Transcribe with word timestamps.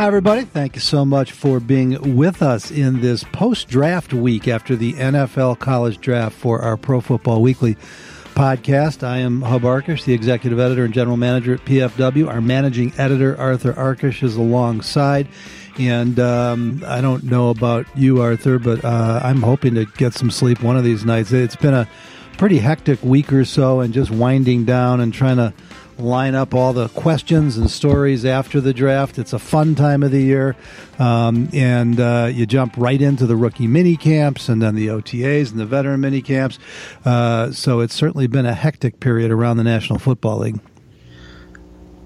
Hi, 0.00 0.06
everybody. 0.06 0.44
Thank 0.44 0.76
you 0.76 0.80
so 0.80 1.04
much 1.04 1.32
for 1.32 1.60
being 1.60 2.16
with 2.16 2.40
us 2.40 2.70
in 2.70 3.02
this 3.02 3.22
post 3.22 3.68
draft 3.68 4.14
week 4.14 4.48
after 4.48 4.74
the 4.74 4.94
NFL 4.94 5.58
college 5.58 6.00
draft 6.00 6.34
for 6.34 6.62
our 6.62 6.78
Pro 6.78 7.02
Football 7.02 7.42
Weekly 7.42 7.74
podcast. 8.34 9.06
I 9.06 9.18
am 9.18 9.42
Hub 9.42 9.60
Arkush, 9.60 10.04
the 10.04 10.14
executive 10.14 10.58
editor 10.58 10.86
and 10.86 10.94
general 10.94 11.18
manager 11.18 11.52
at 11.52 11.66
PFW. 11.66 12.28
Our 12.28 12.40
managing 12.40 12.94
editor, 12.96 13.38
Arthur 13.38 13.74
Arkush, 13.74 14.22
is 14.22 14.36
alongside. 14.36 15.28
And 15.78 16.18
um, 16.18 16.82
I 16.86 17.02
don't 17.02 17.24
know 17.24 17.50
about 17.50 17.84
you, 17.94 18.22
Arthur, 18.22 18.58
but 18.58 18.82
uh, 18.82 19.20
I'm 19.22 19.42
hoping 19.42 19.74
to 19.74 19.84
get 19.84 20.14
some 20.14 20.30
sleep 20.30 20.62
one 20.62 20.78
of 20.78 20.82
these 20.82 21.04
nights. 21.04 21.30
It's 21.30 21.56
been 21.56 21.74
a 21.74 21.86
pretty 22.38 22.56
hectic 22.56 23.02
week 23.02 23.34
or 23.34 23.44
so 23.44 23.80
and 23.80 23.92
just 23.92 24.10
winding 24.10 24.64
down 24.64 25.02
and 25.02 25.12
trying 25.12 25.36
to 25.36 25.52
line 26.00 26.34
up 26.34 26.54
all 26.54 26.72
the 26.72 26.88
questions 26.88 27.56
and 27.56 27.70
stories 27.70 28.24
after 28.24 28.60
the 28.60 28.72
draft. 28.72 29.18
It's 29.18 29.32
a 29.32 29.38
fun 29.38 29.74
time 29.74 30.02
of 30.02 30.10
the 30.10 30.22
year, 30.22 30.56
um, 30.98 31.48
and 31.52 32.00
uh, 32.00 32.30
you 32.32 32.46
jump 32.46 32.74
right 32.76 33.00
into 33.00 33.26
the 33.26 33.36
rookie 33.36 33.66
mini 33.66 33.96
camps 33.96 34.48
and 34.48 34.60
then 34.60 34.74
the 34.74 34.88
OTAs 34.88 35.50
and 35.50 35.60
the 35.60 35.66
veteran 35.66 36.00
mini 36.00 36.22
camps. 36.22 36.58
Uh, 37.04 37.52
so 37.52 37.80
it's 37.80 37.94
certainly 37.94 38.26
been 38.26 38.46
a 38.46 38.54
hectic 38.54 39.00
period 39.00 39.30
around 39.30 39.56
the 39.56 39.64
National 39.64 39.98
Football 39.98 40.38
League. 40.38 40.60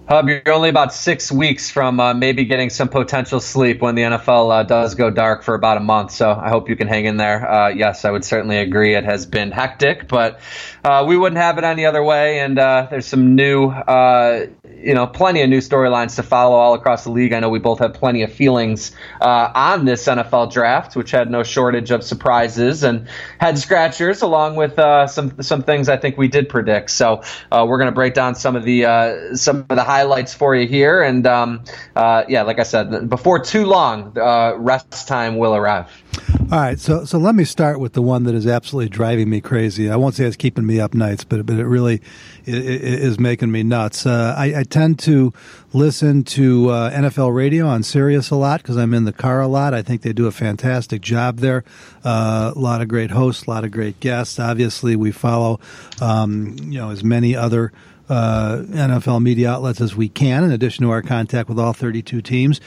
Hub, 0.07 0.29
you're 0.29 0.43
only 0.53 0.69
about 0.69 0.93
six 0.93 1.33
weeks 1.33 1.71
from 1.71 1.99
uh, 1.99 2.13
maybe 2.13 2.45
getting 2.45 2.69
some 2.69 2.91
potential 2.91 3.41
sleep 3.41 3.81
when 3.81 3.95
the 3.95 4.03
NFL 4.03 4.53
uh, 4.53 4.63
does 4.63 4.95
go 4.95 5.09
dark 5.09 5.43
for 5.43 5.55
about 5.55 5.79
a 5.79 5.81
month. 5.81 6.11
So 6.11 6.31
I 6.31 6.51
hope 6.51 6.69
you 6.69 6.77
can 6.77 6.89
hang 6.89 7.07
in 7.07 7.17
there. 7.17 7.51
Uh, 7.51 7.69
yes, 7.69 8.05
I 8.05 8.11
would 8.11 8.23
certainly 8.23 8.59
agree. 8.59 8.95
It 8.95 9.05
has 9.05 9.25
been 9.25 9.51
hectic, 9.51 10.07
but 10.07 10.41
uh, 10.85 11.07
we 11.09 11.17
wouldn't 11.17 11.41
have 11.41 11.57
it 11.57 11.65
any 11.65 11.87
other 11.87 12.03
way. 12.03 12.41
And 12.41 12.59
uh, 12.59 12.89
there's 12.91 13.07
some 13.07 13.35
new, 13.35 13.69
uh, 13.69 14.49
you 14.85 14.95
know, 14.95 15.07
plenty 15.07 15.43
of 15.43 15.49
new 15.49 15.61
storylines 15.61 16.17
to 16.17 16.23
follow 16.23 16.57
all 16.57 16.75
across 16.75 17.05
the 17.05 17.11
league. 17.11 17.33
I 17.33 17.41
know 17.41 17.49
we 17.49 17.59
both 17.59 17.79
have 17.79 17.95
plenty 17.95 18.23
of 18.23 18.33
feelings 18.33 18.93
on 19.21 19.85
this 19.85 20.07
NFL 20.07 20.53
draft, 20.53 20.97
which 20.97 21.11
had 21.11 21.31
no 21.31 21.43
shortage 21.43 21.91
of 21.91 22.05
surprises 22.05 22.83
and 22.83 23.09
head 23.39 23.59
scratchers, 23.59 24.23
along 24.23 24.57
with 24.57 24.75
some 25.11 25.43
some 25.43 25.63
things 25.63 25.89
I 25.89 25.97
think 25.97 26.17
we 26.17 26.29
did 26.29 26.49
predict. 26.49 26.91
So 26.91 27.23
we're 27.51 27.79
going 27.79 27.91
to 27.91 27.95
break 27.95 28.15
down 28.15 28.35
some 28.35 28.57
of 28.57 28.65
the 28.65 29.33
some 29.35 29.67
of 29.69 29.77
the 29.77 29.85
highlights 29.85 30.35
for 30.35 30.55
you 30.55 30.67
here. 30.67 31.03
And 31.03 31.27
um, 31.27 31.65
uh, 31.97 32.25
yeah, 32.29 32.43
like 32.43 32.59
I 32.59 32.65
said, 32.65 33.09
before 33.09 33.39
too 33.39 33.67
long, 33.67 34.17
uh, 34.19 34.55
rest 34.57 35.09
time 35.09 35.37
will 35.37 35.55
arrive. 35.55 36.04
All 36.53 36.61
right, 36.61 36.79
so 36.79 37.05
so 37.05 37.19
let 37.19 37.35
me 37.35 37.45
start 37.45 37.81
with 37.81 37.95
the 37.95 38.03
one 38.03 38.25
that 38.25 38.35
is 38.35 38.47
absolutely 38.47 38.91
driving 38.91 39.31
me 39.31 39.41
crazy. 39.41 39.91
I 39.91 39.97
won't 39.97 40.15
say 40.15 40.25
it's 40.25 40.37
keeping 40.37 40.67
me 40.67 40.79
up 40.79 40.95
nights, 40.95 41.25
but 41.25 41.47
but 41.47 41.57
it 41.57 41.65
really 41.65 42.03
is 42.45 43.19
making 43.19 43.51
me 43.51 43.63
nuts. 43.63 44.05
Uh, 44.07 44.35
I, 44.37 44.61
I, 44.61 44.63
tend 44.65 44.99
to 45.01 45.33
listen 45.73 46.23
to 46.25 46.69
uh, 46.69 46.91
NFL 46.91 47.35
radio 47.35 47.67
on 47.67 47.83
Sirius 47.83 48.31
a 48.31 48.37
lot 48.37 48.61
because 48.61 48.77
I'm 48.77 48.93
in 48.93 49.05
the 49.05 49.13
car 49.13 49.41
a 49.41 49.49
lot. 49.49 49.73
I 49.73 49.83
think 49.83 50.03
they 50.03 50.13
do 50.13 50.27
a 50.27 50.33
fantastic 50.33 51.01
job 51.01 51.39
there. 51.39 51.65
Uh, 52.05 52.53
a 52.55 52.59
lot 52.59 52.83
of 52.83 52.89
great 52.89 53.11
hosts, 53.11 53.47
a 53.47 53.51
lot 53.51 53.65
of 53.65 53.71
great 53.71 53.99
guests. 54.01 54.39
Obviously, 54.39 54.97
we 54.97 55.13
follow 55.13 55.61
um, 56.03 56.57
you 56.61 56.79
know 56.79 56.91
as 56.91 57.03
many 57.03 57.35
other 57.35 57.73
uh, 58.09 58.59
NFL 58.67 59.23
media 59.23 59.51
outlets 59.51 59.81
as 59.81 59.97
we 59.97 60.09
can, 60.09 60.45
in 60.45 60.53
addition 60.53 60.85
to 60.85 60.91
our 60.91 61.03
contact 61.03 61.49
with 61.49 61.59
all 61.59 61.73
32 61.73 62.21
teams. 62.21 62.61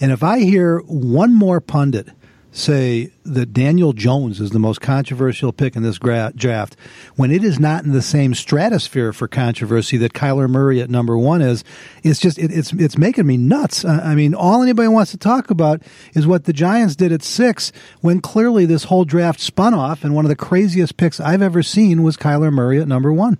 And 0.00 0.12
if 0.12 0.22
I 0.22 0.40
hear 0.40 0.80
one 0.80 1.32
more 1.32 1.60
pundit 1.60 2.08
say 2.52 3.10
that 3.24 3.52
Daniel 3.52 3.92
Jones 3.92 4.40
is 4.40 4.50
the 4.50 4.58
most 4.58 4.80
controversial 4.80 5.52
pick 5.52 5.74
in 5.74 5.82
this 5.82 5.98
gra- 5.98 6.32
draft, 6.36 6.76
when 7.16 7.30
it 7.30 7.42
is 7.42 7.58
not 7.58 7.84
in 7.84 7.92
the 7.92 8.02
same 8.02 8.34
stratosphere 8.34 9.12
for 9.12 9.26
controversy 9.26 9.96
that 9.96 10.12
Kyler 10.12 10.48
Murray 10.48 10.80
at 10.80 10.90
number 10.90 11.16
one 11.16 11.40
is, 11.40 11.64
it's 12.02 12.20
just 12.20 12.38
it, 12.38 12.52
it's 12.52 12.72
it's 12.74 12.98
making 12.98 13.26
me 13.26 13.36
nuts. 13.36 13.84
I 13.84 14.14
mean, 14.14 14.34
all 14.34 14.62
anybody 14.62 14.88
wants 14.88 15.10
to 15.12 15.16
talk 15.16 15.50
about 15.50 15.82
is 16.14 16.26
what 16.26 16.44
the 16.44 16.52
Giants 16.52 16.94
did 16.94 17.10
at 17.10 17.22
six, 17.22 17.72
when 18.00 18.20
clearly 18.20 18.66
this 18.66 18.84
whole 18.84 19.04
draft 19.04 19.40
spun 19.40 19.74
off, 19.74 20.04
and 20.04 20.14
one 20.14 20.24
of 20.24 20.28
the 20.28 20.36
craziest 20.36 20.96
picks 20.96 21.18
I've 21.18 21.42
ever 21.42 21.62
seen 21.62 22.02
was 22.02 22.16
Kyler 22.16 22.52
Murray 22.52 22.80
at 22.80 22.88
number 22.88 23.12
one. 23.12 23.38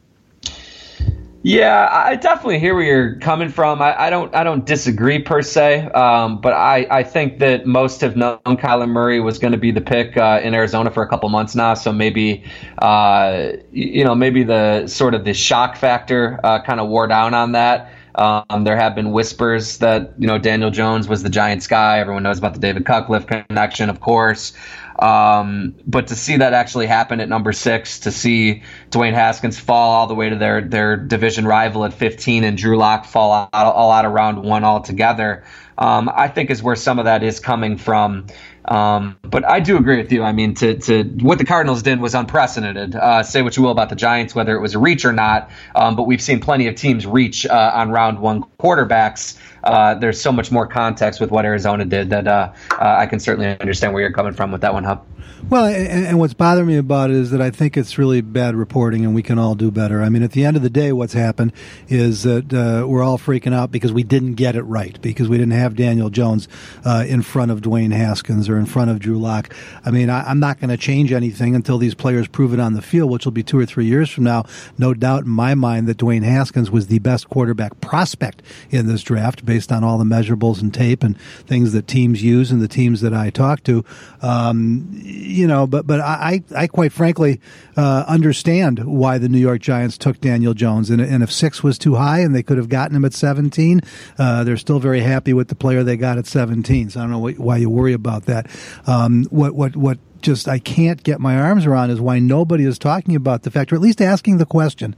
Yeah, 1.45 1.89
I 1.91 2.15
definitely 2.15 2.61
hear 2.61 2.73
where 2.77 2.85
you're 2.85 3.17
coming 3.17 3.49
from. 3.49 3.83
I, 3.83 4.03
I 4.03 4.11
don't, 4.11 4.33
I 4.33 4.45
don't 4.45 4.65
disagree 4.65 5.19
per 5.21 5.43
se, 5.43 5.87
um, 5.89 6.41
but 6.41 6.53
I, 6.53 6.87
I 6.89 7.03
think 7.03 7.41
that 7.41 7.67
most 7.67 8.01
have 8.03 8.15
known 8.15 8.39
Kyler 8.45 8.89
Murray 8.89 9.19
was 9.19 9.41
going 9.41 9.51
to 9.51 9.59
be 9.59 9.73
the 9.73 9.81
pick 9.81 10.17
uh, 10.17 10.41
in 10.41 10.55
Arizona 10.55 10.93
for 10.93 11.03
a 11.03 11.09
couple 11.09 11.29
months 11.31 11.57
now. 11.57 11.75
So 11.75 11.93
maybe, 11.93 12.45
uh, 12.79 13.55
you 13.73 14.05
know, 14.05 14.15
maybe 14.15 14.45
the 14.45 14.87
sort 14.87 15.15
of 15.15 15.25
the 15.25 15.35
shock 15.35 15.77
factor 15.77 16.39
uh, 16.45 16.63
kind 16.63 16.79
of 16.79 16.89
wore 16.89 17.09
down 17.09 17.35
on 17.35 17.53
that. 17.53 17.91
Um, 18.15 18.65
there 18.65 18.77
have 18.77 18.95
been 18.95 19.13
whispers 19.13 19.79
that 19.79 20.13
you 20.19 20.27
know 20.27 20.39
Daniel 20.39 20.71
Jones 20.71 21.09
was 21.09 21.23
the 21.23 21.31
Giants 21.31 21.67
guy. 21.67 21.99
Everyone 21.99 22.23
knows 22.23 22.39
about 22.39 22.55
the 22.55 22.61
David 22.61 22.85
Cutcliffe 22.85 23.27
connection, 23.27 23.89
of 23.89 24.01
course. 24.01 24.53
Um, 24.99 25.75
but 25.87 26.09
to 26.09 26.17
see 26.17 26.37
that 26.37 26.53
actually 26.53 26.87
happen 26.87 27.21
at 27.21 27.29
number 27.29 27.53
six, 27.53 28.01
to 28.01 28.13
see 28.13 28.63
Dwayne 28.91 29.15
Haskins 29.15 29.59
fall 29.59 29.93
all 29.93 30.07
the 30.07 30.15
way 30.15 30.29
to 30.29 30.37
their 30.37 30.61
their 30.61 30.97
division 30.97 31.47
rival 31.47 31.85
at 31.85 31.95
15 31.95 32.45
and 32.45 32.57
Drew 32.57 32.77
Lock 32.77 33.07
fall 33.07 33.33
out, 33.33 33.51
all 33.53 33.91
out 33.91 34.05
of 34.05 34.13
round 34.13 34.43
one 34.43 34.65
altogether, 34.65 35.45
um, 35.79 36.11
I 36.15 36.29
think 36.29 36.51
is 36.51 36.63
where 36.63 36.77
some 36.77 36.99
of 36.99 37.07
that 37.07 37.23
is 37.23 37.41
coming 37.41 37.79
from. 37.79 38.27
Um, 38.65 39.17
but 39.23 39.45
I 39.45 39.61
do 39.61 39.77
agree 39.77 39.97
with 39.97 40.13
you. 40.13 40.23
I 40.23 40.33
mean, 40.33 40.55
to, 40.55 40.77
to 40.79 41.03
what 41.05 41.39
the 41.39 41.45
Cardinals 41.45 41.83
did 41.83 42.01
was 42.01 42.15
unprecedented. 42.15 42.95
Uh, 42.95 43.23
say 43.23 43.43
what 43.43 43.57
you 43.57 43.63
will 43.63 43.71
about 43.71 43.89
the 43.89 43.97
Giants, 43.97 44.35
whether 44.35 44.55
it 44.55 44.61
was 44.61 44.75
a 44.75 44.79
reach 44.79 45.05
or 45.05 45.13
not, 45.13 45.51
um, 45.75 45.97
but 45.97 46.05
we've 46.05 46.23
seen 46.23 46.41
plenty 46.41 46.67
of 46.69 46.75
teams 46.75 47.07
reach 47.07 47.47
uh, 47.47 47.73
on 47.75 47.91
round 47.91 48.21
one 48.21 48.45
quarterbacks. 48.61 49.39
Uh, 49.65 49.95
there's 49.95 50.21
so 50.21 50.33
much 50.33 50.51
more 50.51 50.67
context 50.67 51.21
with 51.21 51.31
what 51.31 51.45
Arizona 51.45 51.85
did 51.85 52.11
that 52.11 52.27
uh, 52.27 52.53
uh, 52.73 52.97
I 52.99 53.07
can 53.07 53.21
certainly 53.21 53.59
understand 53.61 53.93
where 53.93 54.03
you're 54.03 54.13
coming 54.13 54.33
from 54.33 54.53
with 54.53 54.61
that 54.61 54.75
one, 54.75 54.85
Hub. 54.85 55.07
Well, 55.49 55.67
and, 55.67 56.07
and, 56.07 56.19
what's 56.19 56.35
bothering 56.35 56.67
me 56.67 56.77
about 56.77 57.11
it 57.11 57.17
is 57.17 57.31
that 57.33 57.43
I 57.43 57.51
think 57.51 57.77
it's 57.77 57.99
really 57.99 58.21
bad 58.21 58.55
reporting, 58.55 59.05
and 59.05 59.15
we 59.15 59.23
can 59.23 59.39
all 59.39 59.55
do 59.55 59.71
better. 59.71 60.01
I 60.01 60.09
mean, 60.09 60.23
at 60.23 60.33
the 60.33 60.45
end 60.45 60.57
of 60.57 60.63
the 60.63 60.71
day, 60.71 60.93
what's 60.93 61.13
happened 61.13 61.53
is 61.89 62.23
that 62.23 62.55
uh, 62.55 62.87
we're 62.87 63.03
all 63.03 63.19
freaking 63.19 63.53
out 63.53 63.71
because 63.71 63.93
we 63.93 64.03
didn't 64.03 64.35
get 64.35 64.57
it 64.57 64.63
right, 64.63 65.01
because 65.03 65.29
we 65.29 65.37
didn't 65.37 65.53
have 65.53 65.77
Daniel 65.77 66.11
Jones 66.11 66.49
uh, 66.85 67.05
in 67.07 67.23
front 67.23 67.51
of 67.51 67.61
Dwayne 67.61 67.93
Haskins 67.93 68.49
or 68.49 68.57
in 68.57 68.67
front 68.67 68.91
of 68.91 68.99
Drew 68.99 69.19
Lock. 69.19 69.53
I 69.85 69.91
mean, 69.91 70.09
I, 70.09 70.31
am 70.31 70.41
not 70.41 70.59
going 70.59 70.71
to 70.71 70.77
change 70.77 71.13
anything 71.13 71.55
until 71.55 71.77
these 71.77 71.95
players 71.95 72.29
prove 72.29 72.55
it 72.55 72.61
on 72.61 72.73
the 72.73 72.83
field, 72.83 73.11
which 73.11 73.27
will 73.27 73.33
be 73.33 73.43
two 73.43 73.59
or 73.59 73.67
three 73.67 73.87
years 73.87 74.09
from 74.09 74.25
now. 74.25 74.45
No 74.79 74.95
doubt 74.95 75.25
in 75.25 75.31
my 75.31 75.55
mind 75.55 75.87
that 75.89 75.99
Dwayne 75.99 76.23
Haskins 76.23 76.71
was 76.71 76.87
the 76.87 77.01
best 77.01 77.29
quarterback 77.29 77.81
prospect 77.81 78.43
in 78.71 78.87
this 78.87 79.03
draft 79.03 79.45
based 79.45 79.71
on 79.71 79.85
all 79.85 79.99
the 79.99 80.05
measurables 80.05 80.63
and 80.63 80.73
tape 80.73 81.03
and 81.03 81.21
things 81.21 81.73
that 81.73 81.87
teams 81.87 82.23
use 82.23 82.51
and 82.51 82.63
the 82.63 82.69
teams 82.69 83.03
that 83.03 83.13
I 83.13 83.29
talk 83.29 83.63
to. 83.65 83.85
Um, 84.23 84.89
you 85.23 85.47
know, 85.47 85.67
but 85.67 85.87
but 85.87 86.01
I 86.01 86.43
I 86.55 86.67
quite 86.67 86.93
frankly 86.93 87.41
uh, 87.77 88.05
understand 88.07 88.85
why 88.85 89.19
the 89.19 89.29
New 89.29 89.39
York 89.39 89.61
Giants 89.61 89.97
took 89.97 90.21
Daniel 90.21 90.55
Jones, 90.55 90.91
and 90.91 91.01
and 91.01 91.23
if 91.23 91.33
six 91.33 91.63
was 91.63 91.79
too 91.79 91.95
high 91.95 92.21
and 92.21 92.35
they 92.35 92.43
could 92.43 92.59
have 92.59 92.69
gotten 92.69 92.97
him 92.97 93.05
at 93.05 93.15
seventeen, 93.15 93.81
uh, 94.19 94.45
they're 94.45 94.57
still 94.57 94.79
very 94.79 95.01
happy 95.01 95.33
with 95.33 95.49
the 95.49 95.55
player 95.55 95.85
they 95.85 95.97
got 95.97 96.19
at 96.19 96.27
seventeen. 96.27 96.91
So 96.91 97.01
I 97.01 97.05
don't 97.05 97.13
know 97.13 97.19
what, 97.19 97.39
why 97.39 97.57
you 97.59 97.71
worry 97.71 97.93
about 97.93 98.27
that. 98.27 98.51
Um, 98.87 99.25
what 99.31 99.55
what 99.55 99.77
what 99.77 99.99
just 100.21 100.49
I 100.49 100.59
can't 100.59 101.03
get 101.03 101.21
my 101.21 101.37
arms 101.37 101.67
around 101.67 101.91
is 101.91 102.01
why 102.01 102.19
nobody 102.19 102.65
is 102.65 102.79
talking 102.79 103.17
about 103.17 103.43
the 103.43 103.51
fact, 103.51 103.73
or 103.73 103.77
at 103.77 103.83
least 103.83 104.01
asking 104.01 104.39
the 104.39 104.47
question. 104.47 104.97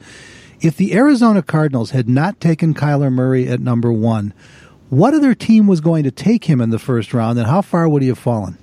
If 0.61 0.77
the 0.77 0.95
Arizona 0.95 1.43
Cardinals 1.43 1.91
had 1.91 2.09
not 2.09 2.41
taken 2.41 2.75
Kyler 2.75 3.13
Murray 3.13 3.49
at 3.49 3.61
number 3.61 3.93
one, 3.93 4.33
what 4.89 5.13
other 5.13 5.35
team 5.35 5.67
was 5.67 5.81
going 5.81 6.05
to 6.05 6.11
take 6.11 6.45
him 6.45 6.61
in 6.61 6.71
the 6.71 6.79
first 6.79 7.13
round, 7.13 7.39
and 7.39 7.47
how 7.47 7.61
far 7.61 7.89
would 7.89 8.03
he 8.03 8.09
have 8.09 8.19
fallen? 8.19 8.57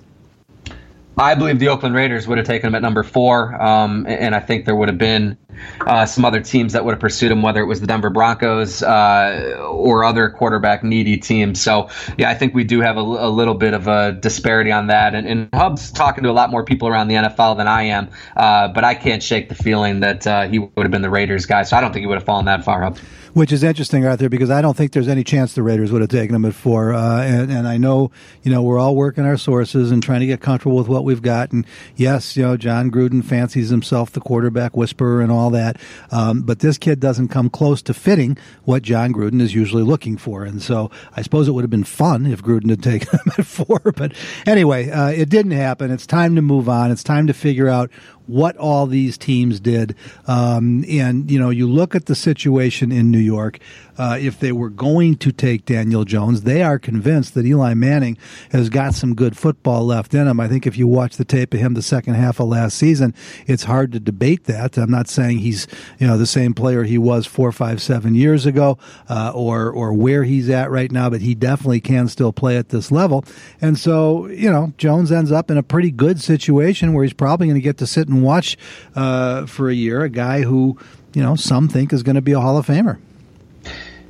I 1.22 1.36
believe 1.36 1.60
the 1.60 1.70
Oakland 1.70 1.94
Raiders 1.94 2.28
would 2.28 2.40
have 2.40 2.48
taken 2.48 2.68
him 2.68 2.76
at 2.76 2.82
number 2.82 3.04
four, 3.04 3.54
um, 3.62 4.08
and 4.08 4.34
I 4.34 4.40
think 4.40 4.66
there 4.66 4.76
would 4.76 4.90
have 4.90 4.98
been 4.98 5.38
uh, 5.82 6.08
some 6.08 6.26
other 6.26 6.42
teams 6.42 6.74
that 6.74 6.84
would 6.84 6.94
have 6.94 7.00
pursued 7.00 7.32
him, 7.32 7.44
whether 7.44 7.62
it 7.62 7.66
was 7.66 7.80
the 7.80 7.86
Denver 7.86 8.10
Broncos 8.10 8.82
uh, 8.82 9.56
or 9.70 10.04
other 10.04 10.32
quarterback 10.32 10.84
needy 10.84 11.18
teams. 11.18 11.62
So, 11.62 11.90
yeah, 12.18 12.32
I 12.32 12.34
think 12.34 12.56
we 12.56 12.64
do 12.64 12.82
have 12.82 12.98
a, 12.98 13.02
a 13.02 13.30
little 13.30 13.54
bit 13.54 13.76
of 13.76 13.88
a 13.88 14.14
disparity 14.14 14.72
on 14.72 14.88
that. 14.88 15.14
And, 15.14 15.28
and, 15.28 15.50
Hub's 15.54 15.92
talking 15.92 16.24
to 16.24 16.30
a 16.30 16.34
lot 16.34 16.50
more 16.50 16.66
people 16.66 16.88
around 16.88 17.08
the 17.08 17.16
NFL 17.16 17.58
than 17.58 17.68
I 17.68 17.84
am, 17.84 18.10
uh, 18.36 18.70
but 18.70 18.84
I 18.84 18.96
can't 18.96 19.22
shake 19.22 19.48
the 19.48 19.56
feeling 19.56 20.00
that 20.00 20.26
uh, 20.26 20.48
he 20.48 20.58
would 20.58 20.72
have 20.78 20.92
been 20.92 21.04
the 21.04 21.10
Raiders 21.10 21.46
guy. 21.46 21.62
So 21.64 21.78
I 21.78 21.82
don't 21.82 21.94
think 21.94 22.02
he 22.02 22.08
would 22.08 22.18
have 22.18 22.26
fallen 22.26 22.46
that 22.46 22.64
far 22.64 22.84
up 22.84 22.98
which 23.34 23.52
is 23.52 23.64
interesting, 23.64 24.06
Arthur, 24.06 24.30
because 24.30 24.50
I 24.50 24.62
don't 24.62 24.76
think 24.76 24.92
there's 24.92 25.08
any 25.08 25.24
chance 25.24 25.54
the 25.54 25.64
Raiders 25.64 25.92
would 25.92 26.02
have 26.02 26.10
taken 26.10 26.36
him 26.36 26.46
at 26.46 26.54
four. 26.54 26.94
Uh, 26.94 27.22
and, 27.22 27.52
and 27.52 27.68
I 27.68 27.78
know, 27.78 28.12
you 28.44 28.52
know, 28.52 28.62
we're 28.62 28.80
all 28.80 28.96
working 28.96 29.26
our 29.26 29.38
sources 29.38 29.92
and 29.92 30.04
trying 30.04 30.20
to 30.22 30.26
get 30.26 30.42
comfortable 30.42 30.76
with 30.76 30.88
what 30.88 31.04
we've 31.04 31.22
got. 31.22 31.52
And 31.52 31.66
yes, 31.96 32.36
you 32.36 32.44
know, 32.44 32.58
Jon 32.58 32.92
Gruden 32.92 33.24
fancies 33.24 33.70
himself 33.70 34.12
the 34.12 34.20
quarterback 34.20 34.76
whisperer 34.76 35.22
and 35.22 35.32
all 35.32 35.50
that. 35.52 35.78
Um, 36.12 36.42
but 36.42 36.60
this 36.60 36.78
kid 36.78 37.00
doesn't 37.00 37.30
come 37.30 37.50
close 37.50 37.82
to 37.84 37.94
fitting 37.94 38.38
what 38.64 38.84
Jon 38.84 39.14
Gruden 39.14 39.42
is 39.42 39.54
usually 39.54 39.84
looking 39.84 40.18
for. 40.18 40.44
And 40.44 40.62
so 40.62 40.92
I 41.16 41.22
suppose 41.22 41.48
it 41.48 41.52
would 41.52 41.64
have 41.64 41.70
been 41.70 41.84
fun 41.84 42.26
if 42.26 42.44
Gruden 42.44 42.70
had 42.70 42.84
taken 42.92 43.20
him 43.20 43.34
at 43.38 43.46
four. 43.46 43.80
But 43.96 44.14
anyway, 44.46 44.90
uh, 44.90 45.10
it 45.10 45.30
didn't 45.30 45.52
happen. 45.52 45.92
It's 45.92 46.08
time 46.08 46.36
to 46.36 46.42
move 46.42 46.68
on. 46.68 46.92
It's 46.92 47.04
time 47.04 47.28
to 47.28 47.34
figure 47.34 47.70
out 47.70 47.92
what 48.32 48.56
all 48.56 48.88
these 48.88 49.18
teams 49.18 49.60
did. 49.60 49.94
Um, 50.26 50.86
and, 50.90 51.30
you 51.30 51.38
know, 51.38 51.50
you 51.50 51.68
look 51.68 51.96
at 51.96 52.06
the 52.06 52.16
situation 52.16 52.92
in 52.92 53.12
New 53.12 53.20
York, 53.20 53.60
uh, 54.02 54.18
if 54.20 54.40
they 54.40 54.52
were 54.52 54.72
going 54.72 55.16
to 55.16 55.32
take 55.32 55.64
Daniel 55.64 56.06
Jones, 56.06 56.42
they 56.42 56.64
are 56.64 56.80
convinced 56.80 57.36
that 57.36 57.46
Eli 57.46 57.76
Manning 57.76 58.18
has 58.52 58.68
got 58.68 58.96
some 58.96 59.14
good 59.14 59.38
football 59.38 59.86
left 59.86 60.16
in 60.16 60.28
him. 60.28 60.40
I 60.40 60.48
think 60.48 60.66
if 60.66 60.76
you 60.76 60.88
watch 60.88 61.18
the 61.18 61.24
tape 61.24 61.54
of 61.54 61.60
him 61.60 61.76
the 61.76 61.84
second 61.84 62.16
half 62.16 62.40
of 62.40 62.48
last 62.48 62.80
season, 62.80 63.14
it's 63.46 63.66
hard 63.66 63.92
to 63.92 64.00
debate 64.00 64.46
that. 64.46 64.76
I'm 64.76 64.90
not 64.90 65.08
saying 65.08 65.38
he's, 65.38 65.68
you 66.00 66.08
know, 66.08 66.18
the 66.18 66.26
same 66.26 66.56
player 66.56 66.84
he 66.84 66.98
was 66.98 67.28
four, 67.28 67.52
five, 67.52 67.80
seven 67.80 68.16
years 68.16 68.48
ago, 68.48 68.80
uh, 69.08 69.34
or, 69.36 69.70
or 69.70 69.94
where 69.94 70.24
he's 70.24 70.50
at 70.50 70.72
right 70.72 70.92
now, 70.92 71.08
but 71.12 71.22
he 71.22 71.36
definitely 71.36 71.80
can 71.80 72.08
still 72.08 72.34
play 72.34 72.58
at 72.58 72.70
this 72.70 72.92
level. 72.92 73.24
And 73.62 73.78
so, 73.78 74.26
you 74.30 74.50
know, 74.50 74.74
Jones 74.80 75.12
ends 75.12 75.32
up 75.32 75.52
in 75.52 75.60
a 75.60 75.64
pretty 75.64 75.92
good 75.92 76.20
situation 76.20 76.94
where 76.94 77.04
he's 77.04 77.14
probably 77.14 77.46
going 77.46 77.54
to 77.54 77.62
get 77.62 77.78
to 77.78 77.86
sit 77.86 78.08
and 78.08 78.24
watch 78.24 78.58
uh, 78.96 79.46
for 79.46 79.70
a 79.70 79.76
year 79.76 80.02
a 80.02 80.10
guy 80.10 80.42
who, 80.42 80.76
you 81.14 81.22
know, 81.22 81.36
some 81.36 81.68
think 81.68 81.94
is 81.94 82.02
going 82.02 82.16
to 82.16 82.22
be 82.24 82.32
a 82.32 82.40
Hall 82.40 82.58
of 82.58 82.66
Famer. 82.66 82.98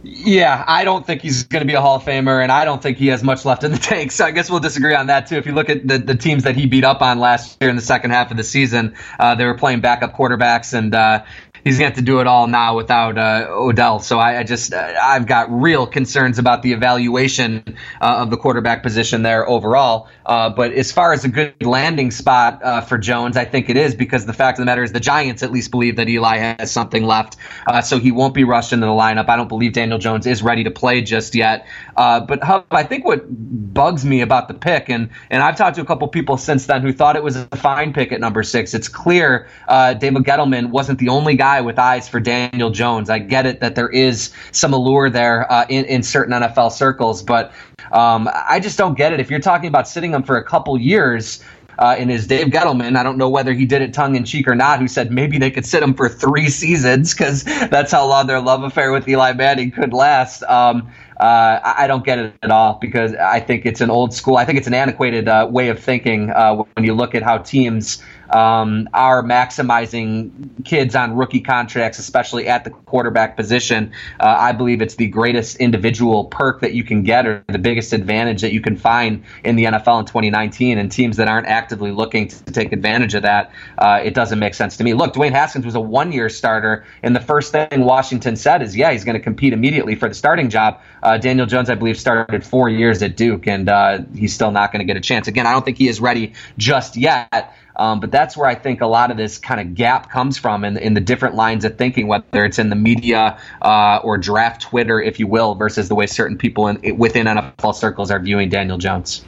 Yeah, 0.03 0.63
I 0.67 0.83
don't 0.83 1.05
think 1.05 1.21
he's 1.21 1.43
going 1.43 1.61
to 1.61 1.67
be 1.67 1.75
a 1.75 1.81
Hall 1.81 1.97
of 1.97 2.03
Famer, 2.03 2.41
and 2.41 2.51
I 2.51 2.65
don't 2.65 2.81
think 2.81 2.97
he 2.97 3.07
has 3.07 3.23
much 3.23 3.45
left 3.45 3.63
in 3.63 3.71
the 3.71 3.77
tank. 3.79 4.11
So 4.11 4.25
I 4.25 4.31
guess 4.31 4.49
we'll 4.49 4.59
disagree 4.59 4.95
on 4.95 5.07
that 5.07 5.27
too. 5.27 5.35
If 5.35 5.45
you 5.45 5.51
look 5.51 5.69
at 5.69 5.87
the, 5.87 5.99
the 5.99 6.15
teams 6.15 6.43
that 6.43 6.55
he 6.55 6.65
beat 6.65 6.83
up 6.83 7.01
on 7.01 7.19
last 7.19 7.57
year 7.61 7.69
in 7.69 7.75
the 7.75 7.83
second 7.83 8.11
half 8.11 8.31
of 8.31 8.37
the 8.37 8.43
season, 8.43 8.95
uh, 9.19 9.35
they 9.35 9.45
were 9.45 9.53
playing 9.57 9.81
backup 9.81 10.15
quarterbacks, 10.15 10.73
and 10.73 10.95
uh, 10.95 11.23
he's 11.63 11.77
going 11.77 11.91
to 11.91 11.95
have 11.95 11.95
to 11.95 12.01
do 12.01 12.19
it 12.19 12.27
all 12.27 12.47
now 12.47 12.75
without 12.75 13.17
uh, 13.17 13.47
Odell. 13.49 13.99
So 13.99 14.17
I, 14.17 14.39
I 14.39 14.43
just 14.43 14.73
I've 14.73 15.27
got 15.27 15.51
real 15.51 15.85
concerns 15.85 16.39
about 16.39 16.63
the 16.63 16.73
evaluation 16.73 17.63
uh, 17.99 18.21
of 18.21 18.31
the 18.31 18.37
quarterback 18.37 18.81
position 18.81 19.21
there 19.21 19.47
overall. 19.47 20.09
Uh, 20.31 20.49
but 20.49 20.71
as 20.73 20.91
far 20.91 21.13
as 21.13 21.25
a 21.25 21.27
good 21.29 21.53
landing 21.61 22.09
spot 22.09 22.63
uh, 22.63 22.81
for 22.81 22.97
Jones, 22.97 23.37
I 23.37 23.45
think 23.45 23.69
it 23.69 23.77
is 23.77 23.93
because 23.93 24.25
the 24.25 24.33
fact 24.33 24.57
of 24.57 24.63
the 24.63 24.65
matter 24.65 24.83
is 24.83 24.91
the 24.91 24.99
Giants 24.99 25.43
at 25.43 25.51
least 25.51 25.71
believe 25.71 25.97
that 25.97 26.09
Eli 26.09 26.37
has 26.37 26.71
something 26.71 27.03
left, 27.03 27.37
uh, 27.67 27.81
so 27.81 27.99
he 27.99 28.11
won't 28.11 28.33
be 28.33 28.43
rushed 28.43 28.73
into 28.73 28.87
the 28.87 28.91
lineup. 28.91 29.29
I 29.29 29.35
don't 29.35 29.49
believe 29.49 29.73
Daniel 29.73 29.99
Jones 29.99 30.25
is 30.25 30.41
ready 30.41 30.63
to 30.63 30.71
play 30.71 31.01
just 31.01 31.35
yet. 31.35 31.67
but 31.95 32.43
Hub, 32.43 32.65
I 32.71 32.83
think 32.83 33.05
what 33.05 33.25
bugs 33.29 34.03
me 34.05 34.21
about 34.21 34.47
the 34.47 34.55
pick, 34.55 34.89
and 34.89 35.09
and 35.29 35.43
I've 35.43 35.57
talked 35.57 35.75
to 35.75 35.81
a 35.81 35.85
couple 35.85 36.07
people 36.07 36.37
since 36.37 36.65
then 36.65 36.81
who 36.81 36.93
thought 36.93 37.15
it 37.15 37.23
was 37.23 37.35
a 37.35 37.45
fine 37.57 37.93
pick 37.93 38.11
at 38.11 38.19
number 38.19 38.41
six. 38.41 38.73
It's 38.73 38.87
clear 38.87 39.47
David 39.67 40.23
Gettleman 40.23 40.69
wasn't 40.69 40.97
the 40.97 41.09
only 41.09 41.35
guy 41.35 41.51
guy 41.51 41.61
with 41.61 41.79
eyes 41.79 42.07
for 42.07 42.19
Daniel 42.19 42.69
Jones. 42.69 43.09
I 43.09 43.19
get 43.19 43.45
it 43.45 43.59
that 43.59 43.75
there 43.75 43.89
is 43.89 44.31
some 44.51 44.73
allure 44.73 45.09
there 45.09 45.51
uh, 45.51 45.65
in, 45.67 45.85
in 45.85 46.03
certain 46.03 46.33
NFL 46.33 46.71
circles, 46.71 47.23
but 47.23 47.51
um, 47.91 48.29
I 48.31 48.59
just 48.59 48.77
don't 48.77 48.97
get 48.97 49.11
it. 49.11 49.19
If 49.19 49.29
you're 49.29 49.41
talking 49.41 49.67
about 49.67 49.87
sitting 49.87 50.13
him 50.13 50.20
for 50.23 50.37
a 50.37 50.43
couple 50.43 50.77
years, 50.77 51.43
uh, 51.79 51.95
and 51.97 52.11
is 52.11 52.27
Dave 52.27 52.47
Gettleman. 52.47 52.95
I 52.95 53.03
don't 53.03 53.17
know 53.17 53.29
whether 53.29 53.53
he 53.53 53.65
did 53.65 53.81
it 53.81 53.93
tongue 53.93 54.15
in 54.15 54.23
cheek 54.23 54.47
or 54.47 54.55
not, 54.55 54.79
who 54.79 54.87
said 54.87 55.11
maybe 55.11 55.39
they 55.39 55.49
could 55.51 55.65
sit 55.65 55.81
him 55.81 55.93
for 55.93 56.07
three 56.07 56.49
seasons 56.49 57.13
because 57.13 57.43
that's 57.43 57.91
how 57.91 58.07
long 58.07 58.27
their 58.27 58.39
love 58.39 58.63
affair 58.63 58.91
with 58.91 59.07
Eli 59.07 59.33
Manning 59.33 59.71
could 59.71 59.93
last. 59.93 60.43
Um, 60.43 60.91
uh, 61.19 61.59
I 61.77 61.85
don't 61.85 62.03
get 62.03 62.17
it 62.17 62.33
at 62.41 62.49
all 62.49 62.79
because 62.81 63.13
I 63.13 63.39
think 63.39 63.65
it's 63.65 63.79
an 63.79 63.91
old 63.91 64.13
school. 64.13 64.37
I 64.37 64.45
think 64.45 64.57
it's 64.57 64.67
an 64.67 64.73
antiquated 64.73 65.27
uh, 65.27 65.47
way 65.49 65.69
of 65.69 65.79
thinking 65.79 66.31
uh, 66.31 66.55
when 66.55 66.83
you 66.83 66.95
look 66.95 67.13
at 67.13 67.21
how 67.21 67.37
teams 67.37 68.03
um, 68.31 68.89
are 68.93 69.23
maximizing 69.23 70.63
kids 70.65 70.95
on 70.95 71.15
rookie 71.15 71.41
contracts, 71.41 71.99
especially 71.99 72.47
at 72.47 72.63
the 72.63 72.69
quarterback 72.69 73.35
position. 73.35 73.91
Uh, 74.19 74.35
I 74.39 74.51
believe 74.53 74.81
it's 74.81 74.95
the 74.95 75.07
greatest 75.07 75.57
individual 75.57 76.25
perk 76.25 76.61
that 76.61 76.73
you 76.73 76.83
can 76.83 77.03
get 77.03 77.27
or 77.27 77.43
the 77.47 77.59
biggest 77.59 77.93
advantage 77.93 78.41
that 78.41 78.53
you 78.53 78.61
can 78.61 78.77
find 78.77 79.23
in 79.43 79.55
the 79.55 79.65
NFL 79.65 79.99
in 79.99 80.05
2019. 80.05 80.77
And 80.77 80.91
teams 80.91 81.17
that 81.17 81.27
aren't 81.27 81.47
actively 81.47 81.91
looking 81.91 82.27
to, 82.29 82.51
take 82.51 82.71
advantage 82.73 83.15
of 83.15 83.23
that, 83.23 83.51
uh, 83.77 84.01
it 84.03 84.13
doesn't 84.13 84.39
make 84.39 84.53
sense 84.53 84.77
to 84.77 84.83
me. 84.83 84.93
Look, 84.93 85.13
Dwayne 85.13 85.31
Haskins 85.31 85.65
was 85.65 85.75
a 85.75 85.79
one 85.79 86.11
year 86.11 86.29
starter, 86.29 86.85
and 87.03 87.15
the 87.15 87.21
first 87.21 87.51
thing 87.51 87.85
Washington 87.85 88.35
said 88.35 88.61
is, 88.61 88.75
yeah, 88.75 88.91
he's 88.91 89.03
going 89.03 89.17
to 89.17 89.23
compete 89.23 89.53
immediately 89.53 89.95
for 89.95 90.07
the 90.07 90.15
starting 90.15 90.49
job. 90.49 90.81
Uh, 91.03 91.17
Daniel 91.17 91.45
Jones, 91.45 91.69
I 91.69 91.75
believe, 91.75 91.99
started 91.99 92.45
four 92.45 92.69
years 92.69 93.01
at 93.01 93.15
Duke, 93.15 93.47
and 93.47 93.69
uh, 93.69 93.99
he's 94.15 94.33
still 94.33 94.51
not 94.51 94.71
going 94.71 94.79
to 94.79 94.85
get 94.85 94.97
a 94.97 95.01
chance. 95.01 95.27
Again, 95.27 95.45
I 95.47 95.51
don't 95.51 95.63
think 95.63 95.77
he 95.77 95.87
is 95.87 95.99
ready 95.99 96.33
just 96.57 96.97
yet. 96.97 97.55
Um, 97.81 97.99
but 97.99 98.11
that's 98.11 98.37
where 98.37 98.47
I 98.47 98.53
think 98.53 98.81
a 98.81 98.85
lot 98.85 99.09
of 99.09 99.17
this 99.17 99.39
kind 99.39 99.59
of 99.59 99.73
gap 99.73 100.11
comes 100.11 100.37
from 100.37 100.63
in, 100.63 100.77
in 100.77 100.93
the 100.93 101.01
different 101.01 101.33
lines 101.33 101.65
of 101.65 101.79
thinking, 101.79 102.05
whether 102.05 102.45
it's 102.45 102.59
in 102.59 102.69
the 102.69 102.75
media 102.75 103.39
uh, 103.63 103.99
or 104.03 104.19
draft 104.19 104.61
Twitter, 104.61 105.01
if 105.01 105.19
you 105.19 105.25
will, 105.25 105.55
versus 105.55 105.89
the 105.89 105.95
way 105.95 106.05
certain 106.05 106.37
people 106.37 106.67
in, 106.67 106.95
within 106.99 107.25
NFL 107.25 107.73
circles 107.73 108.11
are 108.11 108.19
viewing 108.19 108.49
Daniel 108.49 108.77
Jones. 108.77 109.25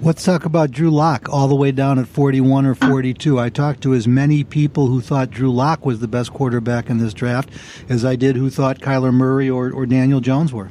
Let's 0.00 0.24
talk 0.24 0.46
about 0.46 0.70
Drew 0.70 0.90
Lock 0.90 1.28
all 1.28 1.48
the 1.48 1.54
way 1.54 1.70
down 1.70 1.98
at 1.98 2.08
41 2.08 2.64
or 2.64 2.74
42. 2.74 3.38
I 3.38 3.50
talked 3.50 3.82
to 3.82 3.92
as 3.92 4.08
many 4.08 4.42
people 4.42 4.86
who 4.86 5.02
thought 5.02 5.30
Drew 5.30 5.52
Lock 5.52 5.84
was 5.84 6.00
the 6.00 6.08
best 6.08 6.32
quarterback 6.32 6.88
in 6.88 6.96
this 6.96 7.12
draft 7.12 7.50
as 7.90 8.06
I 8.06 8.16
did 8.16 8.36
who 8.36 8.48
thought 8.48 8.80
Kyler 8.80 9.12
Murray 9.12 9.50
or, 9.50 9.70
or 9.70 9.84
Daniel 9.84 10.20
Jones 10.20 10.50
were. 10.50 10.70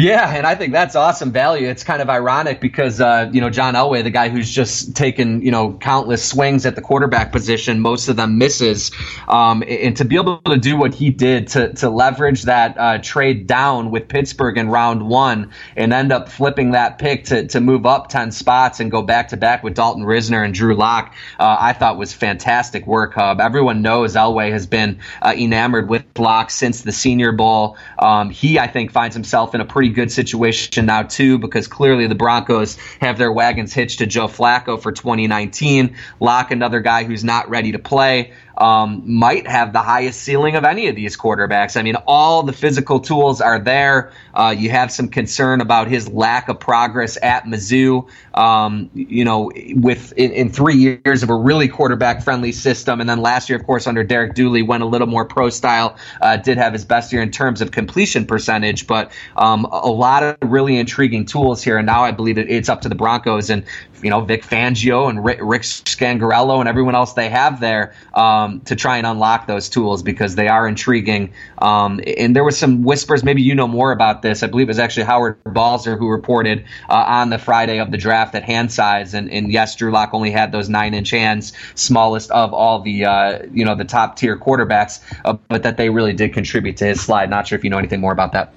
Yeah, 0.00 0.34
and 0.34 0.46
I 0.46 0.54
think 0.54 0.72
that's 0.72 0.96
awesome 0.96 1.30
value. 1.30 1.68
It's 1.68 1.84
kind 1.84 2.00
of 2.00 2.08
ironic 2.08 2.58
because 2.58 3.02
uh, 3.02 3.28
you 3.32 3.40
know 3.42 3.50
John 3.50 3.74
Elway, 3.74 4.02
the 4.02 4.10
guy 4.10 4.30
who's 4.30 4.50
just 4.50 4.96
taken 4.96 5.42
you 5.42 5.50
know 5.50 5.74
countless 5.74 6.24
swings 6.24 6.64
at 6.64 6.74
the 6.74 6.80
quarterback 6.80 7.32
position, 7.32 7.80
most 7.80 8.08
of 8.08 8.16
them 8.16 8.38
misses, 8.38 8.92
um, 9.28 9.62
and 9.68 9.94
to 9.98 10.06
be 10.06 10.16
able 10.16 10.38
to 10.46 10.56
do 10.56 10.74
what 10.74 10.94
he 10.94 11.10
did 11.10 11.48
to 11.48 11.74
to 11.74 11.90
leverage 11.90 12.44
that 12.44 12.78
uh, 12.78 12.98
trade 13.02 13.46
down 13.46 13.90
with 13.90 14.08
Pittsburgh 14.08 14.56
in 14.56 14.70
round 14.70 15.06
one 15.06 15.52
and 15.76 15.92
end 15.92 16.12
up 16.12 16.30
flipping 16.30 16.70
that 16.70 16.98
pick 16.98 17.24
to 17.24 17.46
to 17.48 17.60
move 17.60 17.84
up 17.84 18.08
ten 18.08 18.30
spots 18.30 18.80
and 18.80 18.90
go 18.90 19.02
back 19.02 19.28
to 19.28 19.36
back 19.36 19.62
with 19.62 19.74
Dalton 19.74 20.04
Risner 20.04 20.42
and 20.42 20.54
Drew 20.54 20.74
Lock, 20.74 21.14
uh, 21.38 21.56
I 21.60 21.74
thought 21.74 21.98
was 21.98 22.14
fantastic 22.14 22.86
work. 22.86 23.12
Hub. 23.12 23.38
Everyone 23.38 23.82
knows 23.82 24.14
Elway 24.14 24.50
has 24.50 24.66
been 24.66 25.00
uh, 25.20 25.34
enamored 25.36 25.90
with 25.90 26.04
Lock 26.18 26.50
since 26.50 26.80
the 26.80 26.92
Senior 26.92 27.32
Bowl. 27.32 27.76
Um, 27.98 28.30
he, 28.30 28.58
I 28.58 28.66
think, 28.66 28.92
finds 28.92 29.14
himself 29.14 29.54
in 29.54 29.60
a 29.60 29.66
pretty 29.66 29.89
good 29.90 30.10
situation 30.10 30.86
now 30.86 31.02
too, 31.02 31.38
because 31.38 31.66
clearly 31.68 32.06
the 32.06 32.14
Broncos 32.14 32.76
have 33.00 33.18
their 33.18 33.32
wagons 33.32 33.72
hitched 33.72 33.98
to 33.98 34.06
Joe 34.06 34.28
Flacco 34.28 34.80
for 34.80 34.92
2019. 34.92 35.96
Lock, 36.20 36.50
another 36.50 36.80
guy 36.80 37.04
who's 37.04 37.24
not 37.24 37.48
ready 37.48 37.72
to 37.72 37.78
play 37.78 38.32
um, 38.60 39.02
might 39.06 39.46
have 39.46 39.72
the 39.72 39.80
highest 39.80 40.20
ceiling 40.20 40.54
of 40.54 40.64
any 40.64 40.88
of 40.88 40.94
these 40.94 41.16
quarterbacks. 41.16 41.78
I 41.78 41.82
mean, 41.82 41.96
all 42.06 42.42
the 42.42 42.52
physical 42.52 43.00
tools 43.00 43.40
are 43.40 43.58
there. 43.58 44.12
Uh, 44.34 44.54
you 44.56 44.68
have 44.68 44.92
some 44.92 45.08
concern 45.08 45.62
about 45.62 45.88
his 45.88 46.08
lack 46.08 46.48
of 46.50 46.60
progress 46.60 47.16
at 47.22 47.44
Mizzou. 47.44 48.08
Um, 48.34 48.90
you 48.94 49.24
know, 49.24 49.50
with 49.74 50.12
in, 50.12 50.30
in, 50.32 50.50
three 50.50 50.76
years 50.76 51.22
of 51.22 51.30
a 51.30 51.34
really 51.34 51.68
quarterback 51.68 52.22
friendly 52.22 52.52
system, 52.52 53.00
and 53.00 53.08
then 53.08 53.20
last 53.20 53.48
year, 53.48 53.58
of 53.58 53.66
course, 53.66 53.86
under 53.86 54.04
Derek 54.04 54.34
Dooley, 54.34 54.62
went 54.62 54.82
a 54.82 54.86
little 54.86 55.08
more 55.08 55.24
pro 55.24 55.50
style. 55.50 55.96
Uh, 56.20 56.36
did 56.36 56.58
have 56.58 56.72
his 56.72 56.84
best 56.84 57.12
year 57.12 57.22
in 57.22 57.30
terms 57.30 57.60
of 57.62 57.70
completion 57.70 58.26
percentage, 58.26 58.86
but 58.86 59.10
um, 59.36 59.64
a 59.64 59.90
lot 59.90 60.22
of 60.22 60.36
really 60.42 60.76
intriguing 60.76 61.24
tools 61.24 61.62
here. 61.62 61.78
And 61.78 61.86
now 61.86 62.04
I 62.04 62.12
believe 62.12 62.38
it's 62.38 62.68
up 62.68 62.82
to 62.82 62.88
the 62.88 62.94
Broncos 62.94 63.50
and 63.50 63.64
you 64.02 64.10
know 64.10 64.20
Vic 64.20 64.44
Fangio 64.44 65.08
and 65.08 65.24
Rick, 65.24 65.40
Scangarello 65.40 66.60
and 66.60 66.68
everyone 66.68 66.94
else 66.94 67.12
they 67.14 67.28
have 67.28 67.60
there 67.60 67.94
um, 68.14 68.60
to 68.62 68.76
try 68.76 68.98
and 68.98 69.06
unlock 69.06 69.46
those 69.46 69.68
tools 69.68 70.02
because 70.02 70.34
they 70.34 70.48
are 70.48 70.66
intriguing. 70.66 71.32
Um, 71.58 72.00
and 72.06 72.34
there 72.34 72.44
was 72.44 72.58
some 72.58 72.82
whispers. 72.82 73.22
Maybe 73.24 73.42
you 73.42 73.54
know 73.54 73.68
more 73.68 73.92
about 73.92 74.22
this. 74.22 74.42
I 74.42 74.46
believe 74.46 74.68
it 74.68 74.70
was 74.70 74.78
actually 74.78 75.04
Howard 75.04 75.38
Balzer 75.44 75.96
who 75.96 76.08
reported 76.08 76.64
uh, 76.88 76.94
on 76.94 77.30
the 77.30 77.38
Friday 77.38 77.78
of 77.78 77.90
the 77.90 77.98
draft 77.98 78.34
at 78.34 78.42
hand 78.42 78.72
size. 78.72 79.14
And, 79.14 79.30
and 79.30 79.52
yes, 79.52 79.76
Drew 79.76 79.90
Lock 79.90 80.10
only 80.12 80.30
had 80.30 80.52
those 80.52 80.68
nine 80.68 80.94
inch 80.94 81.10
hands, 81.10 81.52
smallest 81.74 82.30
of 82.30 82.52
all 82.52 82.80
the 82.80 83.04
uh, 83.04 83.38
you 83.52 83.64
know 83.64 83.74
the 83.74 83.84
top 83.84 84.16
tier 84.16 84.38
quarterbacks, 84.38 85.00
uh, 85.24 85.34
but 85.48 85.62
that 85.62 85.76
they 85.76 85.90
really 85.90 86.12
did 86.12 86.32
contribute 86.32 86.76
to 86.78 86.86
his 86.86 87.00
slide. 87.00 87.30
Not 87.30 87.48
sure 87.48 87.58
if 87.58 87.64
you 87.64 87.70
know 87.70 87.78
anything 87.78 88.00
more 88.00 88.12
about 88.12 88.32
that. 88.32 88.52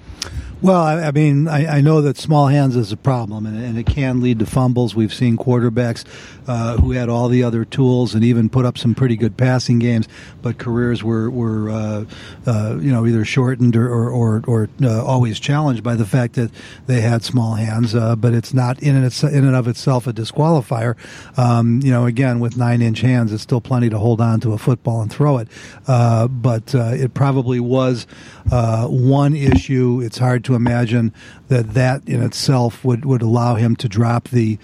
Well, 0.62 0.80
I, 0.80 1.08
I 1.08 1.10
mean, 1.10 1.48
I, 1.48 1.78
I, 1.78 1.80
know 1.80 2.00
that 2.00 2.16
small 2.16 2.46
hands 2.46 2.76
is 2.76 2.92
a 2.92 2.96
problem, 2.96 3.44
and, 3.44 3.62
and, 3.62 3.76
it 3.76 3.86
can 3.86 4.20
lead 4.20 4.38
to 4.38 4.46
fumbles. 4.46 4.94
We've 4.94 5.12
seen 5.12 5.36
quarterbacks 5.36 6.04
uh, 6.46 6.76
who 6.78 6.92
had 6.92 7.08
all 7.08 7.28
the 7.28 7.42
other 7.42 7.64
tools 7.64 8.14
and 8.14 8.24
even 8.24 8.48
put 8.48 8.64
up 8.64 8.78
some 8.78 8.94
pretty 8.94 9.16
good 9.16 9.36
passing 9.36 9.78
games, 9.78 10.08
but 10.42 10.58
careers 10.58 11.02
were 11.02 11.28
were 11.28 11.70
uh, 11.70 12.04
uh, 12.46 12.78
you 12.80 12.92
know 12.92 13.06
either 13.06 13.24
shortened 13.24 13.76
or 13.76 13.88
or, 13.88 14.10
or, 14.10 14.42
or 14.46 14.68
uh, 14.82 15.04
always 15.04 15.40
challenged 15.40 15.82
by 15.82 15.94
the 15.96 16.06
fact 16.06 16.34
that 16.34 16.50
they 16.86 17.00
had 17.00 17.22
small 17.22 17.54
hands. 17.54 17.94
Uh, 17.94 18.16
but 18.16 18.32
it's 18.32 18.54
not 18.54 18.82
in 18.82 18.96
and, 18.96 19.22
in 19.24 19.44
and 19.44 19.56
of 19.56 19.68
itself 19.68 20.06
a 20.06 20.12
disqualifier. 20.12 20.96
Um, 21.36 21.80
you 21.82 21.90
know, 21.90 22.06
again, 22.06 22.40
with 22.40 22.56
nine 22.56 22.80
inch 22.80 23.00
hands, 23.00 23.32
it's 23.32 23.42
still 23.42 23.60
plenty 23.60 23.90
to 23.90 23.98
hold 23.98 24.20
on 24.20 24.40
to 24.40 24.52
a 24.52 24.58
football 24.58 25.02
and 25.02 25.10
throw 25.10 25.38
it. 25.38 25.48
Uh, 25.86 26.28
but 26.28 26.74
it 26.74 27.12
probably 27.14 27.60
was 27.60 28.06
one 28.50 29.34
issue. 29.34 30.00
It's 30.02 30.18
hard 30.18 30.43
to 30.44 30.54
imagine 30.54 31.12
that 31.48 31.74
that 31.74 32.08
in 32.08 32.22
itself 32.22 32.84
would, 32.84 33.04
would 33.04 33.22
allow 33.22 33.54
him 33.56 33.76
to 33.76 33.88
drop 33.88 34.28
the 34.28 34.58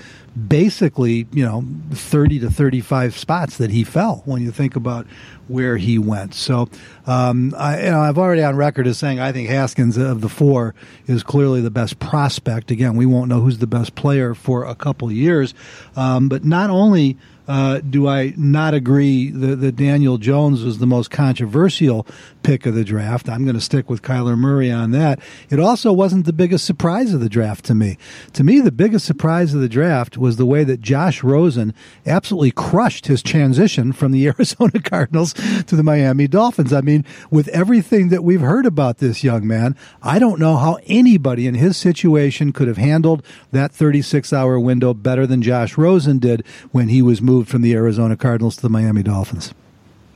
basically, 0.48 1.26
you 1.32 1.44
know, 1.44 1.64
30 1.90 2.40
to 2.40 2.50
35 2.50 3.16
spots 3.16 3.56
that 3.56 3.70
he 3.70 3.82
fell 3.82 4.22
when 4.24 4.42
you 4.42 4.50
think 4.50 4.76
about 4.76 5.06
where 5.48 5.76
he 5.76 5.98
went. 5.98 6.34
So, 6.34 6.68
um, 7.06 7.54
I, 7.58 7.84
you 7.84 7.90
know, 7.90 8.00
I've 8.00 8.18
already 8.18 8.42
on 8.42 8.56
record 8.56 8.86
as 8.86 8.98
saying 8.98 9.18
I 9.18 9.32
think 9.32 9.48
Haskins 9.48 9.96
of 9.96 10.20
the 10.20 10.28
four 10.28 10.74
is 11.06 11.22
clearly 11.22 11.60
the 11.60 11.70
best 11.70 11.98
prospect. 11.98 12.70
Again, 12.70 12.96
we 12.96 13.06
won't 13.06 13.28
know 13.28 13.40
who's 13.40 13.58
the 13.58 13.66
best 13.66 13.96
player 13.96 14.34
for 14.34 14.64
a 14.64 14.74
couple 14.74 15.10
years, 15.10 15.52
um, 15.96 16.28
but 16.28 16.44
not 16.44 16.70
only 16.70 17.16
uh, 17.50 17.80
do 17.80 18.06
I 18.06 18.32
not 18.36 18.74
agree 18.74 19.28
that, 19.30 19.56
that, 19.56 19.74
Daniel 19.74 20.18
Jones 20.18 20.62
was 20.62 20.78
the 20.78 20.86
most 20.86 21.10
controversial 21.10 22.06
pick 22.44 22.64
of 22.64 22.76
the 22.76 22.84
draft? 22.84 23.28
I'm 23.28 23.42
going 23.42 23.56
to 23.56 23.60
stick 23.60 23.90
with 23.90 24.02
Kyler 24.02 24.38
Murray 24.38 24.70
on 24.70 24.92
that. 24.92 25.18
It 25.48 25.58
also 25.58 25.92
wasn't 25.92 26.26
the 26.26 26.32
biggest 26.32 26.64
surprise 26.64 27.12
of 27.12 27.18
the 27.18 27.28
draft 27.28 27.64
to 27.64 27.74
me. 27.74 27.98
To 28.34 28.44
me, 28.44 28.60
the 28.60 28.70
biggest 28.70 29.04
surprise 29.04 29.52
of 29.52 29.60
the 29.60 29.68
draft 29.68 30.16
was 30.16 30.36
the 30.36 30.46
way 30.46 30.62
that 30.62 30.80
Josh 30.80 31.24
Rosen 31.24 31.74
absolutely 32.06 32.52
crushed 32.52 33.08
his 33.08 33.20
transition 33.20 33.92
from 33.92 34.12
the 34.12 34.28
Arizona 34.28 34.80
Cardinals 34.80 35.32
to 35.32 35.74
the 35.74 35.82
Miami 35.82 36.28
Dolphins. 36.28 36.72
I 36.72 36.82
mean, 36.82 37.04
with 37.32 37.48
everything 37.48 38.10
that 38.10 38.22
we've 38.22 38.42
heard 38.42 38.64
about 38.64 38.98
this 38.98 39.24
young 39.24 39.44
man, 39.44 39.74
I 40.04 40.20
don't 40.20 40.38
know 40.38 40.56
how 40.56 40.78
anybody 40.86 41.48
in 41.48 41.56
his 41.56 41.76
situation 41.76 42.52
could 42.52 42.68
have 42.68 42.76
handled 42.76 43.24
that 43.50 43.72
36 43.72 44.32
hour 44.32 44.60
window 44.60 44.94
better 44.94 45.26
than 45.26 45.42
Josh 45.42 45.76
Rosen 45.76 46.20
did 46.20 46.46
when 46.70 46.90
he 46.90 47.02
was 47.02 47.20
moved 47.20 47.39
moved 47.40 47.50
from 47.50 47.62
the 47.62 47.72
Arizona 47.72 48.18
Cardinals 48.18 48.56
to 48.56 48.60
the 48.60 48.68
Miami 48.68 49.02
Dolphins. 49.02 49.54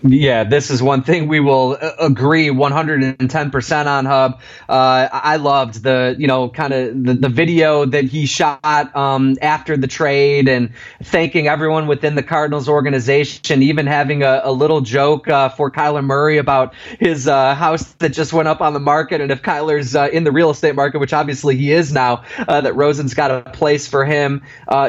Yeah, 0.06 0.44
this 0.44 0.70
is 0.70 0.82
one 0.82 1.02
thing 1.02 1.28
we 1.28 1.40
will 1.40 1.78
uh, 1.80 1.92
agree 1.98 2.48
110% 2.48 3.86
on 3.86 4.04
Hub. 4.04 4.38
Uh, 4.68 5.08
I 5.10 5.36
loved 5.36 5.82
the, 5.82 6.14
you 6.18 6.26
know, 6.26 6.50
kind 6.50 6.74
of 6.74 7.04
the, 7.04 7.14
the, 7.14 7.28
video 7.30 7.86
that 7.86 8.04
he 8.04 8.26
shot 8.26 8.94
um, 8.94 9.38
after 9.40 9.78
the 9.78 9.86
trade 9.86 10.46
and 10.46 10.74
thanking 11.02 11.48
everyone 11.48 11.86
within 11.86 12.16
the 12.16 12.22
Cardinals 12.22 12.68
organization, 12.68 13.62
even 13.62 13.86
having 13.86 14.22
a, 14.22 14.42
a 14.44 14.52
little 14.52 14.82
joke 14.82 15.26
uh, 15.26 15.48
for 15.48 15.70
Kyler 15.70 16.04
Murray 16.04 16.36
about 16.36 16.74
his 17.00 17.26
uh, 17.26 17.54
house 17.54 17.94
that 17.94 18.10
just 18.10 18.34
went 18.34 18.46
up 18.46 18.60
on 18.60 18.74
the 18.74 18.80
market. 18.80 19.22
And 19.22 19.30
if 19.30 19.40
Kyler's 19.40 19.96
uh, 19.96 20.10
in 20.12 20.24
the 20.24 20.32
real 20.32 20.50
estate 20.50 20.74
market, 20.74 20.98
which 20.98 21.14
obviously 21.14 21.56
he 21.56 21.72
is 21.72 21.94
now, 21.94 22.24
uh, 22.46 22.60
that 22.60 22.74
Rosen's 22.74 23.14
got 23.14 23.30
a 23.30 23.40
place 23.52 23.88
for 23.88 24.04
him. 24.04 24.42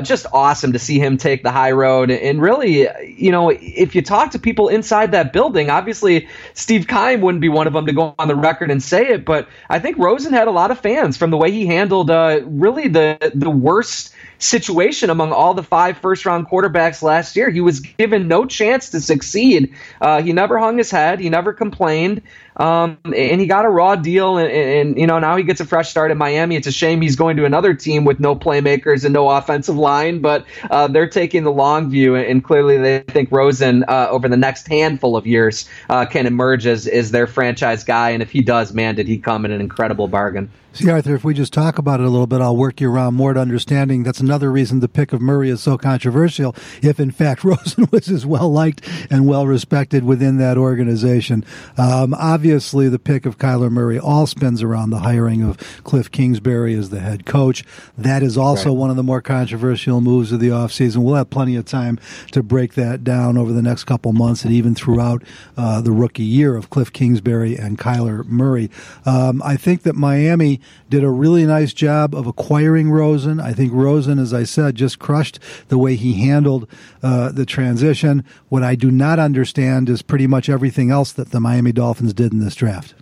just 0.03 0.25
awesome 0.33 0.73
to 0.73 0.79
see 0.79 0.99
him 0.99 1.15
take 1.15 1.41
the 1.41 1.51
high 1.51 1.71
road. 1.71 2.11
And 2.11 2.41
really, 2.41 2.89
you 3.07 3.31
know, 3.31 3.49
if 3.49 3.95
you 3.95 4.01
talk 4.01 4.31
to 4.31 4.39
people 4.39 4.67
inside 4.67 5.04
inside 5.05 5.23
that 5.23 5.33
building. 5.33 5.69
Obviously, 5.69 6.27
Steve 6.53 6.87
Keim 6.87 7.21
wouldn't 7.21 7.41
be 7.41 7.49
one 7.49 7.67
of 7.67 7.73
them 7.73 7.85
to 7.85 7.93
go 7.93 8.15
on 8.17 8.27
the 8.27 8.35
record 8.35 8.71
and 8.71 8.81
say 8.81 9.07
it, 9.07 9.25
but 9.25 9.47
I 9.69 9.79
think 9.79 9.97
Rosen 9.97 10.33
had 10.33 10.47
a 10.47 10.51
lot 10.51 10.71
of 10.71 10.79
fans 10.79 11.17
from 11.17 11.31
the 11.31 11.37
way 11.37 11.51
he 11.51 11.65
handled 11.65 12.09
uh, 12.09 12.41
really 12.45 12.87
the 12.87 13.31
the 13.33 13.49
worst 13.49 14.13
situation 14.39 15.09
among 15.09 15.31
all 15.31 15.53
the 15.53 15.63
five 15.63 15.97
first 15.97 16.25
round 16.25 16.47
quarterbacks 16.47 17.01
last 17.01 17.35
year. 17.35 17.49
He 17.49 17.61
was 17.61 17.79
given 17.79 18.27
no 18.27 18.45
chance 18.45 18.89
to 18.91 19.01
succeed. 19.01 19.73
Uh, 20.01 20.21
he 20.21 20.33
never 20.33 20.59
hung 20.59 20.77
his 20.77 20.91
head. 20.91 21.19
He 21.19 21.29
never 21.29 21.53
complained. 21.53 22.21
Um, 22.57 22.97
and 23.03 23.41
he 23.41 23.47
got 23.47 23.65
a 23.65 23.69
raw 23.69 23.95
deal, 23.97 24.37
and, 24.37 24.49
and, 24.49 24.97
you 24.97 25.07
know 25.07 25.19
now 25.19 25.35
he 25.35 25.43
gets 25.43 25.59
a 25.59 25.65
fresh 25.65 25.89
start 25.89 26.11
in 26.11 26.17
Miami. 26.17 26.55
It's 26.55 26.67
a 26.67 26.71
shame 26.71 27.01
he's 27.01 27.17
going 27.17 27.35
to 27.37 27.45
another 27.45 27.73
team 27.73 28.05
with 28.05 28.21
no 28.21 28.33
playmakers 28.33 29.03
and 29.03 29.13
no 29.13 29.29
offensive 29.29 29.75
line, 29.75 30.21
but 30.21 30.45
uh, 30.71 30.87
they're 30.87 31.09
taking 31.09 31.43
the 31.43 31.51
long 31.51 31.89
view, 31.89 32.15
and 32.15 32.41
clearly 32.41 32.77
they 32.77 32.99
think 33.01 33.29
Rosen 33.29 33.83
uh, 33.83 34.07
over 34.09 34.29
the 34.29 34.37
next 34.37 34.69
handful 34.69 35.17
of 35.17 35.27
years 35.27 35.67
uh, 35.89 36.05
can 36.05 36.25
emerge 36.25 36.65
as, 36.65 36.87
as 36.87 37.11
their 37.11 37.27
franchise 37.27 37.83
guy. 37.83 38.11
And 38.11 38.23
if 38.23 38.31
he 38.31 38.41
does, 38.41 38.73
man, 38.73 38.95
did 38.95 39.07
he 39.07 39.17
come 39.17 39.43
in 39.43 39.51
an 39.51 39.59
incredible 39.59 40.07
bargain. 40.07 40.49
See, 40.75 40.89
Arthur, 40.89 41.15
if 41.15 41.23
we 41.23 41.33
just 41.33 41.53
talk 41.53 41.77
about 41.77 42.01
it 42.01 42.05
a 42.05 42.09
little 42.09 42.27
bit, 42.27 42.41
I'll 42.41 42.57
work 42.57 42.81
you 42.81 42.91
around 42.91 43.13
more 43.13 43.33
to 43.33 43.39
understanding. 43.39 44.03
That's 44.03 44.21
another 44.25 44.51
reason 44.51 44.79
the 44.79 44.87
pick 44.87 45.13
of 45.13 45.21
Murray 45.21 45.49
is 45.49 45.61
so 45.61 45.77
controversial. 45.77 46.55
If 46.81 46.99
in 46.99 47.11
fact 47.11 47.43
Rosen 47.45 47.87
was 47.91 48.09
as 48.09 48.25
well 48.25 48.51
liked 48.51 48.87
and 49.09 49.27
well 49.27 49.47
respected 49.47 50.03
within 50.03 50.37
that 50.37 50.57
organization, 50.57 51.45
um, 51.77 52.13
obviously 52.13 52.89
the 52.89 52.99
pick 52.99 53.25
of 53.25 53.37
Kyler 53.37 53.71
Murray 53.71 53.99
all 53.99 54.27
spins 54.27 54.61
around 54.61 54.89
the 54.89 54.99
hiring 54.99 55.43
of 55.43 55.57
Cliff 55.83 56.11
Kingsbury 56.11 56.73
as 56.73 56.89
the 56.89 56.99
head 56.99 57.25
coach. 57.25 57.63
That 57.97 58.23
is 58.23 58.37
also 58.37 58.69
right. 58.69 58.77
one 58.77 58.89
of 58.89 58.95
the 58.95 59.03
more 59.03 59.21
controversial 59.21 60.01
moves 60.01 60.31
of 60.31 60.39
the 60.39 60.49
offseason. 60.49 60.97
We'll 60.97 61.15
have 61.15 61.29
plenty 61.29 61.55
of 61.55 61.65
time 61.65 61.99
to 62.31 62.41
break 62.41 62.73
that 62.73 63.03
down 63.03 63.37
over 63.37 63.53
the 63.53 63.61
next 63.61 63.85
couple 63.85 64.11
months 64.13 64.43
and 64.43 64.53
even 64.53 64.75
throughout 64.75 65.23
uh, 65.57 65.81
the 65.81 65.91
rookie 65.91 66.23
year 66.23 66.55
of 66.55 66.69
Cliff 66.69 66.91
Kingsbury 66.91 67.55
and 67.55 67.77
Kyler 67.77 68.25
Murray. 68.25 68.69
Um, 69.05 69.41
I 69.43 69.55
think 69.57 69.83
that 69.83 69.95
Miami 69.95 70.59
did 70.89 71.03
a 71.03 71.09
really 71.09 71.45
nice 71.45 71.73
job 71.73 72.15
of 72.15 72.27
acquiring 72.27 72.91
Rosen. 72.91 73.39
I 73.39 73.53
think 73.53 73.73
Rosen, 73.73 74.14
as 74.19 74.33
I 74.33 74.43
said, 74.43 74.75
just 74.75 74.99
crushed 74.99 75.39
the 75.67 75.77
way 75.77 75.95
he 75.95 76.25
handled 76.25 76.69
uh, 77.03 77.31
the 77.31 77.45
transition. 77.45 78.23
What 78.49 78.63
I 78.63 78.75
do 78.75 78.91
not 78.91 79.19
understand 79.19 79.89
is 79.89 80.01
pretty 80.01 80.27
much 80.27 80.49
everything 80.49 80.91
else 80.91 81.11
that 81.13 81.31
the 81.31 81.39
Miami 81.39 81.71
Dolphins 81.71 82.13
did 82.13 82.33
in 82.33 82.39
this 82.39 82.55
draft. 82.55 82.93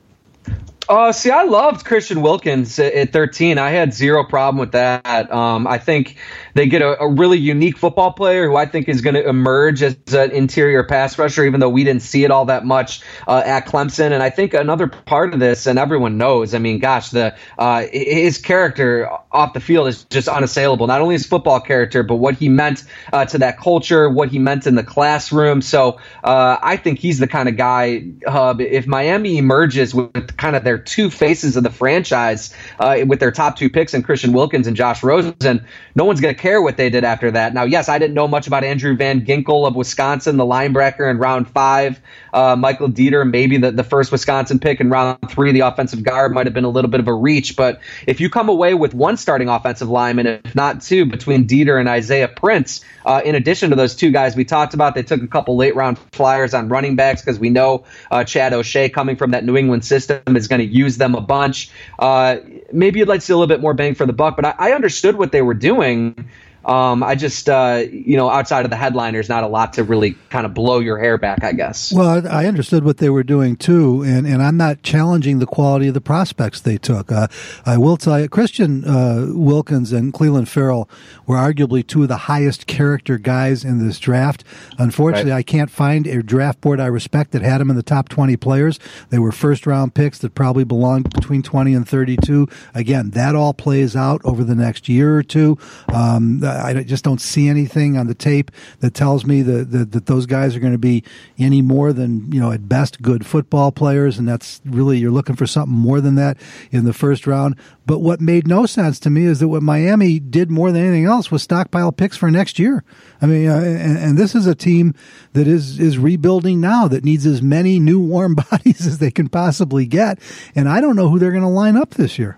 Uh, 0.90 1.14
see, 1.14 1.32
I 1.32 1.44
loved 1.44 1.86
Christian 1.86 2.22
Wilkins 2.22 2.78
at 2.78 3.14
13. 3.14 3.58
I 3.58 3.70
had 3.70 3.94
zero 3.94 4.26
problem 4.26 4.60
with 4.60 4.74
that. 4.74 5.32
Um, 5.32 5.66
I 5.66 5.78
think 5.78 6.18
they 6.56 6.68
get 6.68 6.82
a, 6.82 7.00
a, 7.02 7.10
really 7.10 7.38
unique 7.38 7.78
football 7.78 8.12
player 8.12 8.48
who 8.48 8.56
I 8.58 8.66
think 8.66 8.90
is 8.90 9.02
going 9.02 9.14
to 9.16 9.28
emerge 9.28 9.82
as 9.82 9.96
an 10.14 10.32
interior 10.32 10.84
pass 10.84 11.18
rusher, 11.18 11.46
even 11.46 11.62
though 11.62 11.70
we 11.70 11.86
didn't 11.86 12.02
see 12.02 12.26
it 12.26 12.32
all 12.32 12.46
that 12.46 12.66
much 12.66 13.02
uh, 13.28 13.42
at 13.46 13.66
Clemson. 13.66 14.12
And 14.12 14.22
I 14.22 14.30
think 14.30 14.54
another 14.54 14.88
part 14.88 15.34
of 15.34 15.40
this, 15.40 15.68
and 15.68 15.80
everyone 15.80 16.18
knows, 16.18 16.54
I 16.54 16.60
mean, 16.60 16.80
gosh, 16.80 17.10
the 17.12 17.36
uh, 17.58 17.86
his 17.92 18.38
character 18.38 19.10
off 19.32 19.54
the 19.54 19.62
field 19.62 19.88
is 19.88 20.04
just 20.06 20.28
unassailable. 20.28 20.88
Not 20.88 21.02
only 21.02 21.16
his 21.16 21.26
football 21.26 21.62
character, 21.62 22.04
but 22.04 22.18
what 22.18 22.36
he 22.36 22.50
meant 22.50 22.84
uh, 23.12 23.26
to 23.26 23.38
that 23.40 23.58
culture, 23.58 24.10
what 24.10 24.30
he 24.30 24.38
meant 24.38 24.68
in 24.68 24.76
the 24.76 24.84
classroom. 24.84 25.62
So 25.62 26.00
uh, 26.24 26.58
I 26.62 26.78
think 26.78 27.00
he's 27.00 27.20
the 27.20 27.28
kind 27.28 27.48
of 27.48 27.56
guy, 27.56 28.06
Hub. 28.28 28.60
If 28.60 28.86
Miami 28.86 29.38
emerges 29.38 29.96
with 29.96 30.36
kind 30.38 30.56
of 30.56 30.64
their 30.64 30.73
two 30.78 31.10
faces 31.10 31.58
of 31.58 31.64
the 31.64 31.70
franchise, 31.70 32.54
uh, 32.80 33.00
with 33.06 33.20
their 33.20 33.32
top 33.32 33.58
two 33.58 33.70
picks 33.70 33.94
and 33.94 34.04
Christian 34.04 34.34
Wilkins 34.34 34.68
and 34.68 34.76
Josh 34.76 35.04
Rosen, 35.04 35.66
no 35.96 36.06
one's 36.06 36.22
going 36.22 36.34
to 36.34 36.40
care 36.40 36.62
what 36.62 36.78
they 36.78 36.90
did 36.90 37.04
after 37.04 37.32
that. 37.32 37.54
Now, 37.54 37.64
yes, 37.64 37.90
I 37.90 38.00
didn't 38.00 38.14
know 38.14 38.28
much 38.28 38.48
about 38.48 38.64
Andrew 38.64 38.96
Van 38.96 39.26
Ginkel 39.26 39.68
of 39.68 39.76
Wisconsin, 39.76 40.38
the 40.38 40.46
linebacker 40.46 41.10
in 41.10 41.18
round 41.18 41.50
five. 41.50 42.00
Uh, 42.34 42.56
Michael 42.56 42.90
Deiter, 42.90 43.30
maybe 43.30 43.58
the, 43.58 43.72
the 43.72 43.84
first 43.84 44.12
Wisconsin 44.12 44.60
pick 44.60 44.80
in 44.80 44.90
round 44.90 45.20
three, 45.30 45.52
the 45.52 45.62
offensive 45.62 46.04
guard 46.04 46.34
might 46.34 46.48
have 46.48 46.54
been 46.54 46.64
a 46.64 46.70
little 46.70 46.90
bit 46.90 47.00
of 47.00 47.08
a 47.08 47.14
reach. 47.14 47.56
But 47.56 47.82
if 48.08 48.20
you 48.20 48.30
come 48.30 48.50
away 48.50 48.74
with 48.74 48.94
one 48.94 49.18
starting 49.18 49.50
offensive 49.50 49.90
lineman, 49.90 50.28
if 50.28 50.56
not 50.56 50.82
two, 50.82 51.06
between 51.06 51.48
Deiter 51.48 51.80
and 51.80 51.88
Isaiah 51.88 52.28
Prince, 52.28 52.82
uh, 53.06 53.22
in 53.24 53.36
addition 53.36 53.70
to 53.70 53.76
those 53.76 53.96
two 53.96 54.12
guys 54.12 54.36
we 54.36 54.46
talked 54.46 54.74
about, 54.74 54.96
they 54.96 55.04
took 55.04 55.22
a 55.22 55.28
couple 55.28 55.56
late 55.56 55.76
round 55.76 56.00
flyers 56.12 56.54
on 56.54 56.70
running 56.70 56.96
backs 56.96 57.22
because 57.22 57.40
we 57.40 57.50
know 57.50 57.86
uh, 58.10 58.24
Chad 58.24 58.54
O'Shea 58.54 58.90
coming 58.90 59.16
from 59.16 59.32
that 59.32 59.44
New 59.44 59.58
England 59.58 59.86
system 59.86 60.36
is 60.36 60.48
going 60.48 60.62
to 60.62 60.63
use 60.64 60.98
them 60.98 61.16
a 61.16 61.22
bunch. 61.22 61.70
Uh, 62.00 62.38
maybe 62.72 63.00
you'd 63.00 63.08
like 63.08 63.20
to 63.20 63.26
see 63.26 63.34
a 63.34 63.38
little 63.38 63.48
bit 63.48 63.62
more 63.62 63.74
bang 63.74 63.96
for 63.96 64.06
the 64.06 64.14
buck, 64.14 64.36
but 64.36 64.46
I, 64.46 64.56
I 64.58 64.72
understood 64.74 65.18
what 65.18 65.32
they 65.32 65.42
were 65.42 65.54
doing. 65.54 66.30
Um, 66.66 67.04
I 67.04 67.16
just, 67.16 67.50
uh, 67.50 67.84
you 67.92 68.16
know, 68.16 68.30
outside 68.30 68.66
of 68.66 68.72
the 68.72 68.78
headliners, 68.78 69.30
not 69.30 69.44
a 69.44 69.48
lot 69.48 69.74
to 69.74 69.84
really 69.84 70.16
kind 70.30 70.46
of 70.46 70.54
blow 70.54 70.80
your 70.80 70.98
hair 70.98 71.18
back, 71.18 71.44
I 71.44 71.52
guess. 71.52 71.92
Well, 71.92 72.26
I 72.28 72.46
understood 72.46 72.84
what 72.86 72.98
they 72.98 73.10
were 73.10 73.24
doing 73.24 73.56
too, 73.56 74.02
and, 74.04 74.26
and 74.26 74.42
I'm 74.42 74.58
not 74.58 74.82
challenging 74.82 75.40
the 75.40 75.46
quality 75.46 75.88
of 75.88 75.94
the 75.94 76.02
prospects 76.02 76.62
they 76.62 76.78
took. 76.78 77.12
Uh, 77.12 77.28
I 77.66 77.78
will 77.78 77.98
tell 77.98 78.20
you, 78.20 78.30
Christian 78.30 78.86
uh, 78.86 79.28
Wilkins 79.30 79.92
and 79.92 80.14
Clelin 80.14 80.48
Ferrell 80.48 80.90
were 81.26 81.36
arguably 81.36 81.86
two 81.86 82.04
of 82.04 82.08
the 82.08 82.18
highest 82.18 82.68
character 82.68 83.18
guys 83.18 83.66
in 83.66 83.86
this 83.86 84.00
draft. 84.00 84.44
Unfortunately, 84.78 85.32
right. 85.32 85.38
I 85.38 85.44
can't 85.44 85.70
find 85.70 86.08
a 86.08 86.24
draft 86.24 86.62
board 86.62 86.80
I 86.80 86.86
respect 86.86 87.32
that 87.32 87.42
had 87.42 87.60
them 87.60 87.70
in 87.70 87.76
the 87.76 87.84
top 87.84 88.10
20 88.10 88.38
players. 88.38 88.80
They 89.10 89.20
were 89.20 89.32
first 89.32 89.68
round 89.68 89.94
picks 89.94 90.20
that 90.20 90.36
probably 90.36 90.64
belonged 90.64 91.14
between 91.14 91.44
20 91.44 91.74
and 91.74 91.88
32. 91.88 92.48
Again, 92.74 93.12
that 93.12 93.36
all 93.36 93.54
plays 93.54 93.96
out 93.96 94.22
over 94.24 94.44
the 94.44 94.56
next 94.56 94.88
year 94.88 95.18
or 95.18 95.24
two. 95.24 95.58
Um, 95.94 96.40
I 96.62 96.84
just 96.84 97.04
don't 97.04 97.22
see 97.22 97.48
anything 97.48 97.98
on 97.98 98.08
the 98.08 98.14
tape 98.14 98.52
that 98.80 98.94
tells 98.94 99.26
me 99.26 99.42
that, 99.42 99.72
that, 99.72 99.92
that 99.92 100.06
those 100.06 100.26
guys 100.26 100.56
are 100.56 100.60
going 100.60 100.74
to 100.74 100.80
be 100.80 101.04
any 101.38 101.62
more 101.62 101.94
than, 101.94 102.32
you 102.32 102.40
know, 102.40 102.52
at 102.52 102.68
best 102.68 103.02
good 103.02 103.26
football 103.26 103.72
players. 103.72 104.18
And 104.18 104.28
that's 104.28 104.62
really, 104.66 104.98
you're 104.98 105.12
looking 105.12 105.36
for 105.36 105.48
something 105.48 105.76
more 105.76 106.02
than 106.02 106.16
that 106.16 106.38
in 106.72 106.86
the 106.86 106.94
first 106.94 107.28
round. 107.28 107.56
But 107.86 108.00
what 108.00 108.22
made 108.22 108.48
no 108.48 108.66
sense 108.66 109.00
to 109.02 109.10
me 109.10 109.26
is 109.26 109.40
that 109.40 109.50
what 109.50 109.64
Miami 109.64 110.20
did 110.20 110.50
more 110.50 110.72
than 110.72 110.82
anything 110.84 111.06
else 111.06 111.30
was 111.30 111.44
stockpile 111.44 111.92
picks 111.92 112.16
for 112.16 112.32
next 112.32 112.60
year. 112.60 112.84
I 113.22 113.26
mean, 113.26 113.50
uh, 113.50 113.58
and, 113.58 113.98
and, 113.98 114.18
this 114.18 114.36
is 114.36 114.48
a 114.48 114.56
team 114.56 114.94
that 115.34 115.48
is 115.48 115.80
is 115.80 115.98
rebuilding 115.98 116.62
now 116.62 116.88
that 116.88 117.04
needs 117.04 117.26
as 117.26 117.42
many 117.42 117.80
new 117.80 118.00
warm 118.00 118.36
bodies 118.52 118.88
as 118.88 119.00
they 119.00 119.12
can 119.12 119.28
possibly 119.28 119.86
get. 119.86 120.20
And 120.56 120.70
I 120.70 120.80
don't 120.82 120.96
know 120.96 121.10
who 121.10 121.20
they're 121.20 121.32
going 121.32 121.44
to 121.44 121.50
line 121.50 121.76
up 121.76 121.92
this 121.92 122.18
year. 122.18 122.38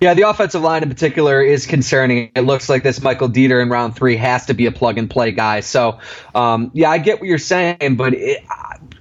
Yeah, 0.00 0.14
the 0.14 0.22
offensive 0.22 0.62
line 0.62 0.82
in 0.82 0.88
particular 0.88 1.42
is 1.42 1.66
concerning. 1.66 2.30
It 2.34 2.40
looks 2.42 2.70
like 2.70 2.82
this 2.82 3.02
Michael 3.02 3.28
Deiter 3.28 3.62
in 3.62 3.68
round 3.68 3.96
three 3.96 4.16
has 4.16 4.46
to 4.46 4.54
be 4.54 4.64
a 4.64 4.72
plug 4.72 4.96
and 4.96 5.10
play 5.10 5.30
guy. 5.30 5.60
So, 5.60 5.98
um, 6.34 6.70
yeah, 6.72 6.90
I 6.90 6.96
get 6.96 7.20
what 7.20 7.28
you're 7.28 7.36
saying, 7.36 7.96
but 7.96 8.14
it, 8.14 8.42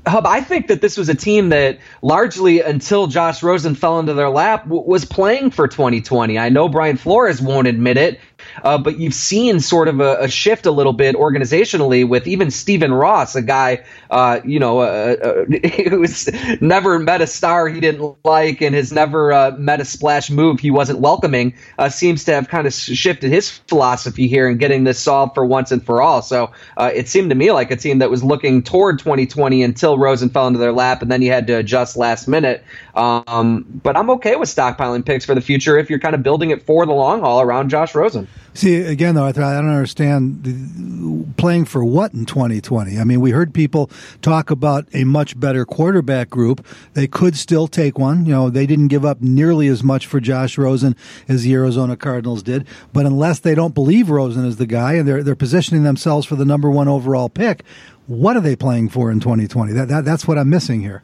Hub, 0.06 0.26
I 0.26 0.42
think 0.42 0.68
that 0.68 0.82
this 0.82 0.98
was 0.98 1.08
a 1.08 1.16
team 1.16 1.50
that 1.50 1.80
largely 2.02 2.60
until 2.60 3.08
Josh 3.08 3.42
Rosen 3.42 3.76
fell 3.76 4.00
into 4.00 4.14
their 4.14 4.30
lap 4.30 4.64
w- 4.64 4.84
was 4.84 5.06
playing 5.06 5.52
for 5.52 5.70
2020. 5.70 6.38
I 6.38 6.50
know 6.50 6.68
Brian 6.68 6.98
Flores 6.98 7.42
won't 7.42 7.68
admit 7.68 7.96
it, 7.96 8.20
uh, 8.64 8.78
but 8.78 9.00
you've 9.00 9.14
seen 9.14 9.60
sort 9.60 9.88
of 9.88 10.00
a, 10.00 10.24
a, 10.24 10.28
shift 10.28 10.66
a 10.66 10.72
little 10.72 10.94
bit 10.94 11.16
organizationally 11.16 12.08
with 12.08 12.28
even 12.28 12.52
Stephen 12.52 12.94
Ross, 12.94 13.36
a 13.36 13.42
guy, 13.42 13.84
uh, 14.10 14.40
you 14.44 14.60
know, 14.60 14.80
uh, 14.80 15.16
uh 15.22 15.68
who's 15.90 16.30
never 16.62 17.00
met 17.00 17.22
a 17.22 17.28
star 17.28 17.68
he 17.68 17.80
didn't 17.80 18.18
like 18.24 18.62
and 18.62 18.76
has 18.76 18.92
never 18.92 19.34
uh, 19.34 19.52
met 19.58 19.82
a 19.82 19.86
splash 19.86 20.30
move 20.30 20.60
he 20.60 20.72
wasn't 20.72 21.00
welcoming, 21.00 21.54
uh, 21.78 21.90
seems 21.90 22.24
to 22.26 22.34
have 22.34 22.48
kind 22.48 22.68
of 22.68 22.74
shifted 22.74 23.32
his 23.32 23.50
philosophy 23.50 24.28
here 24.28 24.48
and 24.48 24.60
getting 24.60 24.84
this 24.84 25.00
solved 25.00 25.34
for 25.34 25.46
once 25.46 25.72
and 25.72 25.86
for 25.86 26.02
all. 26.02 26.22
So 26.22 26.52
it 26.78 27.08
seemed 27.08 27.30
to 27.30 27.36
me 27.36 27.52
like 27.52 27.72
a 27.72 27.76
team 27.76 28.00
that 28.00 28.10
was 28.10 28.24
looking 28.24 28.64
toward 28.64 29.00
2020 29.00 29.64
until 29.64 29.98
Rosen 29.98 30.30
fell 30.30 30.48
into 30.48 30.60
their 30.60 30.72
lap, 30.72 31.02
and 31.02 31.12
then 31.12 31.22
you 31.22 31.32
had 31.32 31.48
to 31.48 31.54
adjust 31.54 31.98
last 31.98 32.28
minute. 32.28 32.64
Um, 32.96 33.66
but 33.84 33.96
I'm 33.96 34.10
okay 34.12 34.36
with 34.36 34.50
stockpiling 34.50 35.06
picks 35.06 35.26
for 35.26 35.36
the 35.36 35.42
future 35.42 35.78
if 35.78 35.90
you're 35.90 36.00
kind 36.00 36.16
of 36.16 36.24
building 36.24 36.50
it 36.50 36.64
for 36.64 36.86
the 36.86 36.94
long 36.94 37.22
haul 37.22 37.42
around 37.42 37.70
Josh 37.70 37.96
Rosen. 37.96 38.28
See, 38.54 38.76
again, 38.78 39.16
though, 39.16 39.26
I, 39.26 39.30
I 39.30 39.32
don't 39.32 39.70
understand 39.70 40.44
the, 40.44 41.26
playing 41.38 41.66
for 41.66 41.84
what 41.84 42.14
in 42.14 42.26
2020. 42.26 43.00
I 43.00 43.04
mean, 43.04 43.22
we 43.22 43.32
heard 43.32 43.54
people 43.54 43.90
talk 44.22 44.50
about 44.50 44.88
a 44.94 45.04
much 45.04 45.40
better 45.40 45.66
quarterback 45.66 46.30
group. 46.30 46.66
They 46.94 47.08
could 47.08 47.38
still 47.38 47.68
take 47.68 47.98
one. 47.98 48.26
You 48.26 48.34
know, 48.34 48.50
they 48.50 48.66
didn't 48.66 48.88
give 48.88 49.06
up 49.06 49.22
nearly 49.22 49.68
as 49.68 49.84
much 49.84 50.08
for 50.08 50.20
Josh 50.20 50.58
Rosen 50.58 50.96
as 51.28 51.44
the 51.44 51.54
Arizona 51.54 51.96
Cardinals 51.96 52.44
did. 52.44 52.68
But 52.92 53.06
unless 53.06 53.40
they 53.40 53.56
don't 53.56 53.74
believe 53.74 54.10
Rosen 54.10 54.46
is 54.46 54.58
the 54.58 54.66
guy 54.66 54.94
and 54.94 55.08
they're 55.08 55.24
they're 55.24 55.36
positioning 55.36 55.84
themselves 55.84 56.26
for 56.26 56.36
the 56.36 56.46
number 56.46 56.70
one 56.70 56.88
overall 56.88 57.30
pick, 57.30 57.64
what 58.08 58.36
are 58.36 58.42
they 58.42 58.56
playing 58.56 58.90
for 58.90 59.12
in 59.12 59.20
2020? 59.20 59.74
That, 59.74 59.88
that 59.88 60.06
that's 60.06 60.28
what 60.28 60.38
I'm 60.38 60.50
missing 60.50 60.82
here. 60.82 61.04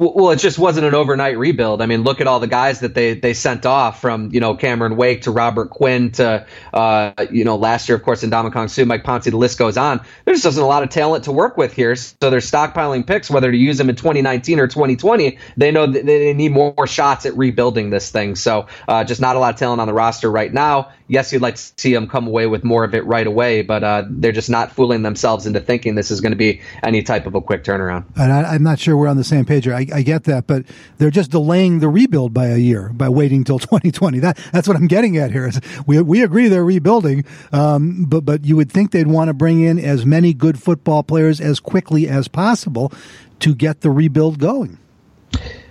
Well, 0.00 0.30
it 0.30 0.36
just 0.36 0.58
wasn't 0.58 0.86
an 0.86 0.94
overnight 0.94 1.36
rebuild. 1.36 1.82
I 1.82 1.86
mean, 1.86 2.04
look 2.04 2.22
at 2.22 2.26
all 2.26 2.40
the 2.40 2.46
guys 2.46 2.80
that 2.80 2.94
they, 2.94 3.12
they 3.12 3.34
sent 3.34 3.66
off 3.66 4.00
from, 4.00 4.30
you 4.32 4.40
know, 4.40 4.54
Cameron 4.54 4.96
Wake 4.96 5.22
to 5.22 5.30
Robert 5.30 5.68
Quinn 5.68 6.10
to, 6.12 6.46
uh, 6.72 7.12
you 7.30 7.44
know, 7.44 7.56
last 7.56 7.86
year, 7.86 7.96
of 7.96 8.02
course, 8.02 8.22
in 8.22 8.30
Ndamukong 8.30 8.70
Suh, 8.70 8.86
Mike 8.86 9.04
Pouncey, 9.04 9.30
the 9.30 9.36
list 9.36 9.58
goes 9.58 9.76
on. 9.76 10.00
There 10.24 10.32
just 10.32 10.46
isn't 10.46 10.62
a 10.62 10.66
lot 10.66 10.82
of 10.82 10.88
talent 10.88 11.24
to 11.24 11.32
work 11.32 11.58
with 11.58 11.74
here. 11.74 11.94
So 11.96 12.30
they're 12.30 12.40
stockpiling 12.40 13.06
picks, 13.06 13.28
whether 13.28 13.52
to 13.52 13.56
use 13.58 13.76
them 13.76 13.90
in 13.90 13.96
2019 13.96 14.58
or 14.58 14.68
2020. 14.68 15.36
They 15.58 15.70
know 15.70 15.86
that 15.86 16.06
they 16.06 16.32
need 16.32 16.52
more 16.52 16.86
shots 16.86 17.26
at 17.26 17.36
rebuilding 17.36 17.90
this 17.90 18.10
thing. 18.10 18.36
So 18.36 18.68
uh, 18.88 19.04
just 19.04 19.20
not 19.20 19.36
a 19.36 19.38
lot 19.38 19.52
of 19.52 19.60
talent 19.60 19.82
on 19.82 19.86
the 19.86 19.92
roster 19.92 20.30
right 20.30 20.50
now. 20.50 20.92
Yes, 21.08 21.32
you'd 21.32 21.42
like 21.42 21.56
to 21.56 21.72
see 21.76 21.92
them 21.92 22.06
come 22.06 22.26
away 22.26 22.46
with 22.46 22.64
more 22.64 22.84
of 22.84 22.94
it 22.94 23.04
right 23.04 23.26
away, 23.26 23.62
but 23.62 23.84
uh, 23.84 24.04
they're 24.08 24.32
just 24.32 24.48
not 24.48 24.72
fooling 24.72 25.02
themselves 25.02 25.44
into 25.44 25.60
thinking 25.60 25.96
this 25.96 26.10
is 26.10 26.20
going 26.20 26.32
to 26.32 26.38
be 26.38 26.62
any 26.82 27.02
type 27.02 27.26
of 27.26 27.34
a 27.34 27.40
quick 27.40 27.64
turnaround. 27.64 28.04
And 28.16 28.32
I, 28.32 28.54
am 28.54 28.62
not 28.62 28.78
sure 28.78 28.96
we're 28.96 29.08
on 29.08 29.16
the 29.16 29.24
same 29.24 29.44
page 29.44 29.64
here. 29.64 29.74
I, 29.74 29.88
I 29.92 30.02
get 30.02 30.24
that, 30.24 30.46
but 30.46 30.64
they're 30.98 31.10
just 31.10 31.30
delaying 31.30 31.80
the 31.80 31.88
rebuild 31.88 32.34
by 32.34 32.46
a 32.46 32.56
year 32.56 32.90
by 32.92 33.08
waiting 33.08 33.44
till 33.44 33.58
2020. 33.70 34.18
That 34.18 34.38
that's 34.52 34.66
what 34.66 34.76
I'm 34.76 34.86
getting 34.88 35.16
at 35.16 35.30
here. 35.30 35.46
Is 35.46 35.60
we 35.86 36.00
we 36.02 36.22
agree 36.22 36.48
they're 36.48 36.64
rebuilding, 36.64 37.24
um, 37.52 38.04
but 38.08 38.24
but 38.24 38.44
you 38.44 38.56
would 38.56 38.72
think 38.72 38.90
they'd 38.90 39.06
want 39.06 39.28
to 39.28 39.34
bring 39.34 39.60
in 39.60 39.78
as 39.78 40.04
many 40.04 40.34
good 40.34 40.60
football 40.60 41.02
players 41.02 41.40
as 41.40 41.60
quickly 41.60 42.08
as 42.08 42.28
possible 42.28 42.92
to 43.40 43.54
get 43.54 43.82
the 43.82 43.90
rebuild 43.90 44.38
going. 44.38 44.78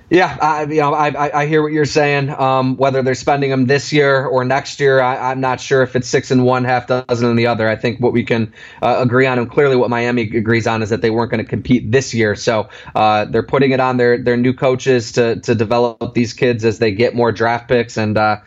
Yeah, 0.09 0.35
I, 0.41 0.63
you 0.63 0.81
know, 0.81 0.93
I, 0.95 1.41
I 1.41 1.45
hear 1.45 1.61
what 1.61 1.71
you're 1.71 1.85
saying. 1.85 2.31
Um, 2.31 2.77
whether 2.77 3.03
they're 3.03 3.13
spending 3.13 3.51
them 3.51 3.67
this 3.67 3.93
year 3.93 4.25
or 4.25 4.43
next 4.43 4.79
year, 4.79 4.99
I, 4.99 5.31
am 5.31 5.39
not 5.39 5.61
sure 5.61 5.83
if 5.83 5.95
it's 5.95 6.07
six 6.07 6.31
and 6.31 6.43
one, 6.43 6.63
half 6.63 6.87
dozen 6.87 7.29
in 7.29 7.35
the 7.35 7.45
other. 7.45 7.69
I 7.69 7.75
think 7.75 7.99
what 7.99 8.11
we 8.11 8.23
can 8.23 8.51
uh, 8.81 8.97
agree 8.99 9.27
on, 9.27 9.37
and 9.37 9.49
clearly 9.49 9.75
what 9.75 9.91
Miami 9.91 10.23
agrees 10.23 10.65
on, 10.65 10.81
is 10.81 10.89
that 10.89 11.01
they 11.01 11.11
weren't 11.11 11.29
going 11.29 11.43
to 11.43 11.49
compete 11.49 11.91
this 11.91 12.11
year. 12.15 12.33
So 12.33 12.69
uh, 12.95 13.25
they're 13.25 13.43
putting 13.43 13.69
it 13.69 13.79
on 13.79 13.97
their 13.97 14.17
their 14.17 14.37
new 14.37 14.53
coaches 14.53 15.11
to 15.11 15.39
to 15.41 15.53
develop 15.53 16.15
these 16.15 16.33
kids 16.33 16.65
as 16.65 16.79
they 16.79 16.91
get 16.91 17.13
more 17.13 17.31
draft 17.31 17.67
picks, 17.67 17.95
and 17.95 18.17
uh, 18.17 18.37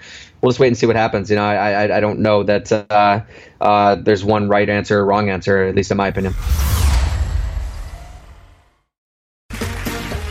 we'll 0.41 0.51
just 0.51 0.59
wait 0.59 0.69
and 0.69 0.77
see 0.77 0.87
what 0.87 0.97
happens. 0.97 1.31
You 1.31 1.37
know, 1.37 1.45
I 1.45 1.85
I, 1.85 1.97
I 1.99 2.01
don't 2.01 2.19
know 2.19 2.43
that 2.43 2.73
uh, 2.73 3.23
uh, 3.61 3.95
there's 3.95 4.25
one 4.25 4.49
right 4.49 4.69
answer 4.69 4.99
or 4.99 5.05
wrong 5.05 5.31
answer, 5.31 5.63
at 5.63 5.77
least 5.77 5.93
in 5.93 5.97
my 5.97 6.09
opinion. 6.09 6.35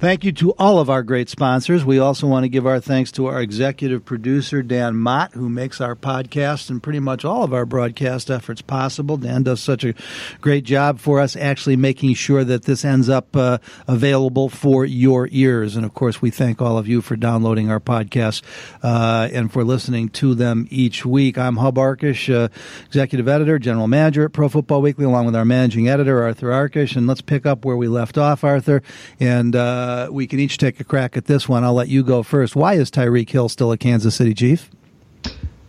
Thank 0.00 0.22
you 0.22 0.30
to 0.30 0.52
all 0.52 0.78
of 0.78 0.88
our 0.88 1.02
great 1.02 1.28
sponsors. 1.28 1.84
We 1.84 1.98
also 1.98 2.28
want 2.28 2.44
to 2.44 2.48
give 2.48 2.68
our 2.68 2.78
thanks 2.78 3.10
to 3.12 3.26
our 3.26 3.42
executive 3.42 4.04
producer, 4.04 4.62
Dan 4.62 4.94
Mott, 4.94 5.32
who 5.32 5.48
makes 5.48 5.80
our 5.80 5.96
podcast 5.96 6.70
and 6.70 6.80
pretty 6.80 7.00
much 7.00 7.24
all 7.24 7.42
of 7.42 7.52
our 7.52 7.66
broadcast 7.66 8.30
efforts 8.30 8.62
possible. 8.62 9.16
Dan 9.16 9.42
does 9.42 9.60
such 9.60 9.82
a 9.82 9.94
great 10.40 10.62
job 10.62 11.00
for 11.00 11.18
us, 11.18 11.34
actually 11.34 11.74
making 11.74 12.14
sure 12.14 12.44
that 12.44 12.62
this 12.62 12.84
ends 12.84 13.08
up 13.08 13.34
uh, 13.34 13.58
available 13.88 14.48
for 14.48 14.84
your 14.84 15.28
ears. 15.32 15.74
And 15.74 15.84
of 15.84 15.94
course, 15.94 16.22
we 16.22 16.30
thank 16.30 16.62
all 16.62 16.78
of 16.78 16.86
you 16.86 17.02
for 17.02 17.16
downloading 17.16 17.68
our 17.68 17.80
podcasts 17.80 18.42
uh, 18.84 19.28
and 19.32 19.52
for 19.52 19.64
listening 19.64 20.10
to 20.10 20.36
them 20.36 20.68
each 20.70 21.04
week. 21.04 21.36
I'm 21.36 21.56
Hub 21.56 21.74
Arkush, 21.74 22.32
uh, 22.32 22.50
executive 22.86 23.26
editor, 23.26 23.58
general 23.58 23.88
manager 23.88 24.26
at 24.26 24.32
Pro 24.32 24.48
Football 24.48 24.80
Weekly, 24.80 25.06
along 25.06 25.26
with 25.26 25.34
our 25.34 25.44
managing 25.44 25.88
editor, 25.88 26.22
Arthur 26.22 26.50
Arkush. 26.50 26.94
And 26.94 27.08
let's 27.08 27.20
pick 27.20 27.46
up 27.46 27.64
where 27.64 27.76
we 27.76 27.88
left 27.88 28.16
off, 28.16 28.44
Arthur. 28.44 28.80
And, 29.18 29.56
uh, 29.88 30.08
we 30.10 30.26
can 30.26 30.38
each 30.38 30.58
take 30.58 30.78
a 30.80 30.84
crack 30.84 31.16
at 31.16 31.24
this 31.24 31.48
one. 31.48 31.64
I'll 31.64 31.72
let 31.72 31.88
you 31.88 32.02
go 32.02 32.22
first. 32.22 32.54
Why 32.54 32.74
is 32.74 32.90
Tyreek 32.90 33.30
Hill 33.30 33.48
still 33.48 33.72
a 33.72 33.78
Kansas 33.78 34.14
City 34.14 34.34
Chief? 34.34 34.70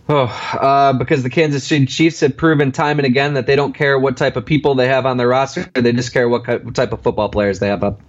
Oh, 0.10 0.26
uh, 0.60 0.92
because 0.94 1.24
the 1.24 1.30
Kansas 1.30 1.64
City 1.66 1.86
Chiefs 1.86 2.20
have 2.20 2.36
proven 2.36 2.74
time 2.74 3.00
and 3.00 3.06
again 3.06 3.36
that 3.36 3.48
they 3.48 3.56
don't 3.56 3.74
care 3.74 3.98
what 3.98 4.18
type 4.18 4.36
of 4.36 4.46
people 4.46 4.76
they 4.76 4.88
have 4.88 5.06
on 5.06 5.16
their 5.18 5.28
roster; 5.28 5.70
they 5.74 5.94
just 5.94 6.12
care 6.12 6.28
what 6.28 6.44
type 6.76 6.92
of 6.92 7.02
football 7.02 7.30
players 7.30 7.60
they 7.60 7.68
have 7.68 7.84
up. 7.84 8.02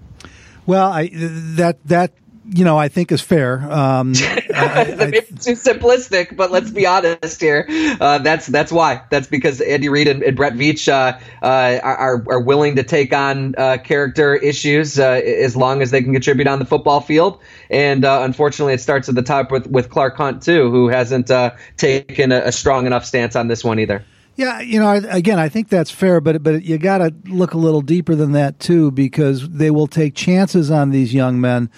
Well, 0.67 0.91
I, 0.91 1.11
that 1.13 1.79
that 1.87 2.13
you 2.53 2.65
know, 2.65 2.77
I 2.77 2.89
think 2.89 3.13
is 3.13 3.21
fair. 3.21 3.61
Um, 3.71 4.13
I, 4.55 4.97
I, 4.99 5.11
too 5.11 5.55
simplistic, 5.55 6.37
but 6.37 6.51
let's 6.51 6.71
be 6.71 6.87
honest 6.87 7.41
here. 7.41 7.67
Uh, 7.69 8.19
that's 8.19 8.47
that's 8.47 8.73
why. 8.73 9.03
That's 9.11 9.29
because 9.29 9.61
Andy 9.61 9.89
Reid 9.89 10.09
and, 10.09 10.23
and 10.23 10.37
Brett 10.37 10.55
Veach 10.55 10.89
uh, 10.89 11.19
uh, 11.43 11.81
are 11.83 12.25
are 12.29 12.41
willing 12.41 12.77
to 12.77 12.83
take 12.83 13.13
on 13.13 13.55
uh, 13.57 13.79
character 13.79 14.35
issues 14.35 14.99
uh, 14.99 15.21
as 15.25 15.57
long 15.57 15.83
as 15.83 15.91
they 15.91 16.03
can 16.03 16.13
contribute 16.13 16.49
on 16.49 16.59
the 16.59 16.65
football 16.65 17.01
field. 17.01 17.41
And 17.71 18.05
uh, 18.05 18.23
unfortunately, 18.23 18.75
it 18.75 18.81
starts 18.81 19.09
at 19.09 19.15
the 19.15 19.23
top 19.23 19.53
with 19.53 19.67
with 19.69 19.89
Clark 19.89 20.17
Hunt 20.17 20.43
too, 20.43 20.71
who 20.71 20.89
hasn't 20.89 21.31
taken 21.77 22.33
a, 22.33 22.41
a 22.47 22.53
strong 22.53 22.87
enough 22.87 23.05
stance 23.05 23.37
on 23.37 23.49
this 23.49 23.63
one 23.63 23.79
either. 23.79 24.05
Yeah, 24.41 24.61
you 24.61 24.81
know, 24.81 24.91
again, 25.11 25.39
I 25.39 25.51
think 25.51 25.69
that's 25.69 25.91
fair, 25.91 26.21
but 26.23 26.43
but 26.43 26.65
you 26.65 26.79
got 26.79 26.99
to 26.99 27.15
look 27.27 27.53
a 27.53 27.59
little 27.59 27.83
deeper 27.83 28.15
than 28.15 28.33
that 28.33 28.59
too, 28.59 28.91
because 28.91 29.47
they 29.47 29.71
will 29.71 29.87
take 29.87 30.15
chances 30.15 30.71
on 30.71 30.91
these 30.91 31.13
young 31.13 31.43
men 31.43 31.71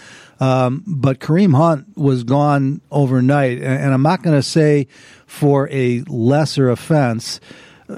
um, 0.43 0.83
but 0.89 1.21
Kareem 1.21 1.55
Hunt 1.55 1.97
was 1.97 2.25
gone 2.25 2.81
overnight, 2.91 3.59
and, 3.59 3.81
and 3.81 3.95
I'm 3.95 4.03
not 4.03 4.25
going 4.25 4.35
to 4.35 4.43
say 4.43 4.89
for 5.25 5.69
a 5.71 6.01
lesser 6.09 6.69
offense. 6.69 7.39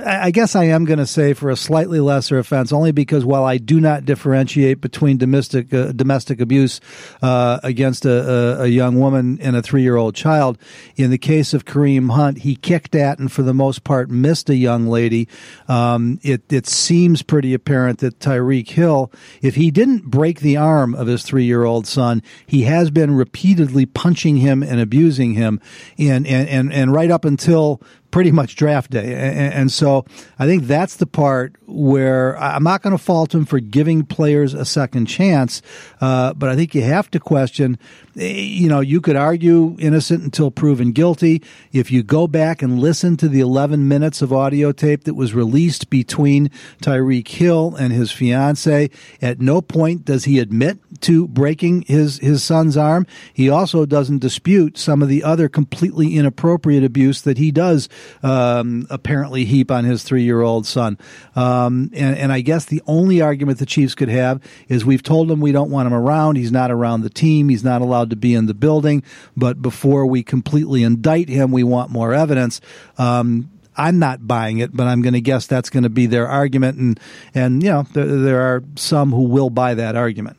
I 0.04 0.30
guess 0.30 0.56
I 0.56 0.64
am 0.64 0.84
going 0.84 0.98
to 0.98 1.06
say 1.06 1.32
for 1.34 1.50
a 1.50 1.56
slightly 1.56 2.00
lesser 2.00 2.38
offense, 2.38 2.72
only 2.72 2.92
because 2.92 3.24
while 3.24 3.44
I 3.44 3.58
do 3.58 3.80
not 3.80 4.04
differentiate 4.04 4.80
between 4.80 5.16
domestic 5.16 5.72
uh, 5.72 5.92
domestic 5.92 6.40
abuse 6.40 6.80
uh, 7.22 7.60
against 7.62 8.04
a, 8.04 8.62
a, 8.62 8.66
young 8.66 8.98
woman 8.98 9.38
and 9.40 9.56
a 9.56 9.62
three 9.62 9.82
year 9.82 9.96
old 9.96 10.14
child, 10.14 10.58
in 10.96 11.10
the 11.10 11.18
case 11.18 11.54
of 11.54 11.64
Kareem 11.64 12.10
Hunt, 12.10 12.38
he 12.38 12.56
kicked 12.56 12.94
at 12.94 13.18
and 13.18 13.30
for 13.30 13.42
the 13.42 13.54
most 13.54 13.84
part 13.84 14.10
missed 14.10 14.48
a 14.50 14.56
young 14.56 14.86
lady. 14.86 15.28
Um, 15.68 16.18
it 16.22 16.52
it 16.52 16.66
seems 16.66 17.22
pretty 17.22 17.54
apparent 17.54 17.98
that 18.00 18.18
Tyreek 18.18 18.70
Hill, 18.70 19.12
if 19.42 19.54
he 19.54 19.70
didn't 19.70 20.06
break 20.06 20.40
the 20.40 20.56
arm 20.56 20.94
of 20.94 21.06
his 21.06 21.22
three 21.22 21.44
year 21.44 21.64
old 21.64 21.86
son, 21.86 22.22
he 22.46 22.62
has 22.62 22.90
been 22.90 23.14
repeatedly 23.14 23.86
punching 23.86 24.38
him 24.38 24.62
and 24.62 24.80
abusing 24.80 25.34
him, 25.34 25.60
and 25.98 26.26
and 26.26 26.48
and, 26.48 26.72
and 26.72 26.92
right 26.92 27.10
up 27.10 27.24
until 27.24 27.80
pretty 28.14 28.30
much 28.30 28.54
draft 28.54 28.92
day. 28.92 29.12
And, 29.12 29.52
and, 29.52 29.72
so 29.72 30.04
I 30.38 30.46
think 30.46 30.68
that's 30.68 30.98
the 30.98 31.06
part 31.06 31.56
where 31.66 32.38
I'm 32.38 32.62
not 32.62 32.80
going 32.80 32.96
to 32.96 33.02
fault 33.02 33.34
him 33.34 33.44
for 33.44 33.58
giving 33.58 34.04
players 34.04 34.54
a 34.54 34.64
second 34.64 35.06
chance, 35.06 35.62
uh, 36.00 36.32
but 36.34 36.48
I 36.48 36.54
think 36.54 36.76
you 36.76 36.82
have 36.82 37.10
to 37.10 37.18
question 37.18 37.76
Eh, 38.16 38.32
you 38.32 38.68
know, 38.68 38.80
you 38.80 39.00
could 39.00 39.16
argue 39.16 39.76
innocent 39.78 40.22
until 40.22 40.50
proven 40.50 40.92
guilty. 40.92 41.42
If 41.72 41.90
you 41.90 42.02
go 42.02 42.26
back 42.26 42.62
and 42.62 42.78
listen 42.78 43.16
to 43.18 43.28
the 43.28 43.40
11 43.40 43.88
minutes 43.88 44.22
of 44.22 44.32
audio 44.32 44.72
tape 44.72 45.04
that 45.04 45.14
was 45.14 45.34
released 45.34 45.90
between 45.90 46.50
Tyreek 46.80 47.26
Hill 47.28 47.74
and 47.76 47.92
his 47.92 48.12
fiance, 48.12 48.90
at 49.20 49.40
no 49.40 49.60
point 49.60 50.04
does 50.04 50.24
he 50.24 50.38
admit 50.38 50.78
to 51.00 51.26
breaking 51.28 51.82
his, 51.82 52.18
his 52.18 52.44
son's 52.44 52.76
arm. 52.76 53.06
He 53.32 53.48
also 53.48 53.84
doesn't 53.84 54.18
dispute 54.18 54.78
some 54.78 55.02
of 55.02 55.08
the 55.08 55.24
other 55.24 55.48
completely 55.48 56.16
inappropriate 56.16 56.84
abuse 56.84 57.22
that 57.22 57.38
he 57.38 57.50
does 57.50 57.88
um, 58.22 58.86
apparently 58.90 59.44
heap 59.44 59.70
on 59.70 59.84
his 59.84 60.02
three 60.02 60.22
year 60.22 60.40
old 60.40 60.66
son. 60.66 60.98
Um, 61.36 61.90
and, 61.94 62.16
and 62.16 62.32
I 62.32 62.40
guess 62.40 62.64
the 62.64 62.82
only 62.86 63.20
argument 63.20 63.58
the 63.58 63.66
Chiefs 63.66 63.94
could 63.94 64.08
have 64.08 64.42
is 64.68 64.84
we've 64.84 65.02
told 65.02 65.30
him 65.30 65.40
we 65.40 65.52
don't 65.52 65.70
want 65.70 65.86
him 65.86 65.94
around. 65.94 66.36
He's 66.36 66.52
not 66.52 66.70
around 66.70 67.02
the 67.02 67.10
team. 67.10 67.48
He's 67.48 67.64
not 67.64 67.82
allowed 67.82 68.10
to 68.10 68.16
be 68.16 68.34
in 68.34 68.46
the 68.46 68.54
building, 68.54 69.02
but 69.36 69.60
before 69.62 70.06
we 70.06 70.22
completely 70.22 70.82
indict 70.82 71.28
him, 71.28 71.52
we 71.52 71.62
want 71.62 71.90
more 71.90 72.14
evidence. 72.14 72.60
Um, 72.98 73.50
I'm 73.76 73.98
not 73.98 74.26
buying 74.26 74.58
it, 74.58 74.74
but 74.74 74.86
I'm 74.86 75.02
going 75.02 75.14
to 75.14 75.20
guess 75.20 75.46
that's 75.46 75.70
going 75.70 75.82
to 75.82 75.88
be 75.88 76.06
their 76.06 76.28
argument, 76.28 76.78
and 76.78 77.00
and 77.34 77.62
you 77.62 77.70
know 77.70 77.82
there, 77.92 78.06
there 78.06 78.40
are 78.40 78.62
some 78.76 79.10
who 79.10 79.24
will 79.24 79.50
buy 79.50 79.74
that 79.74 79.96
argument. 79.96 80.36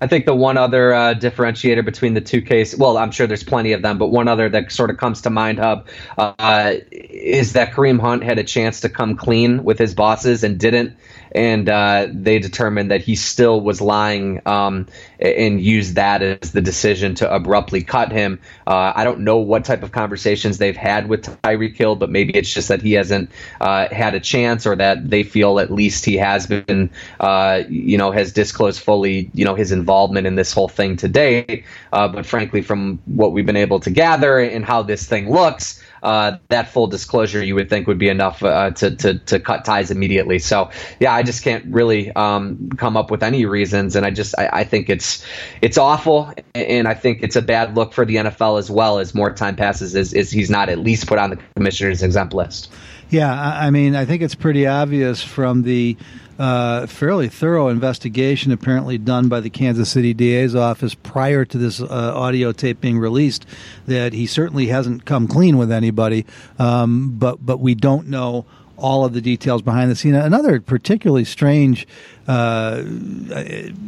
I 0.00 0.06
think 0.06 0.24
the 0.24 0.34
one 0.34 0.56
other 0.56 0.94
uh, 0.94 1.14
differentiator 1.14 1.84
between 1.84 2.14
the 2.14 2.20
two 2.20 2.40
cases, 2.40 2.78
well, 2.78 2.96
I'm 2.96 3.10
sure 3.10 3.26
there's 3.26 3.44
plenty 3.44 3.72
of 3.72 3.82
them, 3.82 3.98
but 3.98 4.06
one 4.08 4.28
other 4.28 4.48
that 4.48 4.72
sort 4.72 4.90
of 4.90 4.96
comes 4.96 5.22
to 5.22 5.30
mind, 5.30 5.58
Hub, 5.58 5.88
uh, 6.16 6.74
is 6.90 7.52
that 7.52 7.72
Kareem 7.72 8.00
Hunt 8.00 8.24
had 8.24 8.38
a 8.38 8.44
chance 8.44 8.80
to 8.80 8.88
come 8.88 9.16
clean 9.16 9.62
with 9.62 9.78
his 9.78 9.94
bosses 9.94 10.42
and 10.42 10.58
didn't 10.58 10.96
and 11.32 11.68
uh, 11.68 12.08
they 12.12 12.38
determined 12.38 12.90
that 12.90 13.02
he 13.02 13.14
still 13.14 13.60
was 13.60 13.80
lying 13.80 14.40
um, 14.46 14.86
and 15.18 15.60
used 15.60 15.94
that 15.94 16.22
as 16.22 16.52
the 16.52 16.60
decision 16.60 17.14
to 17.16 17.32
abruptly 17.32 17.82
cut 17.82 18.12
him. 18.12 18.40
Uh, 18.66 18.92
I 18.94 19.04
don't 19.04 19.20
know 19.20 19.38
what 19.38 19.64
type 19.64 19.82
of 19.82 19.92
conversations 19.92 20.58
they've 20.58 20.76
had 20.76 21.08
with 21.08 21.24
Tyreek 21.42 21.76
Hill, 21.76 21.96
but 21.96 22.10
maybe 22.10 22.32
it's 22.36 22.52
just 22.52 22.68
that 22.68 22.82
he 22.82 22.92
hasn't 22.92 23.30
uh, 23.60 23.88
had 23.88 24.14
a 24.14 24.20
chance, 24.20 24.66
or 24.66 24.76
that 24.76 25.08
they 25.08 25.22
feel 25.22 25.60
at 25.60 25.70
least 25.70 26.04
he 26.04 26.16
has 26.16 26.46
been, 26.46 26.90
uh, 27.20 27.62
you 27.68 27.98
know, 27.98 28.10
has 28.10 28.32
disclosed 28.32 28.80
fully, 28.80 29.30
you 29.34 29.44
know, 29.44 29.54
his 29.54 29.72
involvement 29.72 30.26
in 30.26 30.34
this 30.34 30.52
whole 30.52 30.68
thing 30.68 30.96
today. 30.96 31.64
Uh, 31.92 32.08
but 32.08 32.26
frankly, 32.26 32.62
from 32.62 33.00
what 33.06 33.32
we've 33.32 33.46
been 33.46 33.56
able 33.56 33.80
to 33.80 33.90
gather 33.90 34.38
and 34.38 34.64
how 34.64 34.82
this 34.82 35.06
thing 35.06 35.30
looks 35.30 35.82
uh, 36.02 36.38
that 36.48 36.68
full 36.68 36.86
disclosure 36.86 37.42
you 37.42 37.54
would 37.54 37.68
think 37.68 37.86
would 37.86 37.98
be 37.98 38.08
enough 38.08 38.42
uh, 38.42 38.70
to, 38.70 38.94
to, 38.96 39.18
to 39.18 39.40
cut 39.40 39.64
ties 39.64 39.90
immediately. 39.90 40.38
So 40.38 40.70
yeah, 40.98 41.14
I 41.14 41.22
just 41.22 41.42
can't 41.42 41.66
really 41.66 42.10
um, 42.12 42.70
come 42.76 42.96
up 42.96 43.10
with 43.10 43.22
any 43.22 43.44
reasons, 43.46 43.96
and 43.96 44.06
I 44.06 44.10
just 44.10 44.38
I, 44.38 44.48
I, 44.52 44.64
think 44.64 44.90
it's 44.90 45.24
it's 45.60 45.78
awful, 45.78 46.32
and 46.54 46.88
I 46.88 46.94
think 46.94 47.22
it's 47.22 47.36
a 47.36 47.42
bad 47.42 47.76
look 47.76 47.92
for 47.92 48.04
the 48.04 48.16
NFL 48.16 48.58
as 48.58 48.70
well 48.70 48.98
as 48.98 49.14
more 49.14 49.32
time 49.32 49.56
passes. 49.56 49.94
Is, 49.94 50.12
is 50.12 50.30
he's 50.30 50.50
not 50.50 50.68
at 50.68 50.78
least 50.78 51.06
put 51.06 51.18
on 51.18 51.30
the 51.30 51.38
commissioner's 51.56 52.02
exempt 52.02 52.34
list? 52.34 52.70
Yeah, 53.10 53.32
I 53.32 53.70
mean, 53.70 53.96
I 53.96 54.04
think 54.04 54.22
it's 54.22 54.36
pretty 54.36 54.68
obvious 54.68 55.20
from 55.22 55.62
the 55.62 55.96
uh, 56.40 56.86
fairly 56.86 57.28
thorough 57.28 57.68
investigation 57.68 58.50
apparently 58.50 58.96
done 58.96 59.28
by 59.28 59.40
the 59.40 59.50
Kansas 59.50 59.90
City 59.90 60.14
DA's 60.14 60.54
office 60.54 60.94
prior 60.94 61.44
to 61.44 61.58
this 61.58 61.82
uh, 61.82 61.86
audio 61.86 62.50
tape 62.50 62.80
being 62.80 62.98
released 62.98 63.44
that 63.86 64.14
he 64.14 64.26
certainly 64.26 64.68
hasn't 64.68 65.04
come 65.04 65.28
clean 65.28 65.58
with 65.58 65.70
anybody, 65.70 66.24
um, 66.58 67.10
but 67.18 67.44
but 67.44 67.60
we 67.60 67.74
don't 67.74 68.08
know 68.08 68.46
all 68.78 69.04
of 69.04 69.12
the 69.12 69.20
details 69.20 69.60
behind 69.60 69.90
the 69.90 69.94
scene. 69.94 70.14
Another 70.14 70.58
particularly 70.62 71.26
strange 71.26 71.86
uh, 72.26 72.82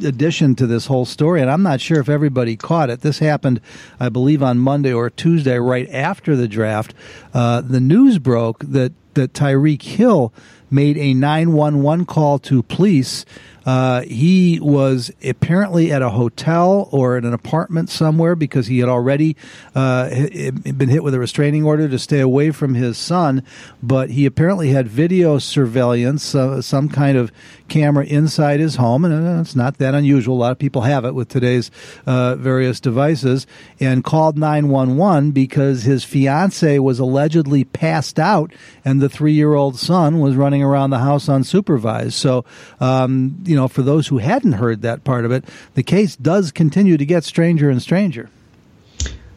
addition 0.04 0.54
to 0.56 0.66
this 0.66 0.84
whole 0.84 1.06
story, 1.06 1.40
and 1.40 1.50
I'm 1.50 1.62
not 1.62 1.80
sure 1.80 2.00
if 2.00 2.10
everybody 2.10 2.54
caught 2.56 2.90
it. 2.90 3.00
This 3.00 3.18
happened, 3.18 3.62
I 3.98 4.10
believe, 4.10 4.42
on 4.42 4.58
Monday 4.58 4.92
or 4.92 5.08
Tuesday, 5.08 5.56
right 5.56 5.88
after 5.88 6.36
the 6.36 6.48
draft. 6.48 6.92
Uh, 7.32 7.62
the 7.62 7.80
news 7.80 8.18
broke 8.18 8.58
that 8.58 8.92
that 9.14 9.32
Tyreek 9.32 9.82
Hill 9.82 10.32
made 10.72 10.96
a 10.96 11.14
911 11.14 12.06
call 12.06 12.38
to 12.38 12.62
police 12.62 13.24
uh, 13.64 14.02
he 14.02 14.58
was 14.60 15.10
apparently 15.24 15.92
at 15.92 16.02
a 16.02 16.10
hotel 16.10 16.88
or 16.92 17.16
in 17.16 17.24
an 17.24 17.34
apartment 17.34 17.90
somewhere 17.90 18.34
because 18.34 18.66
he 18.66 18.78
had 18.78 18.88
already 18.88 19.36
uh, 19.74 20.08
been 20.08 20.88
hit 20.88 21.02
with 21.02 21.14
a 21.14 21.18
restraining 21.18 21.64
order 21.64 21.88
to 21.88 21.98
stay 21.98 22.20
away 22.20 22.50
from 22.50 22.74
his 22.74 22.98
son. 22.98 23.42
But 23.82 24.10
he 24.10 24.26
apparently 24.26 24.70
had 24.70 24.88
video 24.88 25.38
surveillance, 25.38 26.34
uh, 26.34 26.62
some 26.62 26.88
kind 26.88 27.16
of 27.16 27.32
camera 27.72 28.04
inside 28.04 28.60
his 28.60 28.76
home, 28.76 29.04
and 29.04 29.40
it's 29.40 29.56
not 29.56 29.78
that 29.78 29.94
unusual. 29.94 30.36
A 30.36 30.38
lot 30.38 30.52
of 30.52 30.58
people 30.58 30.82
have 30.82 31.04
it 31.04 31.14
with 31.14 31.28
today's 31.28 31.70
uh, 32.06 32.36
various 32.36 32.80
devices, 32.80 33.46
and 33.80 34.04
called 34.04 34.36
911 34.36 35.30
because 35.32 35.84
his 35.84 36.04
fiance 36.04 36.78
was 36.78 36.98
allegedly 36.98 37.64
passed 37.64 38.18
out, 38.18 38.52
and 38.84 39.00
the 39.00 39.08
three 39.08 39.32
year 39.32 39.54
old 39.54 39.78
son 39.78 40.20
was 40.20 40.36
running 40.36 40.62
around 40.62 40.90
the 40.90 40.98
house 40.98 41.26
unsupervised. 41.26 42.12
So, 42.12 42.44
um, 42.80 43.38
you 43.52 43.56
know, 43.56 43.68
for 43.68 43.82
those 43.82 44.06
who 44.08 44.16
hadn't 44.16 44.52
heard 44.52 44.80
that 44.80 45.04
part 45.04 45.26
of 45.26 45.30
it, 45.30 45.44
the 45.74 45.82
case 45.82 46.16
does 46.16 46.50
continue 46.50 46.96
to 46.96 47.04
get 47.04 47.22
stranger 47.22 47.68
and 47.68 47.82
stranger. 47.82 48.30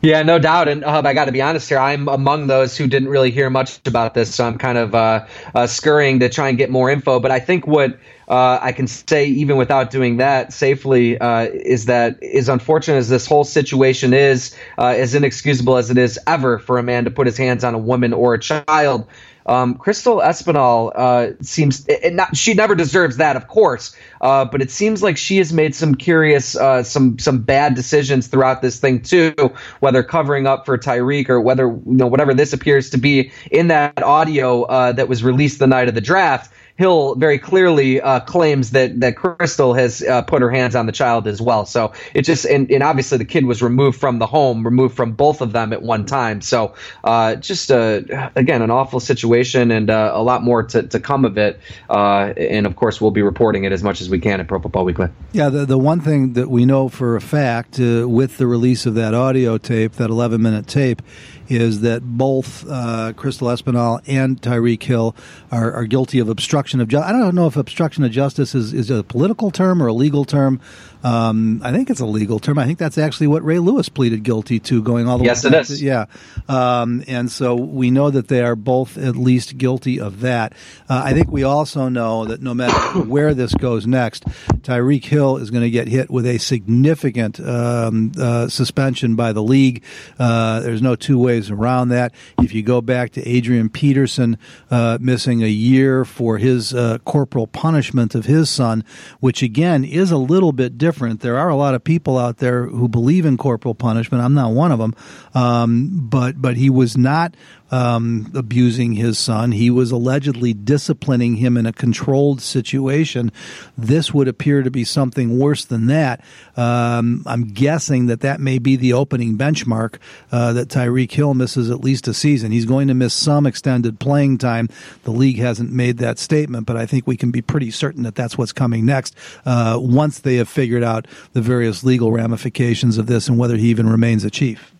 Yeah, 0.01 0.21
no 0.21 0.39
doubt. 0.39 0.69
And 0.69 0.85
I 0.85 1.13
got 1.13 1.25
to 1.25 1.33
be 1.33 1.41
honest 1.41 1.67
here, 1.67 1.79
I'm 1.79 2.07
among 2.07 2.47
those 2.47 2.77
who 2.77 2.87
didn't 2.87 3.09
really 3.09 3.29
hear 3.29 3.49
much 3.49 3.85
about 3.85 4.13
this, 4.13 4.33
so 4.33 4.45
I'm 4.45 4.57
kind 4.57 4.77
of 4.77 4.95
uh, 4.95 5.25
uh, 5.53 5.67
scurrying 5.67 6.21
to 6.21 6.29
try 6.29 6.47
and 6.47 6.57
get 6.57 6.69
more 6.69 6.89
info. 6.89 7.19
But 7.19 7.31
I 7.31 7.41
think 7.41 7.67
what 7.67 7.99
uh, 8.29 8.59
I 8.61 8.71
can 8.71 8.87
say, 8.87 9.25
even 9.25 9.57
without 9.57 9.91
doing 9.91 10.15
that 10.15 10.53
safely, 10.53 11.19
uh, 11.19 11.47
is 11.51 11.85
that 11.87 12.23
as 12.23 12.47
unfortunate 12.47 12.95
as 12.95 13.09
this 13.09 13.25
whole 13.25 13.43
situation 13.43 14.13
is, 14.13 14.55
uh, 14.77 14.93
as 14.95 15.13
inexcusable 15.13 15.75
as 15.75 15.89
it 15.91 15.97
is 15.97 16.17
ever 16.25 16.57
for 16.57 16.77
a 16.77 16.83
man 16.83 17.03
to 17.03 17.11
put 17.11 17.27
his 17.27 17.35
hands 17.35 17.65
on 17.65 17.73
a 17.73 17.79
woman 17.79 18.13
or 18.13 18.35
a 18.35 18.39
child, 18.39 19.07
um, 19.45 19.75
Crystal 19.75 20.17
Espinal 20.17 20.91
uh, 20.95 21.31
seems 21.41 21.87
not, 22.05 22.35
she 22.35 22.53
never 22.53 22.73
deserves 22.75 23.17
that, 23.17 23.35
of 23.35 23.47
course, 23.47 23.95
uh, 24.21 24.45
but 24.45 24.61
it 24.61 24.71
seems 24.71 25.03
like 25.03 25.17
she 25.17 25.37
has 25.37 25.53
made 25.53 25.75
some 25.75 25.95
curious, 25.95 26.55
uh, 26.55 26.83
some 26.83 27.19
some 27.19 27.39
bad 27.43 27.75
decisions 27.75 28.27
throughout 28.27 28.61
this 28.61 28.79
thing 28.79 29.01
too. 29.01 29.33
Whether 29.79 30.03
covering 30.03 30.47
up 30.47 30.65
for 30.65 30.77
Tyreek 30.77 31.29
or 31.29 31.39
whether 31.39 31.67
you 31.67 31.81
know 31.85 32.07
whatever 32.07 32.33
this 32.33 32.53
appears 32.53 32.89
to 32.91 32.97
be 32.97 33.31
in 33.51 33.67
that 33.67 34.01
audio 34.01 34.63
uh, 34.63 34.91
that 34.93 35.07
was 35.07 35.23
released 35.23 35.59
the 35.59 35.67
night 35.67 35.87
of 35.87 35.95
the 35.95 36.01
draft. 36.01 36.51
Hill 36.77 37.15
very 37.15 37.39
clearly 37.39 38.01
uh, 38.01 38.19
claims 38.19 38.71
that 38.71 38.99
that 38.99 39.15
Crystal 39.15 39.73
has 39.73 40.01
uh, 40.01 40.23
put 40.23 40.41
her 40.41 40.51
hands 40.51 40.75
on 40.75 40.85
the 40.85 40.91
child 40.91 41.25
as 41.25 41.41
well. 41.41 41.65
So 41.65 41.93
it 42.13 42.23
just 42.23 42.45
and, 42.45 42.69
and 42.69 42.83
obviously 42.83 43.17
the 43.17 43.25
kid 43.25 43.45
was 43.45 43.61
removed 43.61 43.97
from 43.97 44.19
the 44.19 44.27
home, 44.27 44.65
removed 44.65 44.95
from 44.95 45.13
both 45.13 45.39
of 45.39 45.53
them 45.53 45.71
at 45.71 45.81
one 45.81 46.05
time. 46.05 46.41
So 46.41 46.73
uh, 47.03 47.35
just 47.35 47.71
uh, 47.71 48.01
again 48.35 48.61
an 48.61 48.71
awful 48.71 48.99
situation 48.99 49.71
and 49.71 49.89
uh, 49.89 50.11
a 50.13 50.21
lot 50.21 50.43
more 50.43 50.63
to, 50.63 50.83
to 50.83 50.99
come 50.99 51.23
of 51.23 51.37
it. 51.37 51.59
Uh, 51.89 52.33
and 52.35 52.65
of 52.65 52.75
course 52.75 52.99
we'll 52.99 53.11
be 53.11 53.21
reporting 53.21 53.63
it 53.63 53.71
as 53.71 53.81
much 53.81 54.01
as 54.01 54.09
we 54.09 54.19
can 54.19 54.41
at 54.41 54.47
Pro 54.47 54.59
Football 54.59 54.83
Weekly. 54.83 55.07
Yeah, 55.31 55.47
the 55.47 55.65
the 55.65 55.77
one 55.77 56.01
thing 56.01 56.33
that 56.33 56.49
we 56.49 56.65
know 56.65 56.89
for 56.89 57.15
a 57.15 57.21
fact 57.21 57.79
with 57.79 58.37
the 58.37 58.47
release 58.47 58.85
of 58.85 58.95
that 58.95 59.13
audio 59.13 59.57
tape, 59.57 59.93
that 59.93 60.09
11 60.09 60.41
minute 60.41 60.67
tape 60.67 61.01
is 61.47 61.81
that 61.81 62.01
both 62.03 62.65
uh, 62.69 63.13
Crystal 63.15 63.47
Espinal 63.47 64.01
and 64.07 64.41
Tyreek 64.41 64.83
Hill 64.83 65.15
are, 65.51 65.71
are 65.73 65.85
guilty 65.85 66.19
of 66.19 66.29
obstruction 66.29 66.81
of 66.81 66.87
justice. 66.87 67.09
I 67.09 67.11
don't 67.17 67.35
know 67.35 67.47
if 67.47 67.57
obstruction 67.57 68.03
of 68.03 68.11
justice 68.11 68.55
is, 68.55 68.73
is 68.73 68.89
a 68.89 69.03
political 69.03 69.51
term 69.51 69.81
or 69.81 69.87
a 69.87 69.93
legal 69.93 70.25
term, 70.25 70.59
Um, 71.05 71.61
I 71.63 71.71
think 71.71 71.91
it's 71.91 71.99
a 71.99 72.05
legal 72.05 72.39
term. 72.39 72.57
I 72.57 72.65
think 72.65 72.79
that's 72.79 72.97
actually 72.97 73.27
what 73.27 73.43
Ray 73.43 73.59
Lewis 73.59 73.89
pleaded 73.89 74.23
guilty 74.23 74.59
to, 74.61 74.81
going 74.81 75.07
all 75.07 75.19
the 75.19 75.25
yes, 75.25 75.45
way. 75.45 75.51
Yes, 75.51 75.69
it 75.69 75.73
is. 75.73 75.83
Yeah, 75.83 76.05
um, 76.47 77.03
and 77.07 77.31
so 77.31 77.53
we 77.53 77.91
know 77.91 78.09
that 78.09 78.27
they 78.27 78.41
are 78.41 78.55
both 78.55 78.97
at 78.97 79.15
least 79.15 79.59
guilty 79.59 79.99
of 79.99 80.21
that. 80.21 80.53
Uh, 80.89 81.03
I 81.05 81.13
think 81.13 81.29
we 81.31 81.43
also 81.43 81.89
know 81.89 82.25
that 82.25 82.41
no 82.41 82.55
matter 82.55 82.99
where 83.05 83.35
this 83.35 83.53
goes 83.53 83.85
next, 83.85 84.25
Tyreek 84.63 85.05
Hill 85.05 85.37
is 85.37 85.51
going 85.51 85.61
to 85.61 85.69
get 85.69 85.87
hit 85.87 86.09
with 86.09 86.25
a 86.25 86.39
significant 86.39 87.39
um, 87.39 88.11
uh, 88.19 88.47
suspension 88.47 89.15
by 89.15 89.31
the 89.31 89.43
league. 89.43 89.83
Uh, 90.17 90.61
there's 90.61 90.81
no 90.81 90.95
two 90.95 91.19
ways 91.35 91.51
around 91.51 91.89
that. 91.89 92.13
If 92.39 92.53
you 92.53 92.63
go 92.63 92.81
back 92.81 93.11
to 93.11 93.27
Adrian 93.27 93.69
Peterson 93.69 94.37
uh, 94.71 94.97
missing 95.01 95.43
a 95.43 95.47
year 95.47 96.05
for 96.05 96.37
his 96.37 96.73
uh, 96.73 96.99
corporal 96.99 97.47
punishment 97.47 98.15
of 98.15 98.25
his 98.25 98.49
son, 98.49 98.83
which 99.19 99.43
again 99.43 99.83
is 99.83 100.11
a 100.11 100.17
little 100.17 100.51
bit 100.51 100.77
different. 100.77 101.19
There 101.21 101.37
are 101.37 101.49
a 101.49 101.55
lot 101.55 101.75
of 101.75 101.83
people 101.83 102.17
out 102.17 102.37
there 102.37 102.65
who 102.67 102.87
believe 102.87 103.25
in 103.25 103.37
corporal 103.37 103.75
punishment. 103.75 104.23
I'm 104.23 104.33
not 104.33 104.51
one 104.51 104.71
of 104.71 104.79
them, 104.79 104.95
um, 105.33 106.07
but 106.09 106.41
but 106.41 106.55
he 106.55 106.69
was 106.69 106.97
not 106.97 107.35
um, 107.75 108.31
abusing 108.33 108.93
his 108.93 109.19
son. 109.19 109.51
He 109.51 109.69
was 109.69 109.91
allegedly 109.91 110.53
disciplining 110.53 111.35
him 111.35 111.57
in 111.57 111.65
a 111.65 111.73
controlled 111.73 112.41
situation. 112.41 113.33
This 113.77 114.13
would 114.13 114.29
appear 114.29 114.63
to 114.63 114.71
be 114.71 114.85
something 114.85 115.37
worse 115.37 115.65
than 115.65 115.87
that. 115.87 116.23
Um, 116.55 117.23
I'm 117.25 117.49
guessing 117.49 118.05
that 118.05 118.21
that 118.21 118.39
may 118.39 118.59
be 118.59 118.77
the 118.77 118.93
opening 118.93 119.37
benchmark 119.37 119.97
uh, 120.31 120.53
that 120.53 120.69
Tyreek 120.69 121.11
Hill 121.11 121.33
misses 121.33 121.69
at 121.69 121.81
least 121.81 122.07
a 122.07 122.13
season. 122.13 122.53
He's 122.53 122.65
going 122.65 122.87
to 122.87 122.93
miss 122.93 123.13
some 123.13 123.45
extended 123.45 123.99
playing 123.99 124.37
time. 124.37 124.69
The 125.03 125.11
league 125.11 125.39
hasn't 125.39 125.73
made 125.73 125.97
that 125.97 126.17
statement, 126.17 126.65
but 126.65 126.77
I 126.77 126.85
think 126.85 127.05
we 127.05 127.17
can 127.17 127.31
be 127.31 127.41
pretty 127.41 127.71
certain 127.71 128.03
that 128.03 128.15
that's 128.15 128.37
what's 128.37 128.53
coming 128.53 128.85
next 128.85 129.17
uh, 129.45 129.77
once 129.81 130.19
they 130.19 130.37
have 130.37 130.47
figured 130.47 130.83
out 130.83 131.07
the 131.33 131.41
various 131.41 131.83
legal 131.83 132.13
ramifications 132.13 132.97
of 132.97 133.07
this 133.07 133.27
and 133.27 133.37
whether 133.37 133.57
he 133.57 133.67
even 133.67 133.89
remains 133.89 134.23
a 134.23 134.29
chief. 134.29 134.74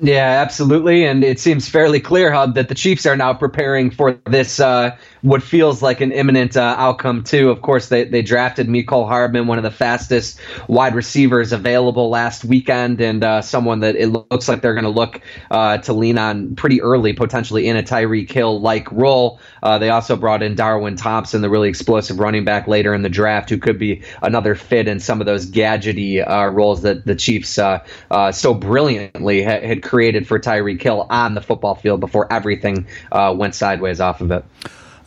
Yeah, 0.00 0.40
absolutely. 0.42 1.04
And 1.06 1.24
it 1.24 1.40
seems 1.40 1.68
fairly 1.68 1.98
clear, 2.00 2.30
Hub, 2.30 2.54
that 2.54 2.68
the 2.68 2.74
Chiefs 2.74 3.04
are 3.06 3.16
now 3.16 3.34
preparing 3.34 3.90
for 3.90 4.12
this, 4.26 4.60
uh, 4.60 4.96
what 5.22 5.42
feels 5.42 5.82
like 5.82 6.00
an 6.00 6.12
imminent 6.12 6.56
uh, 6.56 6.74
outcome, 6.78 7.24
too. 7.24 7.50
Of 7.50 7.62
course, 7.62 7.88
they, 7.88 8.04
they 8.04 8.22
drafted 8.22 8.68
Mecole 8.68 9.06
Hardman, 9.06 9.46
one 9.46 9.58
of 9.58 9.64
the 9.64 9.70
fastest 9.70 10.40
wide 10.68 10.94
receivers 10.94 11.52
available 11.52 12.08
last 12.10 12.44
weekend, 12.44 13.00
and 13.00 13.24
uh, 13.24 13.42
someone 13.42 13.80
that 13.80 13.96
it 13.96 14.08
looks 14.08 14.48
like 14.48 14.62
they're 14.62 14.74
going 14.74 14.84
to 14.84 14.90
look 14.90 15.20
uh, 15.50 15.78
to 15.78 15.92
lean 15.92 16.18
on 16.18 16.54
pretty 16.54 16.80
early, 16.82 17.12
potentially 17.12 17.66
in 17.66 17.76
a 17.76 17.82
Tyreek 17.82 18.30
Hill 18.30 18.60
like 18.60 18.90
role. 18.92 19.40
Uh, 19.62 19.78
they 19.78 19.90
also 19.90 20.16
brought 20.16 20.42
in 20.42 20.54
Darwin 20.54 20.96
Thompson, 20.96 21.42
the 21.42 21.50
really 21.50 21.68
explosive 21.68 22.18
running 22.18 22.44
back 22.44 22.68
later 22.68 22.94
in 22.94 23.02
the 23.02 23.08
draft, 23.08 23.50
who 23.50 23.58
could 23.58 23.78
be 23.78 24.02
another 24.22 24.54
fit 24.54 24.88
in 24.88 25.00
some 25.00 25.20
of 25.20 25.26
those 25.26 25.50
gadgety 25.50 26.26
uh, 26.26 26.48
roles 26.48 26.82
that 26.82 27.04
the 27.04 27.14
Chiefs 27.14 27.48
so 27.50 28.54
brilliantly 28.54 29.42
had, 29.42 29.62
had 29.62 29.82
created 29.82 30.26
for 30.26 30.38
Tyreek 30.38 30.80
Hill 30.80 31.06
on 31.10 31.34
the 31.34 31.40
football 31.40 31.74
field 31.74 32.00
before 32.00 32.32
everything 32.32 32.86
uh, 33.10 33.34
went 33.36 33.54
sideways 33.54 34.00
off 34.00 34.20
of 34.20 34.30
it. 34.30 34.44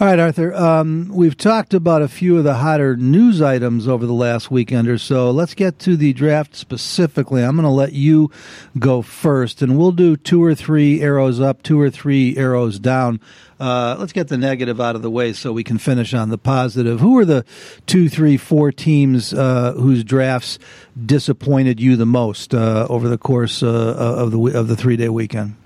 All 0.02 0.08
right, 0.08 0.18
Arthur. 0.18 0.52
Um, 0.56 1.12
we've 1.14 1.38
talked 1.38 1.76
about 1.76 2.02
a 2.02 2.08
few 2.08 2.36
of 2.40 2.44
the 2.44 2.56
hotter 2.56 2.98
news 2.98 3.40
items 3.40 3.88
over 3.88 4.08
the 4.08 4.14
last 4.14 4.50
weekend 4.50 4.88
or 4.88 4.98
so. 4.98 5.30
Let's 5.30 5.54
get 5.54 5.78
to 5.82 5.96
the 5.96 6.12
draft 6.12 6.56
specifically. 6.56 7.44
I'm 7.44 7.56
going 7.56 7.66
to 7.66 7.70
let 7.70 7.94
you 7.94 8.32
go 8.80 9.04
first, 9.04 9.62
and 9.62 9.78
we'll 9.78 9.92
do 9.92 10.18
two 10.18 10.44
or 10.44 10.56
three 10.56 11.02
arrows 11.02 11.40
up, 11.40 11.62
two 11.62 11.80
or 11.80 11.92
three 11.92 12.36
arrows 12.36 12.80
down. 12.80 13.22
Uh, 13.60 13.96
let's 14.00 14.12
get 14.12 14.28
the 14.28 14.40
negative 14.40 14.82
out 14.82 14.96
of 14.96 15.04
the 15.04 15.12
way 15.12 15.34
so 15.34 15.54
we 15.54 15.64
can 15.64 15.78
finish 15.78 16.16
on 16.16 16.30
the 16.30 16.38
positive. 16.40 17.00
Who 17.00 17.20
are 17.20 17.26
the 17.26 17.46
two, 17.86 18.10
three, 18.10 18.38
four 18.38 18.72
teams 18.72 19.36
uh, 19.36 19.74
whose 19.74 20.04
drafts 20.04 20.58
disappointed 21.06 21.80
you 21.80 21.96
the 21.96 22.08
most 22.08 22.56
uh, 22.56 22.88
over 22.90 23.08
the 23.08 23.20
course 23.20 23.62
uh, 23.62 23.68
of 23.68 24.32
the 24.32 24.58
of 24.58 24.68
the 24.68 24.76
three 24.76 24.98
day 24.98 25.10
weekend? 25.10 25.61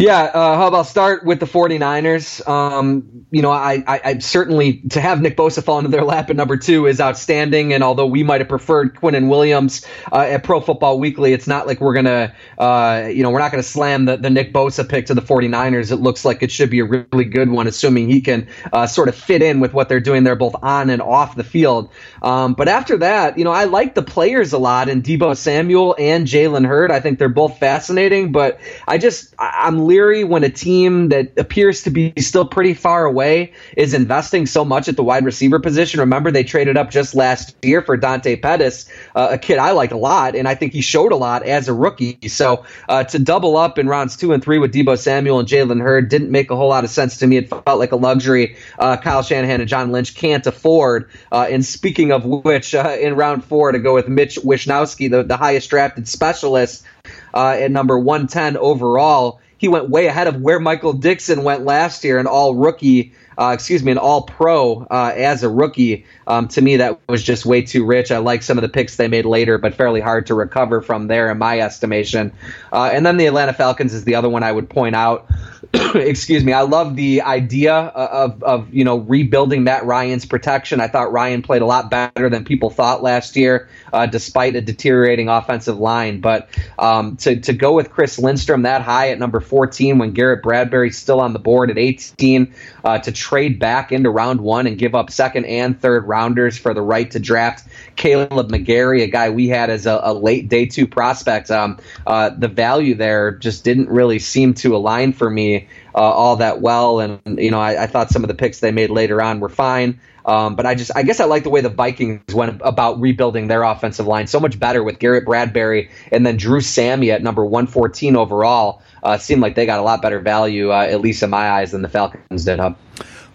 Yeah, 0.00 0.30
uh, 0.32 0.56
how 0.56 0.68
about 0.68 0.86
start 0.86 1.24
with 1.24 1.40
the 1.40 1.46
49ers? 1.46 2.46
Um, 2.48 3.26
you 3.32 3.42
know, 3.42 3.50
I, 3.50 3.82
I, 3.84 4.00
I, 4.04 4.18
certainly 4.18 4.74
to 4.90 5.00
have 5.00 5.20
Nick 5.20 5.36
Bosa 5.36 5.60
fall 5.60 5.78
into 5.78 5.90
their 5.90 6.04
lap 6.04 6.30
at 6.30 6.36
number 6.36 6.56
two 6.56 6.86
is 6.86 7.00
outstanding. 7.00 7.72
And 7.72 7.82
although 7.82 8.06
we 8.06 8.22
might 8.22 8.40
have 8.40 8.48
preferred 8.48 8.94
Quinnen 8.94 9.28
Williams 9.28 9.84
uh, 10.12 10.20
at 10.20 10.44
Pro 10.44 10.60
Football 10.60 11.00
Weekly, 11.00 11.32
it's 11.32 11.48
not 11.48 11.66
like 11.66 11.80
we're 11.80 11.94
gonna, 11.94 12.32
uh, 12.58 13.08
you 13.12 13.24
know, 13.24 13.30
we're 13.30 13.40
not 13.40 13.50
gonna 13.50 13.64
slam 13.64 14.04
the, 14.04 14.16
the 14.16 14.30
Nick 14.30 14.52
Bosa 14.52 14.88
pick 14.88 15.06
to 15.06 15.14
the 15.14 15.20
49ers. 15.20 15.90
It 15.90 15.96
looks 15.96 16.24
like 16.24 16.44
it 16.44 16.52
should 16.52 16.70
be 16.70 16.78
a 16.78 16.84
really 16.84 17.24
good 17.24 17.50
one, 17.50 17.66
assuming 17.66 18.08
he 18.08 18.20
can 18.20 18.46
uh, 18.72 18.86
sort 18.86 19.08
of 19.08 19.16
fit 19.16 19.42
in 19.42 19.58
with 19.58 19.74
what 19.74 19.88
they're 19.88 19.98
doing 19.98 20.22
there, 20.22 20.36
both 20.36 20.54
on 20.62 20.90
and 20.90 21.02
off 21.02 21.34
the 21.34 21.42
field. 21.42 21.90
Um, 22.22 22.54
but 22.54 22.68
after 22.68 22.98
that, 22.98 23.36
you 23.36 23.42
know, 23.42 23.52
I 23.52 23.64
like 23.64 23.96
the 23.96 24.02
players 24.02 24.52
a 24.52 24.58
lot, 24.58 24.88
in 24.88 25.02
Deebo 25.02 25.36
Samuel 25.36 25.96
and 25.98 26.24
Jalen 26.24 26.66
Hurd. 26.68 26.92
I 26.92 27.00
think 27.00 27.18
they're 27.18 27.28
both 27.28 27.58
fascinating, 27.58 28.30
but 28.30 28.60
I 28.86 28.96
just 28.96 29.34
I'm 29.40 29.87
leery 29.88 30.22
when 30.22 30.44
a 30.44 30.50
team 30.50 31.08
that 31.08 31.36
appears 31.38 31.82
to 31.84 31.90
be 31.90 32.12
still 32.18 32.44
pretty 32.44 32.74
far 32.74 33.06
away 33.06 33.54
is 33.76 33.94
investing 33.94 34.46
so 34.46 34.64
much 34.64 34.86
at 34.86 34.96
the 34.96 35.02
wide 35.02 35.24
receiver 35.24 35.58
position. 35.58 36.00
Remember, 36.00 36.30
they 36.30 36.44
traded 36.44 36.76
up 36.76 36.90
just 36.90 37.14
last 37.14 37.56
year 37.62 37.80
for 37.80 37.96
Dante 37.96 38.36
Pettis, 38.36 38.88
uh, 39.16 39.28
a 39.32 39.38
kid 39.38 39.58
I 39.58 39.72
like 39.72 39.90
a 39.90 39.96
lot, 39.96 40.36
and 40.36 40.46
I 40.46 40.54
think 40.54 40.74
he 40.74 40.82
showed 40.82 41.10
a 41.10 41.16
lot 41.16 41.42
as 41.42 41.68
a 41.68 41.72
rookie. 41.72 42.28
So 42.28 42.66
uh, 42.88 43.04
to 43.04 43.18
double 43.18 43.56
up 43.56 43.78
in 43.78 43.88
rounds 43.88 44.16
two 44.16 44.32
and 44.32 44.44
three 44.44 44.58
with 44.58 44.72
Deebo 44.72 44.98
Samuel 44.98 45.40
and 45.40 45.48
Jalen 45.48 45.80
Hurd 45.80 46.10
didn't 46.10 46.30
make 46.30 46.50
a 46.50 46.56
whole 46.56 46.68
lot 46.68 46.84
of 46.84 46.90
sense 46.90 47.18
to 47.18 47.26
me. 47.26 47.38
It 47.38 47.48
felt 47.48 47.78
like 47.78 47.92
a 47.92 47.96
luxury 47.96 48.56
uh, 48.78 48.98
Kyle 48.98 49.22
Shanahan 49.22 49.60
and 49.60 49.68
John 49.68 49.90
Lynch 49.90 50.14
can't 50.14 50.46
afford. 50.46 51.10
Uh, 51.32 51.46
and 51.50 51.64
speaking 51.64 52.12
of 52.12 52.26
which, 52.26 52.74
uh, 52.74 52.96
in 53.00 53.16
round 53.16 53.42
four, 53.44 53.72
to 53.72 53.78
go 53.78 53.94
with 53.94 54.06
Mitch 54.06 54.36
Wishnowsky, 54.36 55.10
the, 55.10 55.22
the 55.22 55.38
highest 55.38 55.70
drafted 55.70 56.06
specialist 56.06 56.84
uh, 57.32 57.56
at 57.58 57.70
number 57.70 57.98
110 57.98 58.58
overall 58.58 59.40
he 59.58 59.68
went 59.68 59.90
way 59.90 60.06
ahead 60.06 60.28
of 60.28 60.40
where 60.40 60.58
Michael 60.58 60.94
Dickson 60.94 61.44
went 61.44 61.64
last 61.64 62.04
year, 62.04 62.18
an 62.18 62.26
all 62.26 62.54
rookie, 62.54 63.12
uh, 63.38 63.52
excuse 63.54 63.84
me, 63.84 63.92
an 63.92 63.98
all 63.98 64.22
pro 64.22 64.82
uh, 64.90 65.12
as 65.14 65.44
a 65.44 65.48
rookie. 65.48 66.04
Um, 66.26 66.48
to 66.48 66.60
me, 66.60 66.76
that 66.78 67.00
was 67.08 67.22
just 67.22 67.46
way 67.46 67.62
too 67.62 67.86
rich. 67.86 68.10
I 68.10 68.18
like 68.18 68.42
some 68.42 68.58
of 68.58 68.62
the 68.62 68.68
picks 68.68 68.96
they 68.96 69.08
made 69.08 69.24
later, 69.24 69.58
but 69.58 69.74
fairly 69.74 70.00
hard 70.00 70.26
to 70.26 70.34
recover 70.34 70.82
from 70.82 71.06
there, 71.06 71.30
in 71.30 71.38
my 71.38 71.60
estimation. 71.60 72.32
Uh, 72.72 72.90
and 72.92 73.06
then 73.06 73.16
the 73.16 73.26
Atlanta 73.26 73.52
Falcons 73.52 73.94
is 73.94 74.04
the 74.04 74.16
other 74.16 74.28
one 74.28 74.42
I 74.42 74.50
would 74.50 74.68
point 74.68 74.96
out. 74.96 75.30
excuse 75.94 76.44
me. 76.44 76.52
I 76.52 76.62
love 76.62 76.96
the 76.96 77.22
idea 77.22 77.74
of, 77.74 78.42
of 78.42 78.72
you 78.72 78.84
know 78.84 78.98
rebuilding 78.98 79.64
Matt 79.64 79.84
Ryan's 79.84 80.24
protection. 80.24 80.80
I 80.80 80.88
thought 80.88 81.12
Ryan 81.12 81.42
played 81.42 81.62
a 81.62 81.66
lot 81.66 81.90
better 81.90 82.28
than 82.30 82.44
people 82.44 82.70
thought 82.70 83.02
last 83.02 83.36
year, 83.36 83.68
uh, 83.92 84.06
despite 84.06 84.56
a 84.56 84.60
deteriorating 84.60 85.28
offensive 85.28 85.78
line. 85.78 86.20
But 86.20 86.48
um, 86.78 87.16
to 87.18 87.40
to 87.40 87.52
go 87.52 87.74
with 87.74 87.90
Chris 87.90 88.18
Lindstrom 88.18 88.62
that 88.62 88.82
high 88.82 89.10
at 89.10 89.18
number 89.18 89.40
14 89.40 89.98
when 89.98 90.12
Garrett 90.12 90.42
Bradbury's 90.42 90.96
still 90.96 91.20
on 91.20 91.32
the 91.32 91.38
board 91.38 91.70
at 91.70 91.78
18, 91.78 92.54
uh, 92.84 92.98
to 93.00 93.12
trade 93.28 93.58
back 93.58 93.92
into 93.92 94.08
round 94.08 94.40
one 94.40 94.66
and 94.66 94.78
give 94.78 94.94
up 94.94 95.10
second 95.10 95.44
and 95.44 95.78
third 95.78 96.08
rounders 96.08 96.56
for 96.56 96.72
the 96.72 96.80
right 96.80 97.10
to 97.10 97.18
draft 97.18 97.68
Kaleb 97.96 98.48
McGary, 98.48 99.02
a 99.02 99.06
guy 99.06 99.28
we 99.28 99.48
had 99.48 99.68
as 99.68 99.84
a, 99.84 100.00
a 100.02 100.14
late 100.14 100.48
day 100.48 100.64
two 100.64 100.86
prospect. 100.86 101.50
Um, 101.50 101.78
uh, 102.06 102.30
the 102.30 102.48
value 102.48 102.94
there 102.94 103.32
just 103.32 103.64
didn't 103.64 103.90
really 103.90 104.18
seem 104.18 104.54
to 104.54 104.74
align 104.74 105.12
for 105.12 105.28
me 105.28 105.68
uh, 105.94 105.98
all 105.98 106.36
that 106.36 106.62
well, 106.62 107.00
and 107.00 107.20
you 107.38 107.50
know 107.50 107.60
I, 107.60 107.82
I, 107.82 107.86
thought 107.86 108.08
some 108.08 108.24
of 108.24 108.28
the 108.28 108.34
picks 108.34 108.60
they 108.60 108.72
made 108.72 108.88
later 108.88 109.20
on 109.20 109.40
were 109.40 109.50
fine. 109.50 110.00
Um, 110.24 110.56
but 110.56 110.66
I 110.66 110.74
just, 110.74 110.90
I 110.94 111.02
guess 111.02 111.20
I 111.20 111.24
like 111.24 111.42
the 111.42 111.50
way 111.50 111.62
the 111.62 111.70
Vikings 111.70 112.34
went 112.34 112.60
about 112.62 113.00
rebuilding 113.00 113.48
their 113.48 113.62
offensive 113.62 114.06
line 114.06 114.26
so 114.26 114.38
much 114.38 114.58
better 114.58 114.82
with 114.84 114.98
Garrett 114.98 115.24
Bradbury 115.24 115.90
and 116.12 116.26
then 116.26 116.36
Dru 116.36 116.60
Samia 116.60 117.14
at 117.14 117.22
number 117.22 117.44
114 117.44 118.14
overall. 118.14 118.82
Uh, 119.02 119.16
seemed 119.16 119.40
like 119.40 119.54
they 119.54 119.64
got 119.64 119.78
a 119.78 119.82
lot 119.82 120.02
better 120.02 120.20
value, 120.20 120.70
uh, 120.70 120.82
at 120.82 121.00
least 121.00 121.22
in 121.22 121.30
my 121.30 121.48
eyes, 121.48 121.72
than 121.72 121.80
the 121.80 121.88
Falcons 121.88 122.44
did. 122.44 122.60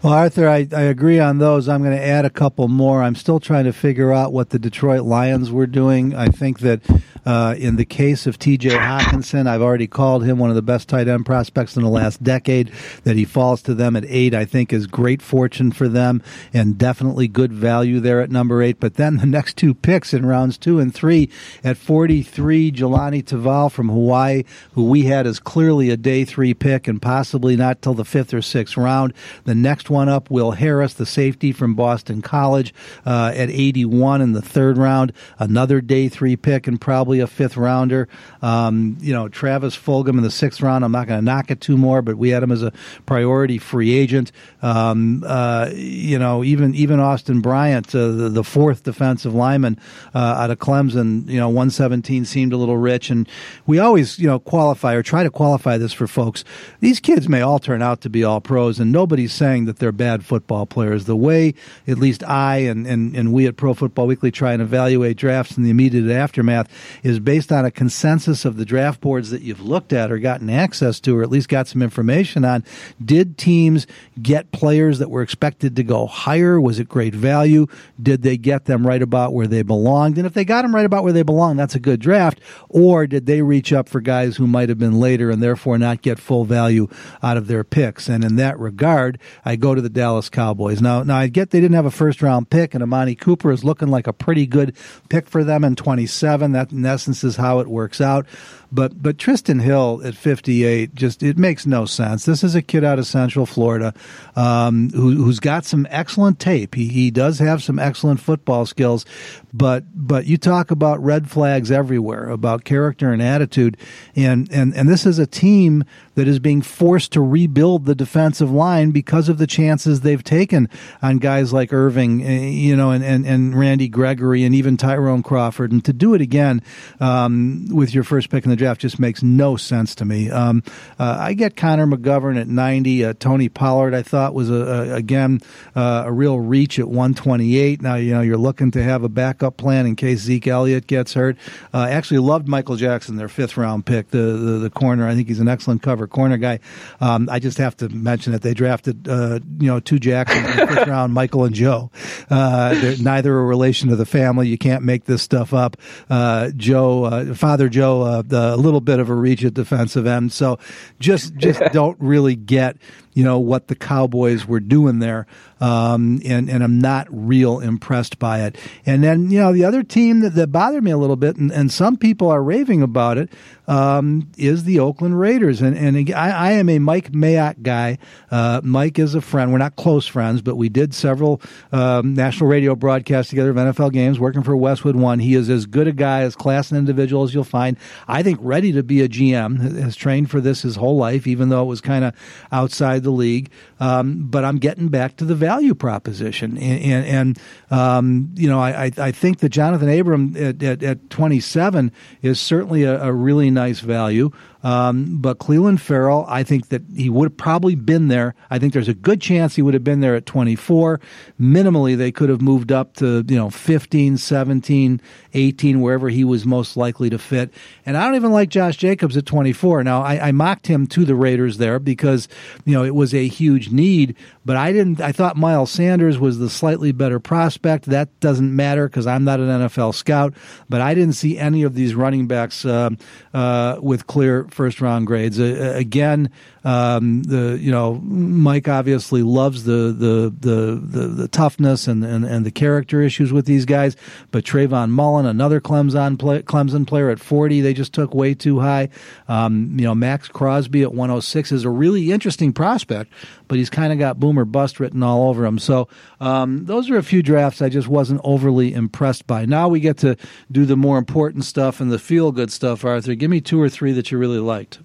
Well, 0.03 0.11
Arthur, 0.11 0.49
I, 0.49 0.67
I 0.75 0.81
agree 0.81 1.17
on 1.17 1.37
those. 1.37 1.69
I'm 1.69 1.81
going 1.81 1.95
to 1.95 2.05
add 2.05 2.25
a 2.25 2.29
couple 2.29 2.67
more. 2.67 3.01
I'm 3.01 3.15
still 3.15 3.39
trying 3.39 3.63
to 3.63 3.71
figure 3.71 4.11
out 4.11 4.33
what 4.33 4.49
the 4.49 4.59
Detroit 4.59 5.03
Lions 5.03 5.49
were 5.49 5.65
doing. 5.65 6.13
I 6.13 6.27
think 6.27 6.59
that 6.59 6.81
uh, 7.25 7.55
in 7.57 7.77
the 7.77 7.85
case 7.85 8.27
of 8.27 8.37
TJ 8.37 8.71
Hockenson, 8.71 9.47
I've 9.47 9.61
already 9.61 9.87
called 9.87 10.25
him 10.25 10.39
one 10.39 10.49
of 10.49 10.57
the 10.57 10.61
best 10.61 10.89
tight 10.89 11.07
end 11.07 11.25
prospects 11.25 11.77
in 11.77 11.83
the 11.83 11.89
last 11.89 12.21
decade. 12.21 12.69
That 13.05 13.15
he 13.15 13.23
falls 13.23 13.61
to 13.61 13.73
them 13.73 13.95
at 13.95 14.03
eight, 14.09 14.35
I 14.35 14.43
think, 14.43 14.73
is 14.73 14.87
great 14.87 15.21
fortune 15.21 15.71
for 15.71 15.87
them 15.87 16.21
and 16.53 16.77
definitely 16.77 17.29
good 17.29 17.53
value 17.53 18.01
there 18.01 18.19
at 18.19 18.29
number 18.29 18.61
eight. 18.61 18.81
But 18.81 18.95
then 18.95 19.17
the 19.17 19.25
next 19.25 19.55
two 19.55 19.73
picks 19.73 20.13
in 20.13 20.25
rounds 20.25 20.57
two 20.57 20.79
and 20.79 20.93
three 20.93 21.29
at 21.63 21.77
43, 21.77 22.73
Jahlani 22.73 23.23
Tavai 23.23 23.71
from 23.71 23.87
Hawaii, 23.87 24.43
who 24.73 24.83
we 24.83 25.03
had 25.03 25.25
as 25.25 25.39
clearly 25.39 25.89
a 25.89 25.95
day 25.95 26.25
three 26.25 26.53
pick 26.53 26.89
and 26.89 27.01
possibly 27.01 27.55
not 27.55 27.81
till 27.81 27.93
the 27.93 28.03
fifth 28.03 28.33
or 28.33 28.41
sixth 28.41 28.75
round. 28.75 29.13
The 29.45 29.55
next 29.55 29.89
one 29.93 30.09
up, 30.09 30.29
Will 30.29 30.51
Harris, 30.51 30.93
the 30.93 31.05
safety 31.05 31.51
from 31.51 31.75
Boston 31.75 32.21
College, 32.21 32.73
uh, 33.05 33.31
at 33.33 33.49
81 33.49 34.21
in 34.21 34.33
the 34.33 34.41
third 34.41 34.77
round. 34.77 35.13
Another 35.39 35.79
day 35.79 36.09
three 36.09 36.35
pick 36.35 36.67
and 36.67 36.81
probably 36.81 37.19
a 37.19 37.27
fifth 37.27 37.55
rounder. 37.55 38.09
Um, 38.41 38.97
you 38.99 39.13
know, 39.13 39.29
Travis 39.29 39.77
Fulgham 39.77 40.17
in 40.17 40.23
the 40.23 40.31
sixth 40.31 40.61
round. 40.61 40.83
I'm 40.83 40.91
not 40.91 41.07
going 41.07 41.19
to 41.19 41.25
knock 41.25 41.51
it 41.51 41.61
two 41.61 41.77
more, 41.77 42.01
but 42.01 42.17
we 42.17 42.29
had 42.29 42.43
him 42.43 42.51
as 42.51 42.63
a 42.63 42.73
priority 43.05 43.57
free 43.57 43.93
agent. 43.93 44.31
Um, 44.61 45.23
uh, 45.25 45.69
you 45.73 46.19
know, 46.19 46.43
even 46.43 46.73
even 46.75 46.99
Austin 46.99 47.41
Bryant, 47.41 47.93
uh, 47.93 48.07
the, 48.07 48.29
the, 48.29 48.43
fourth 48.43 48.83
defensive 48.83 49.33
lineman 49.33 49.79
uh, 50.13 50.17
out 50.17 50.51
of 50.51 50.59
Clemson, 50.59 51.27
you 51.27 51.39
know, 51.39 51.47
117 51.47 52.25
seemed 52.25 52.53
a 52.53 52.57
little 52.57 52.77
rich. 52.77 53.09
And 53.09 53.27
we 53.65 53.79
always, 53.79 54.19
you 54.19 54.27
know, 54.27 54.39
qualify 54.39 54.93
or 54.93 55.03
try 55.03 55.23
to 55.23 55.29
qualify 55.29 55.77
this 55.77 55.93
for 55.93 56.07
folks. 56.07 56.43
These 56.79 56.99
kids 56.99 57.29
may 57.29 57.41
all 57.41 57.59
turn 57.59 57.81
out 57.81 58.01
to 58.01 58.09
be 58.09 58.23
all 58.23 58.41
pros, 58.41 58.79
and 58.79 58.91
nobody's 58.91 59.33
saying 59.33 59.65
that 59.65 59.77
they're 59.83 59.91
bad 59.91 60.25
football 60.25 60.65
players. 60.65 61.03
The 61.03 61.15
way, 61.15 61.55
at 61.89 61.97
least 61.97 62.23
I 62.23 62.59
and, 62.59 62.87
and, 62.87 63.13
and 63.17 63.33
we 63.33 63.47
at 63.47 63.57
Pro 63.57 63.73
Football 63.73 64.07
Weekly 64.07 64.31
try 64.31 64.53
and 64.53 64.61
evaluate 64.61 65.17
drafts 65.17 65.57
in 65.57 65.63
the 65.63 65.69
immediate 65.69 66.09
aftermath 66.09 66.71
is 67.03 67.19
based 67.19 67.51
on 67.51 67.65
a 67.65 67.71
consensus 67.71 68.45
of 68.45 68.55
the 68.55 68.63
draft 68.63 69.01
boards 69.01 69.29
that 69.31 69.41
you've 69.41 69.59
looked 69.59 69.91
at 69.91 70.09
or 70.09 70.19
gotten 70.19 70.49
access 70.49 71.01
to, 71.01 71.17
or 71.17 71.21
at 71.21 71.29
least 71.29 71.49
got 71.49 71.67
some 71.67 71.81
information 71.81 72.45
on. 72.45 72.63
Did 73.03 73.37
teams 73.37 73.85
get 74.21 74.53
players 74.53 74.99
that 74.99 75.09
were 75.09 75.21
expected 75.21 75.75
to 75.75 75.83
go 75.83 76.07
higher? 76.07 76.61
Was 76.61 76.79
it 76.79 76.87
great 76.87 77.13
value? 77.13 77.67
Did 78.01 78.21
they 78.21 78.37
get 78.37 78.63
them 78.63 78.87
right 78.87 79.01
about 79.01 79.33
where 79.33 79.47
they 79.47 79.63
belonged? 79.63 80.17
And 80.17 80.25
if 80.25 80.33
they 80.33 80.45
got 80.45 80.61
them 80.61 80.73
right 80.73 80.85
about 80.85 81.03
where 81.03 81.11
they 81.11 81.23
belong, 81.23 81.57
that's 81.57 81.75
a 81.75 81.79
good 81.81 81.99
draft. 81.99 82.39
Or 82.69 83.05
did 83.05 83.25
they 83.25 83.41
reach 83.41 83.73
up 83.73 83.89
for 83.89 83.99
guys 83.99 84.37
who 84.37 84.47
might 84.47 84.69
have 84.69 84.79
been 84.79 84.97
later 85.01 85.29
and 85.29 85.43
therefore 85.43 85.77
not 85.77 86.01
get 86.01 86.19
full 86.19 86.45
value 86.45 86.87
out 87.21 87.35
of 87.35 87.47
their 87.47 87.65
picks? 87.65 88.07
And 88.07 88.23
in 88.23 88.37
that 88.37 88.57
regard, 88.57 89.19
I 89.43 89.57
go 89.57 89.72
to 89.75 89.81
the 89.81 89.89
Dallas 89.89 90.29
Cowboys. 90.29 90.81
Now, 90.81 91.03
now 91.03 91.17
I 91.17 91.27
get 91.27 91.51
they 91.51 91.59
didn't 91.59 91.75
have 91.75 91.85
a 91.85 91.91
first 91.91 92.21
round 92.21 92.49
pick, 92.49 92.73
and 92.73 92.83
Amari 92.83 93.15
Cooper 93.15 93.51
is 93.51 93.63
looking 93.63 93.89
like 93.89 94.07
a 94.07 94.13
pretty 94.13 94.45
good 94.45 94.75
pick 95.09 95.27
for 95.27 95.43
them 95.43 95.63
in 95.63 95.75
27. 95.75 96.51
That 96.51 96.71
in 96.71 96.85
essence 96.85 97.23
is 97.23 97.35
how 97.35 97.59
it 97.59 97.67
works 97.67 98.01
out. 98.01 98.25
But 98.73 99.03
but 99.03 99.17
Trysten 99.17 99.61
Hill 99.61 100.01
at 100.03 100.15
58 100.15 100.95
just 100.95 101.21
it 101.21 101.37
makes 101.37 101.67
no 101.67 101.85
sense. 101.85 102.25
This 102.25 102.43
is 102.43 102.55
a 102.55 102.61
kid 102.63 102.83
out 102.83 102.97
of 102.97 103.05
Central 103.05 103.45
Florida 103.45 103.93
um, 104.35 104.89
who, 104.89 105.27
has 105.27 105.39
got 105.39 105.63
some 105.63 105.85
excellent 105.91 106.39
tape. 106.39 106.73
He 106.73 106.87
he 106.87 107.11
does 107.11 107.37
have 107.37 107.61
some 107.61 107.77
excellent 107.77 108.19
football 108.19 108.65
skills, 108.65 109.05
but 109.53 109.83
but 109.93 110.25
you 110.25 110.37
talk 110.37 110.71
about 110.71 111.03
red 111.03 111.29
flags 111.29 111.69
everywhere 111.69 112.29
about 112.29 112.63
character 112.63 113.13
and 113.13 113.21
attitude, 113.21 113.77
and 114.15 114.51
and 114.51 114.75
and 114.75 114.89
this 114.89 115.05
is 115.05 115.19
a 115.19 115.27
team 115.27 115.83
that 116.15 116.27
is 116.27 116.39
being 116.39 116.61
forced 116.61 117.11
to 117.13 117.21
rebuild 117.21 117.85
the 117.85 117.95
defensive 117.95 118.51
line 118.51 118.91
because 118.91 119.29
of 119.29 119.37
the 119.37 119.47
chances 119.47 120.01
they've 120.01 120.23
taken 120.23 120.69
on 121.01 121.17
guys 121.17 121.51
like 121.51 121.73
Irving, 121.73 122.23
eh, 122.23 122.49
you 122.49 122.75
know, 122.75 122.91
and, 122.91 123.03
and, 123.03 123.25
and 123.25 123.57
Randy 123.57 123.87
Gregory 123.87 124.43
and 124.43 124.53
even 124.53 124.77
Tyrone 124.77 125.23
Crawford. 125.23 125.71
And 125.71 125.83
to 125.85 125.93
do 125.93 126.13
it 126.13 126.21
again 126.21 126.61
um, 126.99 127.67
with 127.71 127.93
your 127.93 128.03
first 128.03 128.29
pick 128.29 128.43
in 128.43 128.49
the 128.49 128.55
just 128.77 128.99
makes 128.99 129.23
no 129.23 129.55
sense 129.55 129.95
to 129.95 130.05
me. 130.05 130.29
Um, 130.29 130.63
uh, 130.99 131.17
I 131.19 131.33
get 131.33 131.55
Connor 131.55 131.87
McGovern 131.87 132.39
at 132.39 132.47
90. 132.47 133.05
Uh, 133.05 133.13
Tony 133.19 133.49
Pollard, 133.49 133.93
I 133.93 134.01
thought, 134.01 134.33
was, 134.33 134.49
a, 134.49 134.53
a 134.53 134.95
again, 134.95 135.41
uh, 135.75 136.03
a 136.05 136.11
real 136.11 136.39
reach 136.39 136.79
at 136.79 136.87
128. 136.87 137.81
Now, 137.81 137.95
you 137.95 138.13
know, 138.13 138.21
you're 138.21 138.37
looking 138.37 138.71
to 138.71 138.83
have 138.83 139.03
a 139.03 139.09
backup 139.09 139.57
plan 139.57 139.85
in 139.85 139.95
case 139.95 140.19
Zeke 140.19 140.47
Elliott 140.47 140.87
gets 140.87 141.13
hurt. 141.13 141.37
Uh, 141.73 141.87
actually 141.89 142.19
loved 142.19 142.47
Michael 142.47 142.75
Jackson, 142.75 143.15
their 143.15 143.29
fifth 143.29 143.57
round 143.57 143.85
pick, 143.85 144.09
the, 144.09 144.17
the, 144.17 144.59
the 144.59 144.69
corner. 144.69 145.07
I 145.07 145.15
think 145.15 145.27
he's 145.27 145.39
an 145.39 145.47
excellent 145.47 145.81
cover 145.81 146.07
corner 146.07 146.37
guy. 146.37 146.59
Um, 146.99 147.29
I 147.31 147.39
just 147.39 147.57
have 147.57 147.75
to 147.77 147.89
mention 147.89 148.33
that 148.33 148.41
they 148.41 148.53
drafted, 148.53 149.07
uh, 149.07 149.39
you 149.59 149.67
know, 149.67 149.79
two 149.79 149.99
Jacksons 149.99 150.45
in 150.47 150.57
the 150.57 150.67
fifth 150.67 150.87
round, 150.87 151.13
Michael 151.13 151.45
and 151.45 151.55
Joe. 151.55 151.91
Uh, 152.29 152.73
they're 152.75 152.97
neither 152.97 153.37
a 153.37 153.43
relation 153.43 153.89
to 153.89 153.95
the 153.95 154.05
family. 154.05 154.47
You 154.47 154.57
can't 154.57 154.83
make 154.83 155.05
this 155.05 155.21
stuff 155.21 155.53
up. 155.53 155.77
Uh, 156.09 156.51
Joe, 156.55 157.05
uh, 157.05 157.33
Father 157.33 157.69
Joe, 157.69 158.01
uh, 158.01 158.52
a 158.53 158.57
little 158.57 158.81
bit 158.81 158.99
of 158.99 159.09
a 159.09 159.15
reach 159.15 159.43
at 159.43 159.53
defensive 159.53 160.05
end. 160.05 160.31
So 160.31 160.59
just, 160.99 161.35
just 161.35 161.59
don't 161.73 161.97
really 161.99 162.35
get 162.35 162.77
you 163.13 163.23
know 163.23 163.39
what 163.39 163.67
the 163.67 163.75
Cowboys 163.75 164.47
were 164.47 164.59
doing 164.59 164.99
there, 164.99 165.27
um, 165.61 166.21
and 166.25 166.49
and 166.49 166.63
I'm 166.63 166.79
not 166.79 167.07
real 167.09 167.59
impressed 167.59 168.19
by 168.19 168.41
it. 168.41 168.57
And 168.85 169.03
then 169.03 169.29
you 169.29 169.39
know 169.39 169.53
the 169.53 169.65
other 169.65 169.83
team 169.83 170.21
that, 170.21 170.35
that 170.35 170.47
bothered 170.47 170.83
me 170.83 170.91
a 170.91 170.97
little 170.97 171.15
bit, 171.15 171.37
and, 171.37 171.51
and 171.51 171.71
some 171.71 171.97
people 171.97 172.29
are 172.29 172.43
raving 172.43 172.81
about 172.81 173.17
it, 173.17 173.29
um, 173.67 174.31
is 174.37 174.63
the 174.63 174.79
Oakland 174.79 175.19
Raiders. 175.19 175.61
And 175.61 175.77
and 175.77 176.11
I, 176.13 176.29
I 176.29 176.51
am 176.53 176.69
a 176.69 176.79
Mike 176.79 177.11
Mayock 177.11 177.61
guy. 177.61 177.97
Uh, 178.31 178.61
Mike 178.63 178.99
is 178.99 179.15
a 179.15 179.21
friend. 179.21 179.51
We're 179.51 179.59
not 179.59 179.75
close 179.75 180.07
friends, 180.07 180.41
but 180.41 180.55
we 180.55 180.69
did 180.69 180.93
several 180.93 181.41
um, 181.71 182.13
national 182.13 182.49
radio 182.49 182.75
broadcasts 182.75 183.29
together 183.29 183.51
of 183.51 183.55
NFL 183.55 183.93
games, 183.93 184.19
working 184.19 184.43
for 184.43 184.55
Westwood 184.55 184.95
One. 184.95 185.19
He 185.19 185.35
is 185.35 185.49
as 185.49 185.65
good 185.65 185.87
a 185.87 185.93
guy, 185.93 186.21
as 186.21 186.35
class 186.35 186.71
and 186.71 186.77
individual 186.77 187.23
as 187.23 187.33
you'll 187.33 187.43
find. 187.43 187.77
I 188.07 188.23
think 188.23 188.39
ready 188.41 188.71
to 188.73 188.83
be 188.83 189.01
a 189.01 189.09
GM. 189.09 189.59
Has 189.83 189.95
trained 189.95 190.31
for 190.31 190.41
this 190.41 190.63
his 190.63 190.75
whole 190.75 190.97
life, 190.97 191.27
even 191.27 191.49
though 191.49 191.61
it 191.61 191.67
was 191.67 191.81
kind 191.81 192.03
of 192.03 192.13
outside 192.51 193.02
the 193.03 193.11
league. 193.11 193.51
Um, 193.79 194.23
but 194.29 194.45
I'm 194.45 194.57
getting 194.57 194.87
back 194.87 195.17
to 195.17 195.25
the 195.25 195.35
value 195.35 195.75
proposition, 195.75 196.57
and, 196.57 196.83
and, 196.83 197.05
and 197.05 197.39
um, 197.71 198.31
you 198.35 198.49
know, 198.49 198.59
I, 198.59 198.91
I 198.97 199.11
think 199.11 199.39
that 199.39 199.51
Johnathan 199.51 199.99
Abram 199.99 200.35
at, 200.35 200.63
at, 200.63 200.83
at 200.83 201.09
27 201.09 201.91
is 202.21 202.39
certainly 202.39 202.83
a, 202.83 203.01
a 203.03 203.13
really 203.13 203.49
nice 203.49 203.79
value. 203.79 204.31
Um, 204.63 205.17
but 205.19 205.39
Clelin 205.39 205.79
Ferrell, 205.79 206.25
I 206.29 206.43
think 206.43 206.69
that 206.69 206.81
he 206.95 207.09
would 207.09 207.31
have 207.31 207.37
probably 207.37 207.75
been 207.75 208.07
there. 208.07 208.33
I 208.49 208.59
think 208.59 208.71
there's 208.71 208.87
a 208.87 208.93
good 208.93 209.19
chance 209.19 209.55
he 209.55 209.61
would 209.61 209.73
have 209.73 209.83
been 209.83 209.99
there 209.99 210.15
at 210.15 210.25
24. 210.25 211.01
Minimally, 211.39 211.97
they 211.97 212.11
could 212.11 212.29
have 212.29 212.41
moved 212.41 212.71
up 212.71 212.95
to, 212.95 213.25
you 213.27 213.35
know, 213.35 213.49
15, 213.49 214.17
17, 214.17 215.01
18, 215.33 215.81
wherever 215.81 216.09
he 216.09 216.23
was 216.23 216.45
most 216.45 216.77
likely 216.77 217.09
to 217.09 217.17
fit. 217.17 217.53
And 217.85 217.97
I 217.97 218.05
don't 218.05 218.15
even 218.15 218.31
like 218.31 218.49
Josh 218.49 218.77
Jacobs 218.77 219.17
at 219.17 219.25
24. 219.25 219.83
Now, 219.83 220.01
I, 220.01 220.29
I 220.29 220.31
mocked 220.31 220.67
him 220.67 220.87
to 220.87 221.03
the 221.03 221.15
Raiders 221.15 221.57
there 221.57 221.79
because, 221.79 222.29
you 222.63 222.73
know, 222.73 222.83
it 222.83 222.95
was 222.95 223.13
a 223.13 223.27
huge 223.27 223.69
need, 223.69 224.15
but 224.45 224.55
I 224.55 224.71
didn't, 224.71 225.01
I 225.01 225.11
thought 225.11 225.35
Miles 225.35 225.71
Sanders 225.71 226.17
was 226.17 226.39
the 226.39 226.49
slightly 226.49 226.93
better 226.93 227.19
prospect. 227.19 227.85
That 227.85 228.17
doesn't 228.21 228.55
matter 228.55 228.87
because 228.87 229.07
I'm 229.07 229.25
not 229.25 229.41
an 229.41 229.47
NFL 229.47 229.93
scout, 229.93 230.33
but 230.69 230.79
I 230.79 230.93
didn't 230.93 231.13
see 231.13 231.37
any 231.37 231.63
of 231.63 231.73
these 231.73 231.95
running 231.95 232.27
backs 232.27 232.63
uh, 232.63 232.91
uh, 233.33 233.79
with 233.81 234.07
clear 234.07 234.45
first 234.53 234.81
round 234.81 235.07
grades. 235.07 235.39
Uh, 235.39 235.73
again, 235.75 236.29
um, 236.63 237.23
the 237.23 237.57
you 237.59 237.71
know 237.71 237.95
Mike 237.95 238.67
obviously 238.67 239.23
loves 239.23 239.65
the 239.65 239.93
the 239.97 240.33
the 240.39 240.75
the, 240.75 241.07
the 241.07 241.27
toughness 241.27 241.87
and, 241.87 242.03
and, 242.03 242.23
and 242.23 242.45
the 242.45 242.51
character 242.51 243.01
issues 243.01 243.33
with 243.33 243.45
these 243.45 243.65
guys, 243.65 243.95
but 244.31 244.45
Trayvon 244.45 244.89
Mullen, 244.89 245.25
another 245.25 245.59
Clemson 245.59 246.17
play, 246.17 246.41
Clemson 246.41 246.87
player 246.87 247.09
at 247.09 247.19
40, 247.19 247.61
they 247.61 247.73
just 247.73 247.93
took 247.93 248.13
way 248.13 248.33
too 248.33 248.59
high. 248.59 248.89
Um, 249.27 249.77
you 249.77 249.85
know 249.85 249.95
Maxx 249.95 250.29
Crosby 250.29 250.83
at 250.83 250.93
106 250.93 251.51
is 251.51 251.65
a 251.65 251.69
really 251.69 252.11
interesting 252.11 252.53
prospect, 252.53 253.11
but 253.47 253.57
he's 253.57 253.69
kind 253.69 253.91
of 253.91 253.99
got 253.99 254.19
boomer 254.19 254.45
bust 254.45 254.79
written 254.79 255.03
all 255.03 255.29
over 255.29 255.45
him. 255.45 255.59
So 255.59 255.87
um, 256.19 256.65
those 256.65 256.89
are 256.89 256.97
a 256.97 257.03
few 257.03 257.21
drafts 257.23 257.61
I 257.61 257.69
just 257.69 257.87
wasn't 257.87 258.21
overly 258.23 258.73
impressed 258.73 259.27
by. 259.27 259.45
Now 259.45 259.67
we 259.67 259.79
get 259.79 259.97
to 259.97 260.15
do 260.51 260.65
the 260.65 260.77
more 260.77 260.97
important 260.97 261.45
stuff 261.45 261.79
and 261.79 261.91
the 261.91 261.99
feel 261.99 262.31
good 262.31 262.51
stuff. 262.51 262.85
Arthur, 262.85 263.15
give 263.15 263.29
me 263.29 263.41
two 263.41 263.61
or 263.61 263.69
three 263.69 263.91
that 263.93 264.11
you 264.11 264.17
really 264.17 264.39
liked. 264.43 264.79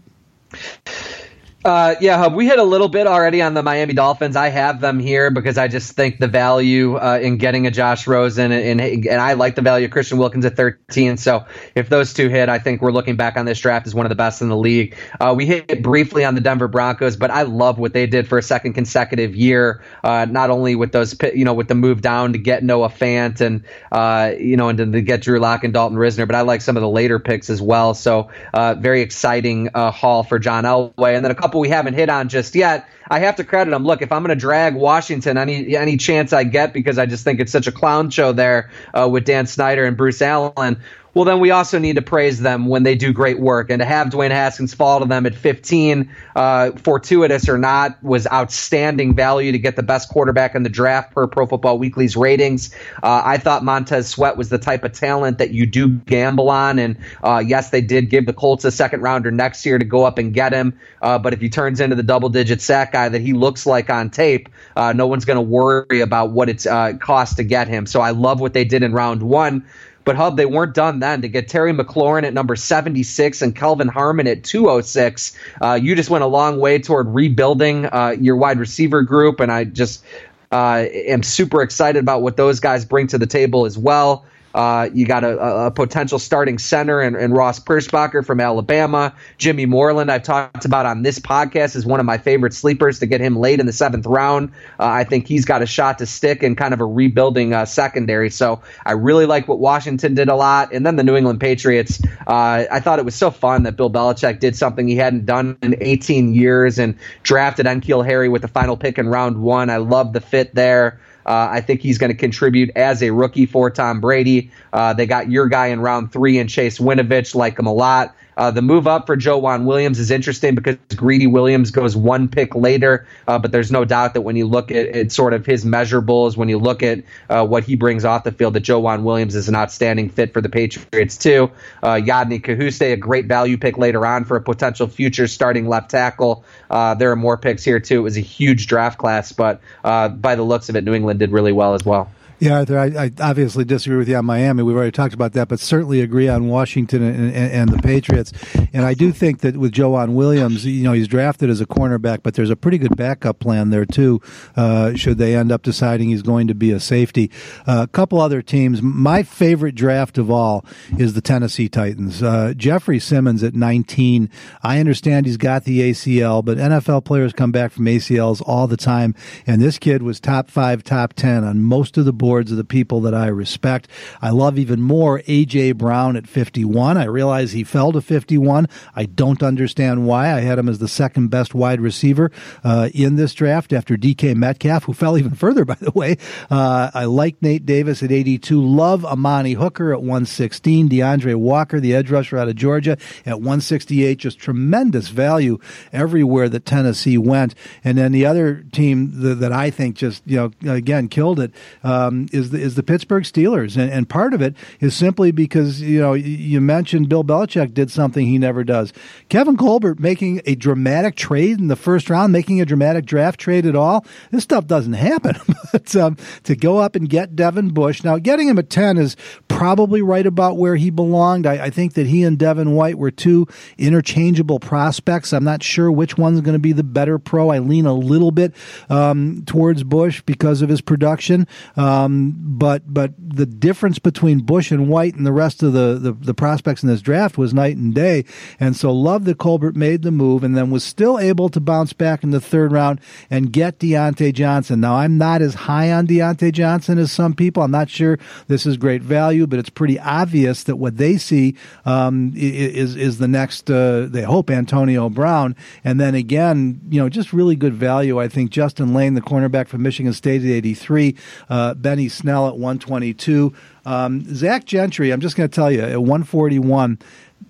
Uh, 1.65 1.97
yeah, 2.01 2.17
Hub, 2.19 2.35
we 2.35 2.47
hit 2.47 2.61
a 2.61 2.65
little 2.65 2.89
bit 2.89 3.09
already 3.09 3.43
on 3.43 3.53
the 3.53 3.65
Miami 3.65 3.93
Dolphins. 3.93 4.37
I 4.37 4.49
have 4.49 4.81
them 4.81 5.01
here 5.01 5.33
because 5.33 5.59
I 5.59 5.67
just 5.67 5.93
think 5.93 6.21
the 6.21 6.29
value 6.29 6.97
uh, 6.97 7.19
in 7.21 7.37
getting 7.37 7.67
a 7.67 7.71
Josh 7.73 8.07
Rosen 8.07 8.53
and, 8.53 8.81
and, 8.81 9.07
and 9.07 9.21
I 9.21 9.33
like 9.33 9.57
the 9.57 9.63
value 9.63 9.87
of 9.87 9.91
Christian 9.91 10.19
Wilkins 10.19 10.45
at 10.45 10.55
13. 10.55 11.17
So 11.17 11.47
if 11.75 11.89
those 11.89 12.15
two 12.15 12.29
hit, 12.29 12.49
I 12.49 12.61
think 12.61 12.81
we're 12.81 12.93
looking 12.93 13.17
back 13.17 13.37
on 13.37 13.45
this 13.45 13.59
draft 13.59 13.89
as 13.89 13.95
one 13.95 14.07
of 14.07 14.11
the 14.11 14.17
best 14.17 14.41
in 14.41 14.49
the 14.49 14.57
league. 14.57 14.97
Uh, 15.19 15.35
we 15.37 15.47
hit 15.47 15.83
briefly 15.83 16.25
on 16.25 16.37
the 16.37 16.41
Denver 16.41 16.69
Broncos, 16.69 17.17
but 17.17 17.33
I 17.33 17.43
love 17.43 17.79
what 17.81 17.93
they 17.93 18.07
did 18.07 18.29
for 18.29 18.39
a 18.39 18.43
second 18.43 18.75
consecutive 18.75 19.35
year. 19.35 19.83
Uh, 20.05 20.27
not 20.31 20.51
only 20.51 20.77
with 20.77 20.93
those, 20.93 21.17
you 21.35 21.45
know, 21.45 21.55
with 21.55 21.67
the 21.67 21.75
move 21.75 22.03
down 22.03 22.35
to 22.35 22.39
get 22.39 22.63
Noah 22.63 22.89
Fant 22.89 23.41
and 23.41 23.65
uh, 23.91 24.33
you 24.39 24.57
know, 24.57 24.69
and 24.69 24.79
to 24.79 25.01
get 25.01 25.23
Drew 25.23 25.41
Lock 25.41 25.65
and 25.65 25.75
Dalton 25.75 25.99
Risner, 25.99 26.25
but 26.25 26.37
I 26.37 26.43
like 26.43 26.61
some 26.61 26.77
of 26.77 26.83
the 26.83 26.89
later 26.89 27.19
picks 27.19 27.51
as 27.51 27.61
well. 27.61 27.95
So 27.95 28.31
uh, 28.55 28.75
very 28.75 29.03
exciting 29.03 29.71
haul 29.75 30.23
for 30.23 30.39
John 30.39 30.63
Elway, 30.63 31.17
and 31.17 31.25
then 31.25 31.33
a 31.33 31.35
couple 31.35 31.48
couple 31.49 31.61
we 31.61 31.71
haven't 31.71 31.95
hit 31.95 32.11
on 32.11 32.29
just 32.29 32.55
yet. 32.55 32.87
I 33.11 33.21
have 33.21 33.37
to 33.37 33.45
credit 33.45 33.71
them. 33.71 33.85
Look, 33.85 34.03
if 34.03 34.13
I'm 34.13 34.23
going 34.23 34.37
to 34.37 34.41
drag 34.41 34.75
Washington 34.75 35.39
any 35.39 35.75
any 35.75 35.97
chance 35.97 36.35
I 36.35 36.45
get 36.45 36.75
because 36.75 36.99
I 36.99 37.07
just 37.07 37.25
think 37.25 37.41
it's 37.41 37.51
such 37.51 37.67
a 37.67 37.73
clown 37.73 38.11
show 38.11 38.33
there 38.33 38.71
uh, 38.93 39.09
with 39.11 39.25
Dan 39.25 39.47
Snyder 39.47 39.87
and 39.87 39.97
Bruce 39.97 40.21
Allen, 40.21 40.79
well, 41.19 41.25
then 41.25 41.41
we 41.41 41.51
also 41.51 41.81
need 41.81 41.97
to 41.97 42.03
praise 42.03 42.39
them 42.39 42.67
when 42.67 42.85
they 42.85 42.95
do 42.95 43.13
great 43.13 43.41
work. 43.41 43.71
And 43.71 43.81
to 43.81 43.85
have 43.85 44.07
Dwayne 44.07 44.31
Haskins 44.31 44.73
fall 44.73 45.01
to 45.01 45.05
them 45.05 45.27
at 45.27 45.35
15, 45.35 46.15
uh, 46.37 46.71
fortuitous 46.77 47.49
or 47.49 47.59
not, 47.59 48.01
was 48.05 48.29
outstanding 48.29 49.17
value 49.17 49.51
to 49.51 49.59
get 49.59 49.75
the 49.75 49.83
best 49.83 50.11
quarterback 50.11 50.55
in 50.55 50.63
the 50.63 50.69
draft 50.69 51.13
per 51.13 51.27
Pro 51.27 51.45
Football 51.47 51.77
Weekly's 51.81 52.17
ratings. 52.17 52.73
Uh, 53.03 53.21
I 53.25 53.39
thought 53.39 53.65
Montez 53.65 54.07
Sweat 54.07 54.37
was 54.37 54.49
the 54.49 54.59
type 54.59 54.85
of 54.85 54.93
talent 54.93 55.39
that 55.39 55.51
you 55.51 55.67
do 55.67 55.89
gamble 55.89 56.51
on. 56.51 56.79
And 56.79 56.99
uh, 57.21 57.43
yes, 57.45 57.71
they 57.71 57.81
did 57.81 58.11
give 58.11 58.25
the 58.25 58.33
Colts 58.33 58.65
a 58.65 58.71
second 58.71 59.01
rounder 59.01 59.33
next 59.33 59.67
year 59.67 59.77
to 59.77 59.85
go 59.85 60.05
up 60.05 60.19
and 60.19 60.33
get 60.33 60.53
him. 60.53 60.79
Uh, 61.03 61.19
but 61.19 61.33
if 61.33 61.41
he 61.41 61.49
turns 61.49 61.81
into 61.81 61.97
the 61.97 62.05
double 62.05 62.29
digit 62.29 62.61
sack 62.61 62.93
guy 62.93 63.09
that 63.09 63.23
he 63.23 63.33
looks 63.33 63.67
like 63.67 63.91
on 63.91 64.11
tape, 64.11 64.51
uh, 64.77 64.93
no 64.93 65.09
one's 65.09 65.25
going 65.25 65.35
to 65.35 65.43
worry 65.43 66.01
about 66.01 66.31
what 66.31 66.49
it's 66.49 66.65
uh, 66.65 66.93
cost 67.01 67.39
to 67.39 67.43
get 67.43 67.67
him. 67.67 67.87
So 67.87 68.01
I 68.01 68.13
love 68.13 68.39
what 68.39 68.53
they 68.53 68.65
did 68.65 68.85
in 68.85 68.93
round 68.93 69.21
one. 69.21 69.67
But 70.09 70.17
Hub, 70.17 70.39
they 70.39 70.47
weren't 70.47 70.73
done 70.73 71.01
then. 71.01 71.21
To 71.21 71.29
get 71.29 71.49
Terry 71.49 71.75
McLaurin 71.75 72.25
at 72.25 72.33
number 72.33 72.57
76 72.57 73.43
and 73.43 73.55
Kelvin 73.55 73.89
Harmon 73.89 74.27
at 74.27 74.43
206, 74.43 75.37
uh, 75.61 75.75
you 75.75 75.95
just 75.95 76.09
went 76.09 76.25
a 76.25 76.27
long 76.27 76.59
way 76.59 76.79
toward 76.79 77.09
rebuilding 77.09 77.85
uh, 77.85 78.17
your 78.19 78.37
wide 78.37 78.59
receiver 78.59 79.03
group. 79.03 79.39
And 79.39 79.53
I 79.53 79.65
just 79.65 80.03
uh, 80.51 80.87
am 80.91 81.23
super 81.23 81.61
excited 81.61 81.99
about 81.99 82.23
what 82.23 82.39
those 82.39 82.59
guys 82.59 82.87
bring 82.87 83.09
to 83.09 83.19
the 83.19 83.27
table 83.27 83.67
as 83.67 83.77
well. 83.77 84.25
Uh, 84.59 84.91
you 84.93 85.07
got 85.07 85.23
a, 85.23 85.67
a, 85.67 85.71
potential 85.71 86.19
starting 86.19 86.59
center 86.59 87.01
and, 87.01 87.15
and 87.15 87.33
Ross 87.33 87.61
Pierschbacher 87.61 88.27
from 88.27 88.41
Alabama. 88.41 89.15
Jimmy 89.37 89.67
Moreland, 89.67 90.11
I've 90.11 90.25
talked 90.25 90.65
about 90.65 90.85
on 90.85 91.03
this 91.03 91.21
podcast, 91.21 91.77
is 91.77 91.87
one 91.87 92.01
of 92.01 92.07
my 92.07 92.19
favorite 92.19 92.53
sleepers 92.53 92.99
to 92.99 93.07
get 93.07 93.21
him 93.21 93.37
late 93.37 93.61
in 93.61 93.67
the 93.67 93.73
seventh 93.73 94.05
round. 94.05 94.51
Uh, 94.81 94.87
I 94.87 95.05
think 95.05 95.29
he's 95.29 95.45
got 95.45 95.63
a 95.63 95.67
shot 95.67 95.99
to 95.99 96.07
stick 96.07 96.43
in 96.43 96.57
kind 96.57 96.75
of 96.75 96.81
a 96.81 96.85
rebuilding 96.85 97.55
uh, 97.55 97.67
secondary. 97.67 98.31
So 98.31 98.61
I 98.85 98.95
really 98.95 99.27
like 99.27 99.47
what 99.47 99.61
Washington 99.61 100.15
did 100.15 100.29
a 100.29 100.35
lot. 100.35 100.73
And 100.73 100.85
then 100.85 100.97
the 100.97 101.05
New 101.05 101.15
England 101.15 101.39
Patriots, 101.39 102.03
uh, 102.27 102.65
I 102.69 102.81
thought 102.81 102.99
it 102.99 103.05
was 103.05 103.15
so 103.15 103.31
fun 103.31 103.63
that 103.63 103.77
Bill 103.77 103.93
Belichick 103.93 104.41
did 104.41 104.57
something 104.57 104.89
he 104.89 104.97
hadn't 104.97 105.25
done 105.25 105.57
in 105.63 105.77
18 105.81 106.35
years 106.35 106.81
and 106.81 106.97
drafted 107.23 107.67
N'Keal 107.67 108.05
Harry 108.05 108.29
with 108.29 108.43
the 108.43 108.49
final 108.49 108.77
pick 108.77 108.99
in 108.99 109.07
round 109.07 109.41
one. 109.41 109.71
I 109.71 109.77
love 109.77 110.13
the 110.13 110.21
fit 110.21 110.53
there. 110.53 110.99
Uh, 111.29 111.47
I 111.51 111.61
think 111.61 111.83
he's 111.83 111.99
going 111.99 112.11
to 112.11 112.17
contribute 112.17 112.71
as 112.75 113.03
a 113.03 113.11
rookie 113.11 113.45
for 113.45 113.69
Tom 113.69 114.01
Brady. 114.01 114.51
Uh, 114.73 114.95
they 114.95 115.05
got 115.05 115.31
your 115.31 115.47
guy 115.47 115.67
in 115.67 115.81
round 115.81 116.11
three 116.11 116.39
and 116.39 116.49
Chase 116.49 116.79
Winovich, 116.79 117.35
like 117.35 117.59
him 117.59 117.67
a 117.67 117.73
lot. 117.73 118.15
Uh, 118.39 118.53
the 118.53 118.63
move 118.63 118.87
up 118.87 119.07
for 119.07 119.17
Joe 119.17 119.39
Joejuan 119.39 119.65
Williams 119.65 119.99
is 119.99 120.11
interesting 120.11 120.55
because 120.55 120.77
Greedy 120.95 121.27
Williams 121.27 121.71
goes 121.71 121.97
one 121.97 122.29
pick 122.29 122.55
later, 122.55 123.07
uh, 123.27 123.39
but 123.39 123.53
there's 123.53 123.71
no 123.71 123.85
doubt 123.85 124.15
that 124.15 124.23
when 124.23 124.37
you 124.37 124.47
look 124.47 124.71
at, 124.71 124.87
at 124.89 125.13
sort 125.13 125.35
of 125.35 125.45
his 125.45 125.65
measurables, 125.65 126.37
when 126.37 126.49
you 126.49 126.59
look 126.59 126.83
at 126.83 127.03
uh, 127.29 127.45
what 127.45 127.65
he 127.65 127.77
brings 127.77 128.05
off 128.05 128.25
the 128.25 128.33
field, 128.33 128.55
that 128.55 128.61
Joe 128.61 128.81
Joejuan 128.81 129.03
Williams 129.03 129.35
is 129.35 129.49
an 129.49 129.57
outstanding 129.57 130.09
fit 130.09 130.33
for 130.33 130.41
the 130.41 130.49
Patriots 130.49 131.19
too. 131.19 131.51
Uh, 131.83 131.95
Yodny 131.95 132.41
Cajuste, 132.41 132.93
a 132.93 132.97
great 132.97 133.27
value 133.27 133.59
pick 133.59 133.77
later 133.77 134.07
on 134.07 134.25
for 134.25 134.37
a 134.37 134.41
potential 134.41 134.87
future 134.87 135.27
starting 135.27 135.69
left 135.69 135.91
tackle. 135.91 136.45
Uh, 136.71 136.95
there 136.95 137.11
are 137.11 137.17
more 137.17 137.37
picks 137.37 137.65
here 137.65 137.81
too. 137.81 137.99
It 137.99 138.03
was 138.03 138.17
a 138.17 138.21
huge 138.21 138.69
draft 138.69 138.99
class, 138.99 139.33
but 139.33 139.61
uh, 139.85 140.09
by 140.09 140.37
the 140.37 140.43
looks 140.43 140.69
of 140.69 140.77
it, 140.77 140.85
New 140.85 140.95
England 140.95 141.19
did 141.19 141.33
really 141.33 141.53
well 141.53 141.75
as 141.75 141.85
well. 141.85 142.11
Yeah, 142.41 142.59
Arthur, 142.59 142.79
I, 142.79 142.87
I, 142.87 143.11
obviously 143.21 143.65
disagree 143.65 143.97
with 143.97 144.09
you 144.09 144.15
on 144.15 144.25
Miami. 144.25 144.63
We've 144.63 144.77
already 144.77 144.93
talked 144.93 145.13
about 145.13 145.33
that, 145.33 145.49
but 145.49 145.59
certainly 145.59 146.01
agree 146.01 146.29
on 146.29 146.47
Washington 146.47 147.03
and, 147.03 147.35
and, 147.35 147.53
and 147.53 147.69
the 147.71 147.83
Patriots. 147.83 148.33
And 148.73 148.85
I 148.85 148.95
do 148.95 149.11
think 149.11 149.41
that 149.41 149.57
with 149.57 149.73
Joejuan 149.73 150.13
Williams, 150.13 150.65
you 150.65 150.85
know, 150.85 150.93
he's 150.93 151.09
drafted 151.09 151.51
as 151.51 151.61
a 151.61 151.67
cornerback, 151.67 152.23
but 152.23 152.35
there's 152.35 152.51
a 152.51 152.55
pretty 152.55 152.79
good 152.79 152.97
backup 152.97 153.41
plan 153.41 153.71
there 153.71 153.85
too. 153.85 154.21
Uh, 154.55 154.95
should 154.95 155.19
they 155.19 155.35
end 155.35 155.51
up 155.51 155.63
deciding 155.63 156.11
he's 156.11 156.23
going 156.23 156.47
to 156.47 156.55
be 156.55 156.71
a 156.71 156.79
safety, 156.79 157.29
uh, 157.67 157.81
a 157.83 157.89
couple 157.89 158.21
other 158.21 158.41
teams. 158.41 158.83
My 158.83 159.25
favorite 159.25 159.75
draft 159.75 160.17
of 160.17 160.31
all 160.31 160.65
is 160.97 161.15
the 161.15 161.21
Tennessee 161.21 161.69
Titans. 161.69 162.23
Uh, 162.23 162.55
Jeffrey 162.57 163.01
Simmons 163.01 163.43
at 163.43 163.55
19. 163.55 164.31
I 164.63 164.79
understand 164.79 165.27
he's 165.27 165.39
got 165.39 165.65
the 165.65 165.91
ACL, 165.91 166.45
but 166.45 166.57
NFL 166.57 167.05
players 167.05 167.33
come 167.33 167.51
back 167.51 167.73
from 167.73 167.87
ACLs 167.87 168.41
all 168.47 168.69
the 168.69 168.77
time, 168.77 169.17
and 169.45 169.61
this 169.61 169.77
kid 169.79 170.05
was 170.05 170.21
top 170.21 170.49
five, 170.49 170.85
top 170.85 171.15
ten 171.15 171.43
on 171.43 171.65
most 171.65 171.99
of 171.99 172.05
the 172.05 172.13
boards 172.29 172.51
of 172.51 172.59
the 172.59 172.65
people 172.65 173.01
that 173.01 173.15
I 173.15 173.29
respect. 173.29 173.89
I 174.21 174.29
love 174.29 174.59
even 174.59 174.83
more 174.83 175.23
A.J. 175.27 175.73
Brown 175.73 176.15
at 176.15 176.27
51. 176.27 176.99
I 176.99 177.05
realize 177.05 177.53
he 177.53 177.65
fell 177.65 177.91
to 177.93 178.03
51. 178.03 178.69
I 178.95 179.07
don't 179.07 179.43
understand 179.43 180.07
why. 180.07 180.31
I 180.35 180.41
had 180.41 180.59
him 180.59 180.69
as 180.69 180.79
the 180.79 180.89
second 180.89 181.29
best 181.29 181.55
wide 181.55 181.81
receiver 181.81 182.31
uh, 182.63 182.91
in 182.93 183.17
this 183.17 183.33
draft 183.33 183.73
after 183.73 183.97
DK 183.97 184.37
Metcalf, 184.37 184.85
who 184.85 184.93
fell 185.03 185.17
even 185.17 185.35
further, 185.35 185.65
by 185.65 185.77
the 185.81 185.91
way. 185.93 186.19
Uh, 186.51 186.91
I 186.93 187.07
like 187.07 187.41
Nate 187.41 187.65
Davis 187.65 188.03
at 188.03 188.13
82. 188.13 188.61
Love 188.61 189.07
Amani 189.07 189.55
Hooker 189.55 189.95
at 189.95 190.01
116. 190.01 190.89
D'Andre 190.89 191.33
Walker, 191.33 191.81
the 191.81 191.95
edge 191.95 192.11
rusher 192.11 192.37
out 192.37 192.51
of 192.51 192.57
Georgia, 192.57 192.99
at 193.25 193.37
168. 193.37 194.19
Just 194.19 194.39
tremendous 194.39 195.09
value 195.09 195.59
everywhere 195.95 196.51
that 196.51 196.67
Tennessee 196.67 197.17
went. 197.17 197.55
And 197.83 197.97
then 197.97 198.13
the 198.13 198.27
other 198.27 198.67
team 198.71 199.19
that, 199.23 199.37
that 199.37 199.53
I 199.53 199.71
think 199.71 199.97
just, 199.97 200.23
you 200.27 200.37
know, 200.37 200.75
again, 200.75 201.09
killed 201.09 201.41
it 201.41 201.55
um, 201.83 202.18
is 202.33 202.51
the 202.51 202.61
is 202.61 202.75
the 202.75 202.83
Pittsburgh 202.83 203.25
Steelers, 203.25 203.77
and, 203.77 203.91
and 203.91 204.09
part 204.09 204.35
of 204.35 204.43
it 204.43 204.55
is 204.81 204.97
simply 204.97 205.31
because 205.31 205.81
you 205.81 206.01
know 206.01 206.15
you 206.15 206.61
mentioned 206.61 207.09
Bill 207.09 207.25
Belichick 207.25 207.75
did 207.75 207.91
something 207.91 208.27
he 208.27 208.39
never 208.39 208.65
does. 208.65 208.93
Kevin 209.29 209.57
Colbert 209.57 210.01
making 210.01 210.41
a 210.47 210.55
dramatic 210.55 211.17
trade 211.17 211.59
in 211.59 211.69
the 211.69 211.77
first 211.77 212.11
round, 212.11 212.33
making 212.33 212.61
a 212.61 212.65
dramatic 212.65 213.05
draft 213.05 213.39
trade 213.39 213.67
at 213.67 213.77
all. 213.77 214.05
This 214.31 214.45
stuff 214.45 214.67
doesn't 214.67 214.95
happen. 214.95 215.37
but 215.73 215.95
um, 215.97 216.17
to 216.45 216.57
go 216.57 216.79
up 216.79 216.97
and 216.97 217.09
get 217.09 217.37
Devin 217.37 217.71
Bush 217.71 218.05
now, 218.05 218.19
getting 218.19 218.49
him 218.49 218.59
at 218.59 218.71
ten 218.71 218.99
is 218.99 219.17
probably 219.49 220.03
right 220.03 220.27
about 220.27 220.57
where 220.57 220.77
he 220.77 220.91
belonged. 220.91 221.47
I, 221.47 221.67
I 221.67 221.71
think 221.71 221.95
that 221.95 222.07
he 222.07 222.23
and 222.25 222.39
Devin 222.39 222.73
White 222.73 222.99
were 222.99 223.11
two 223.11 223.47
interchangeable 223.77 224.61
prospects. 224.61 225.33
I'm 225.33 225.45
not 225.45 225.63
sure 225.63 225.91
which 225.91 226.17
one's 226.17 226.41
going 226.41 226.55
to 226.55 226.59
be 226.59 226.73
the 226.73 226.85
better 226.85 227.19
pro. 227.19 227.51
I 227.51 227.59
lean 227.59 227.87
a 227.87 227.93
little 227.93 228.31
bit 228.31 228.55
um, 228.89 229.43
towards 229.47 229.85
Bush 229.85 230.23
because 230.23 230.63
of 230.63 230.69
his 230.69 230.81
production. 230.81 231.47
Um, 231.77 232.08
um, 232.09 232.35
but 232.37 232.83
but 232.93 233.13
the 233.19 233.47
difference 233.47 233.99
between 233.99 234.41
Bush 234.41 234.71
and 234.71 234.89
White 234.89 235.15
and 235.15 235.25
the 235.25 235.33
rest 235.33 235.63
of 235.63 235.73
the, 235.73 235.99
the, 236.01 236.13
the 236.13 236.35
prospects 236.35 236.83
in 236.83 236.89
this 236.89 237.01
draft 237.01 237.39
was 237.39 237.55
night 237.55 237.77
and 237.77 237.95
day. 237.95 238.25
And 238.59 238.77
so 238.77 238.93
love 238.93 239.25
that 239.27 239.39
Colbert 239.39 239.77
made 239.77 240.03
the 240.03 240.11
move 240.11 240.43
and 240.43 240.57
then 240.57 240.71
was 240.71 240.83
still 240.83 241.19
able 241.19 241.49
to 241.51 241.61
bounce 241.61 241.93
back 241.93 242.25
in 242.25 242.31
the 242.31 242.41
third 242.41 242.73
round 242.73 243.01
and 243.31 243.53
get 243.53 243.79
Diontae 243.79 244.33
Johnson. 244.33 244.81
Now 244.81 244.97
I'm 244.97 245.19
not 245.19 245.43
as 245.43 245.55
high 245.55 245.93
on 245.93 246.07
Diontae 246.07 246.53
Johnson 246.53 246.99
as 246.99 247.13
some 247.13 247.35
people. 247.35 247.63
I'm 247.63 247.71
not 247.71 247.91
sure 247.91 248.19
this 248.49 248.67
is 248.67 248.77
great 248.77 249.03
value, 249.03 249.47
but 249.47 249.59
it's 249.59 249.71
pretty 249.71 250.01
obvious 250.01 250.65
that 250.65 250.77
what 250.77 250.97
they 250.97 251.17
see 251.17 251.55
um, 251.85 252.33
is 252.35 252.97
is 252.97 253.19
the 253.19 253.29
next. 253.29 253.71
Uh, 253.71 254.07
they 254.09 254.23
hope 254.23 254.51
Antonio 254.51 255.09
Brown, 255.09 255.55
and 255.85 256.01
then 256.01 256.15
again, 256.15 256.81
you 256.89 257.01
know, 257.01 257.09
just 257.09 257.33
really 257.33 257.57
good 257.57 257.75
value. 257.75 258.19
I 258.19 258.29
think 258.29 258.51
Justin 258.51 258.95
Layne, 258.95 259.15
the 259.15 259.21
cornerback 259.21 259.69
from 259.69 259.83
Michigan 259.83 260.13
State 260.13 260.43
at 260.43 260.49
83, 260.49 261.15
uh, 261.49 261.75
Benny 261.99 262.09
Snell 262.09 262.47
at 262.47 262.53
122. 262.55 263.53
Um, 263.85 264.25
Zach 264.33 264.65
Gentry, 264.65 265.11
I'm 265.11 265.21
just 265.21 265.35
going 265.35 265.49
to 265.49 265.53
tell 265.53 265.69
you, 265.69 265.81
at 265.81 265.99
141, 265.99 266.97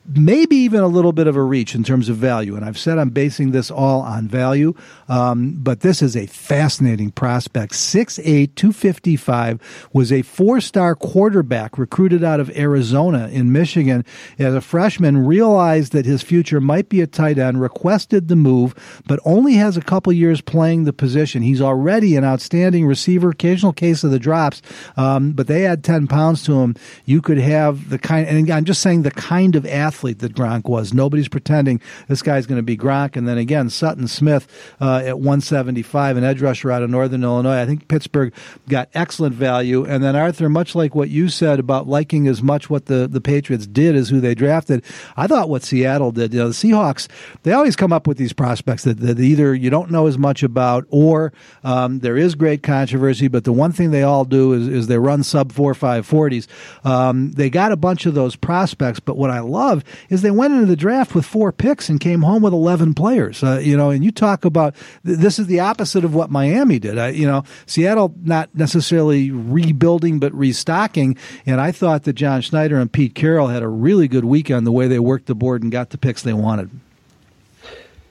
maybe 0.08 0.56
even 0.56 0.80
a 0.80 0.86
little 0.86 1.12
bit 1.12 1.26
of 1.26 1.36
a 1.36 1.42
reach 1.42 1.74
in 1.74 1.84
terms 1.84 2.08
of 2.08 2.16
value. 2.16 2.56
And 2.56 2.64
I've 2.64 2.78
said 2.78 2.98
I'm 2.98 3.10
basing 3.10 3.50
this 3.50 3.70
all 3.70 4.00
on 4.00 4.26
value, 4.26 4.74
um, 5.08 5.56
but 5.58 5.80
this 5.80 6.00
is 6.00 6.16
a 6.16 6.26
fascinating 6.26 7.10
prospect. 7.10 7.74
6'8, 7.74 8.54
255, 8.54 9.88
was 9.92 10.10
a 10.10 10.22
four 10.22 10.60
star 10.60 10.94
quarterback 10.94 11.76
recruited 11.76 12.24
out 12.24 12.40
of 12.40 12.56
Arizona 12.56 13.28
in 13.28 13.52
Michigan. 13.52 14.04
As 14.38 14.54
a 14.54 14.60
freshman, 14.60 15.26
realized 15.26 15.92
that 15.92 16.06
his 16.06 16.22
future 16.22 16.60
might 16.60 16.88
be 16.88 17.02
a 17.02 17.06
tight 17.06 17.38
end, 17.38 17.60
requested 17.60 18.28
the 18.28 18.36
move, 18.36 18.74
but 19.06 19.20
only 19.24 19.54
has 19.54 19.76
a 19.76 19.82
couple 19.82 20.12
years 20.12 20.40
playing 20.40 20.84
the 20.84 20.92
position. 20.92 21.42
He's 21.42 21.60
already 21.60 22.16
an 22.16 22.24
outstanding 22.24 22.86
receiver, 22.86 23.30
occasional 23.30 23.72
case 23.72 24.04
of 24.04 24.10
the 24.10 24.18
drops, 24.18 24.62
um, 24.96 25.32
but 25.32 25.48
they 25.48 25.66
add 25.66 25.84
10 25.84 26.06
pounds 26.06 26.44
to 26.44 26.60
him. 26.60 26.76
You 27.04 27.20
could 27.20 27.38
have 27.38 27.90
the 27.90 27.98
kind, 27.98 28.26
and 28.26 28.50
I'm 28.50 28.64
just 28.64 28.80
saying 28.80 29.02
the 29.02 29.10
kind 29.10 29.54
of 29.54 29.66
athlete 29.66 29.97
that 30.02 30.34
Gronk 30.34 30.68
was. 30.68 30.92
Nobody's 30.94 31.28
pretending 31.28 31.80
this 32.08 32.22
guy's 32.22 32.46
going 32.46 32.58
to 32.58 32.62
be 32.62 32.76
Gronk. 32.76 33.16
And 33.16 33.28
then 33.28 33.38
again, 33.38 33.70
Sutton 33.70 34.08
Smith 34.08 34.46
uh, 34.80 35.02
at 35.04 35.18
175, 35.18 36.16
an 36.16 36.24
edge 36.24 36.40
rusher 36.40 36.70
out 36.70 36.82
of 36.82 36.90
Northern 36.90 37.22
Illinois. 37.22 37.60
I 37.60 37.66
think 37.66 37.88
Pittsburgh 37.88 38.32
got 38.68 38.88
excellent 38.94 39.34
value. 39.34 39.84
And 39.84 40.02
then 40.02 40.16
Arthur, 40.16 40.48
much 40.48 40.74
like 40.74 40.94
what 40.94 41.10
you 41.10 41.28
said 41.28 41.58
about 41.58 41.88
liking 41.88 42.26
as 42.26 42.42
much 42.42 42.70
what 42.70 42.86
the, 42.86 43.08
the 43.08 43.20
Patriots 43.20 43.66
did 43.66 43.96
as 43.96 44.08
who 44.08 44.20
they 44.20 44.34
drafted, 44.34 44.84
I 45.16 45.26
thought 45.26 45.48
what 45.48 45.62
Seattle 45.62 46.12
did. 46.12 46.32
You 46.32 46.40
know, 46.40 46.48
the 46.48 46.54
Seahawks, 46.54 47.08
they 47.42 47.52
always 47.52 47.76
come 47.76 47.92
up 47.92 48.06
with 48.06 48.18
these 48.18 48.32
prospects 48.32 48.84
that, 48.84 49.00
that 49.00 49.18
either 49.18 49.54
you 49.54 49.70
don't 49.70 49.90
know 49.90 50.06
as 50.06 50.18
much 50.18 50.42
about 50.42 50.86
or 50.90 51.32
um, 51.64 52.00
there 52.00 52.16
is 52.16 52.34
great 52.34 52.62
controversy. 52.62 53.28
But 53.28 53.44
the 53.44 53.52
one 53.52 53.72
thing 53.72 53.90
they 53.90 54.02
all 54.02 54.24
do 54.24 54.52
is, 54.52 54.68
is 54.68 54.86
they 54.86 54.98
run 54.98 55.22
sub 55.22 55.52
four 55.52 55.74
five 55.74 56.06
forties. 56.06 56.48
Um, 56.84 57.32
they 57.32 57.50
got 57.50 57.72
a 57.72 57.76
bunch 57.76 58.06
of 58.06 58.14
those 58.14 58.36
prospects, 58.36 59.00
but 59.00 59.16
what 59.16 59.30
I 59.30 59.40
love 59.40 59.77
love 59.78 60.06
is 60.08 60.22
they 60.22 60.30
went 60.30 60.54
into 60.54 60.66
the 60.66 60.76
draft 60.76 61.14
with 61.14 61.24
four 61.24 61.52
picks 61.52 61.88
and 61.88 62.00
came 62.00 62.22
home 62.22 62.42
with 62.42 62.52
11 62.52 62.94
players. 62.94 63.42
Uh, 63.42 63.58
you 63.62 63.76
know, 63.76 63.90
and 63.90 64.04
you 64.04 64.10
talk 64.10 64.44
about 64.44 64.74
th- 65.04 65.18
this 65.18 65.38
is 65.38 65.46
the 65.46 65.60
opposite 65.60 66.04
of 66.04 66.14
what 66.14 66.30
Miami 66.30 66.78
did. 66.78 66.98
I, 66.98 67.08
you 67.08 67.26
know, 67.26 67.44
Seattle 67.66 68.14
not 68.22 68.54
necessarily 68.54 69.30
rebuilding 69.30 70.18
but 70.18 70.34
restocking, 70.34 71.16
and 71.46 71.60
I 71.60 71.72
thought 71.72 72.04
that 72.04 72.14
John 72.14 72.40
Schneider 72.40 72.78
and 72.78 72.92
Pete 72.92 73.14
Carroll 73.14 73.48
had 73.48 73.62
a 73.62 73.68
really 73.68 74.08
good 74.08 74.24
weekend 74.24 74.66
the 74.66 74.72
way 74.72 74.86
they 74.86 74.98
worked 74.98 75.26
the 75.26 75.34
board 75.34 75.62
and 75.62 75.72
got 75.72 75.90
the 75.90 75.98
picks 75.98 76.22
they 76.22 76.32
wanted. 76.32 76.70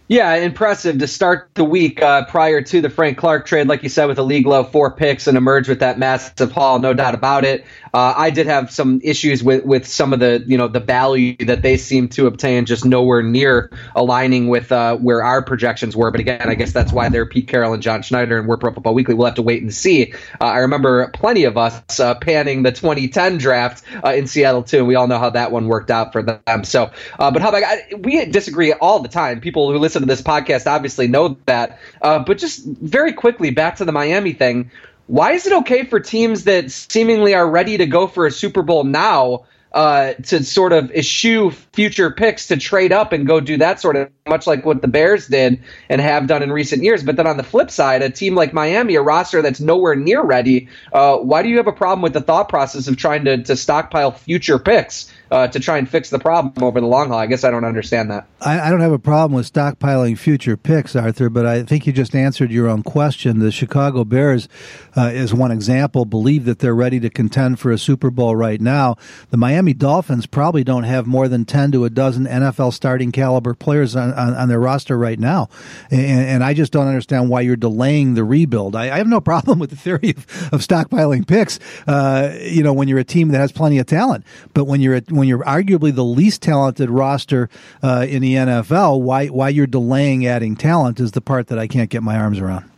Yeah, 0.10 0.36
impressive 0.36 1.00
to 1.00 1.08
start 1.08 1.50
the 1.56 1.66
week 1.66 2.02
uh, 2.02 2.24
prior 2.28 2.62
to 2.62 2.80
the 2.80 2.90
Frank 2.90 3.18
Clark 3.18 3.46
trade, 3.46 3.68
like 3.68 3.84
you 3.84 3.90
said, 3.90 4.06
with 4.06 4.18
a 4.18 4.24
league 4.24 4.46
low 4.46 4.64
four 4.64 4.92
picks 4.92 5.28
and 5.28 5.38
emerge 5.38 5.68
with 5.68 5.80
that 5.80 6.00
massive 6.00 6.50
haul, 6.50 6.80
no 6.80 6.94
doubt 6.94 7.14
about 7.14 7.44
it. 7.44 7.66
Uh, 7.94 8.14
I 8.16 8.30
did 8.30 8.48
have 8.48 8.72
some 8.72 9.02
issues 9.04 9.44
with, 9.44 9.66
with 9.66 9.86
some 9.86 10.14
of 10.14 10.22
the 10.22 10.46
you 10.48 10.58
know 10.58 10.70
the 10.70 10.80
value 10.80 11.36
that 11.48 11.62
they 11.62 11.76
seem 11.76 12.08
to 12.10 12.28
obtain, 12.28 12.66
just 12.66 12.86
nowhere 12.86 13.22
near 13.22 13.70
aligning 13.98 14.48
with 14.48 14.72
uh, 14.72 14.96
where 14.96 15.22
our 15.24 15.42
projections 15.42 15.94
were. 15.94 16.10
But 16.10 16.22
again, 16.22 16.50
I 16.50 16.56
guess 16.56 16.72
that's 16.72 16.94
why 16.94 17.10
they're 17.10 17.26
Pete 17.26 17.50
Carroll 17.50 17.74
and 17.74 17.84
John 17.84 18.02
Schneider, 18.02 18.40
and 18.40 18.48
we're 18.48 18.56
Pro 18.56 18.72
Football 18.72 18.94
Weekly. 18.94 19.14
We'll 19.14 19.26
have 19.26 19.36
to 19.36 19.42
wait 19.42 19.62
and 19.62 19.74
see. 19.74 20.14
Uh, 20.40 20.46
I 20.46 20.60
remember 20.60 21.10
plenty 21.10 21.44
of 21.44 21.58
us 21.58 22.00
uh, 22.00 22.16
panning 22.16 22.64
the 22.64 22.72
2010 22.72 23.40
draft 23.40 23.84
uh, 24.06 24.14
in 24.14 24.28
Seattle 24.28 24.64
too, 24.64 24.78
and 24.78 24.88
we 24.88 24.96
all 24.96 25.08
know 25.08 25.20
how 25.20 25.32
that 25.32 25.52
one 25.52 25.68
worked 25.68 25.92
out 25.92 26.14
for 26.14 26.24
them. 26.24 26.64
So, 26.64 26.92
but 27.18 27.42
how 27.42 27.50
about 27.50 27.64
we 28.00 28.24
disagree 28.26 28.72
all 28.72 29.00
the 29.00 29.10
time. 29.10 29.42
People 29.42 29.70
who 29.70 29.80
listen 29.80 29.97
to 30.02 30.06
this 30.08 30.22
podcast 30.22 30.68
obviously 30.68 31.08
know 31.08 31.38
that. 31.46 31.80
but 32.02 32.38
just 32.38 32.66
very 32.66 33.14
quickly 33.14 33.52
back 33.52 33.78
to 33.78 33.86
the 33.86 33.92
Miami 33.92 34.34
thing 34.34 34.72
why 35.08 35.32
is 35.32 35.48
it 35.48 35.54
okay 35.54 35.86
for 35.86 36.00
teams 36.00 36.44
that 36.44 36.70
seemingly 36.70 37.34
are 37.34 37.50
ready 37.50 37.78
to 37.78 37.86
go 37.86 38.08
for 38.08 38.26
a 38.26 38.32
Super 38.32 38.62
Bowl 38.62 38.84
now 38.84 39.46
uh, 39.72 40.14
to 40.14 40.44
sort 40.44 40.74
of 40.74 40.92
eschew 40.92 41.52
future 41.52 42.12
picks 42.12 42.48
to 42.48 42.58
trade 42.58 42.92
up 42.92 43.14
and 43.14 43.28
go 43.28 43.40
do 43.40 43.58
that 43.58 43.80
sort 43.80 43.96
of 43.96 44.10
much 44.26 44.48
like 44.48 44.66
what 44.66 44.82
the 44.82 44.88
Bears 44.88 45.28
did 45.28 45.62
and 45.90 46.02
have 46.02 46.28
done 46.28 46.42
in 46.42 46.52
recent 46.52 46.84
years. 46.84 47.04
But 47.04 47.16
then 47.16 47.28
on 47.28 47.38
the 47.38 47.44
flip 47.44 47.70
side, 47.70 48.02
a 48.02 48.10
team 48.10 48.36
like 48.36 48.54
Miami, 48.54 48.96
a 48.96 49.02
roster 49.02 49.42
that's 49.42 49.60
nowhere 49.60 49.96
near 49.96 50.24
ready, 50.24 50.70
uh, 50.92 51.18
why 51.18 51.44
do 51.44 51.50
you 51.50 51.58
have 51.58 51.68
a 51.68 51.74
problem 51.74 52.02
with 52.02 52.14
the 52.14 52.22
thought 52.22 52.50
process 52.50 52.88
of 52.88 52.98
trying 52.98 53.26
to, 53.26 53.44
to 53.44 53.56
stockpile 53.56 54.12
future 54.12 54.60
picks? 54.60 55.12
Uh, 55.32 55.48
to 55.48 55.60
try 55.60 55.78
and 55.78 55.90
fix 55.90 56.10
the 56.10 56.20
problem 56.20 56.64
over 56.64 56.80
the 56.80 56.88
long 56.88 57.10
haul. 57.10 57.20
I 57.20 57.26
guess 57.26 57.44
I 57.44 57.52
don't 57.52 57.66
understand 57.66 58.12
that. 58.12 58.28
I, 58.42 58.60
I, 58.60 58.70
don't 58.70 58.82
have 58.82 58.92
a 58.92 59.00
problem 59.00 59.36
with 59.36 59.52
stockpiling 59.52 60.18
future 60.18 60.56
picks, 60.56 60.96
Arthur, 60.96 61.30
but 61.30 61.46
I 61.46 61.64
think 61.64 61.88
you 61.88 61.94
just 61.94 62.16
answered 62.16 62.52
your 62.52 62.68
own 62.68 62.84
question. 62.84 63.40
The 63.40 63.52
Chicago 63.52 64.04
Bears 64.04 64.48
uh, 64.96 65.12
is 65.14 65.34
one 65.34 65.52
example, 65.52 66.06
believe 66.06 66.46
that 66.46 66.60
they're 66.60 66.76
ready 66.76 67.00
to 67.00 67.10
contend 67.10 67.60
for 67.60 67.72
a 67.72 67.78
Super 67.78 68.10
Bowl 68.10 68.36
right 68.36 68.62
now. 68.62 68.96
The 69.30 69.38
Miami 69.38 69.74
Dolphins 69.74 70.26
probably 70.26 70.64
don't 70.64 70.84
have 70.84 71.08
more 71.08 71.28
than 71.28 71.46
10 71.46 71.72
to 71.74 71.86
a 71.86 71.90
dozen 71.90 72.26
NFL 72.26 72.74
starting 72.74 73.12
caliber 73.12 73.54
players 73.54 73.96
on, 73.96 74.14
on, 74.14 74.34
on 74.34 74.50
their 74.50 74.60
roster 74.60 74.98
right 74.98 75.20
now. 75.20 75.50
And, 75.92 76.02
and, 76.02 76.44
I 76.48 76.54
just 76.54 76.72
don't 76.72 76.88
understand 76.88 77.30
why 77.30 77.42
you're 77.42 77.58
delaying 77.58 78.14
the 78.14 78.24
rebuild. 78.24 78.76
I, 78.76 78.84
I 78.84 78.98
have 78.98 79.08
no 79.08 79.20
problem 79.28 79.60
with 79.60 79.72
the 79.72 79.76
theory 79.76 80.12
of, 80.12 80.54
of 80.54 80.62
stockpiling 80.62 81.28
picks, 81.28 81.60
uh, 81.88 82.38
you 82.42 82.64
know, 82.64 82.74
when 82.74 82.88
you're 82.88 83.00
a 83.00 83.04
team 83.04 83.30
that 83.30 83.40
has 83.40 83.52
plenty 83.52 83.80
of 83.80 83.88
talent. 83.88 84.26
But 84.54 84.66
when 84.66 84.80
you're 84.80 84.96
at 84.96 85.12
when 85.18 85.28
you're 85.28 85.44
arguably 85.44 85.94
the 85.94 86.04
least 86.04 86.42
talented 86.42 86.90
roster 86.90 87.50
uh, 87.84 88.06
in 88.08 88.22
the 88.22 88.36
NFL, 88.36 89.02
why 89.02 89.28
why 89.28 89.50
you're 89.50 89.68
delaying 89.68 90.26
adding 90.26 90.56
talent 90.56 91.00
is 91.00 91.12
the 91.12 91.22
part 91.22 91.48
that 91.48 91.60
I 91.60 91.68
can't 91.68 91.90
get 91.90 92.04
my 92.04 92.18
arms 92.18 92.40
around. 92.40 92.70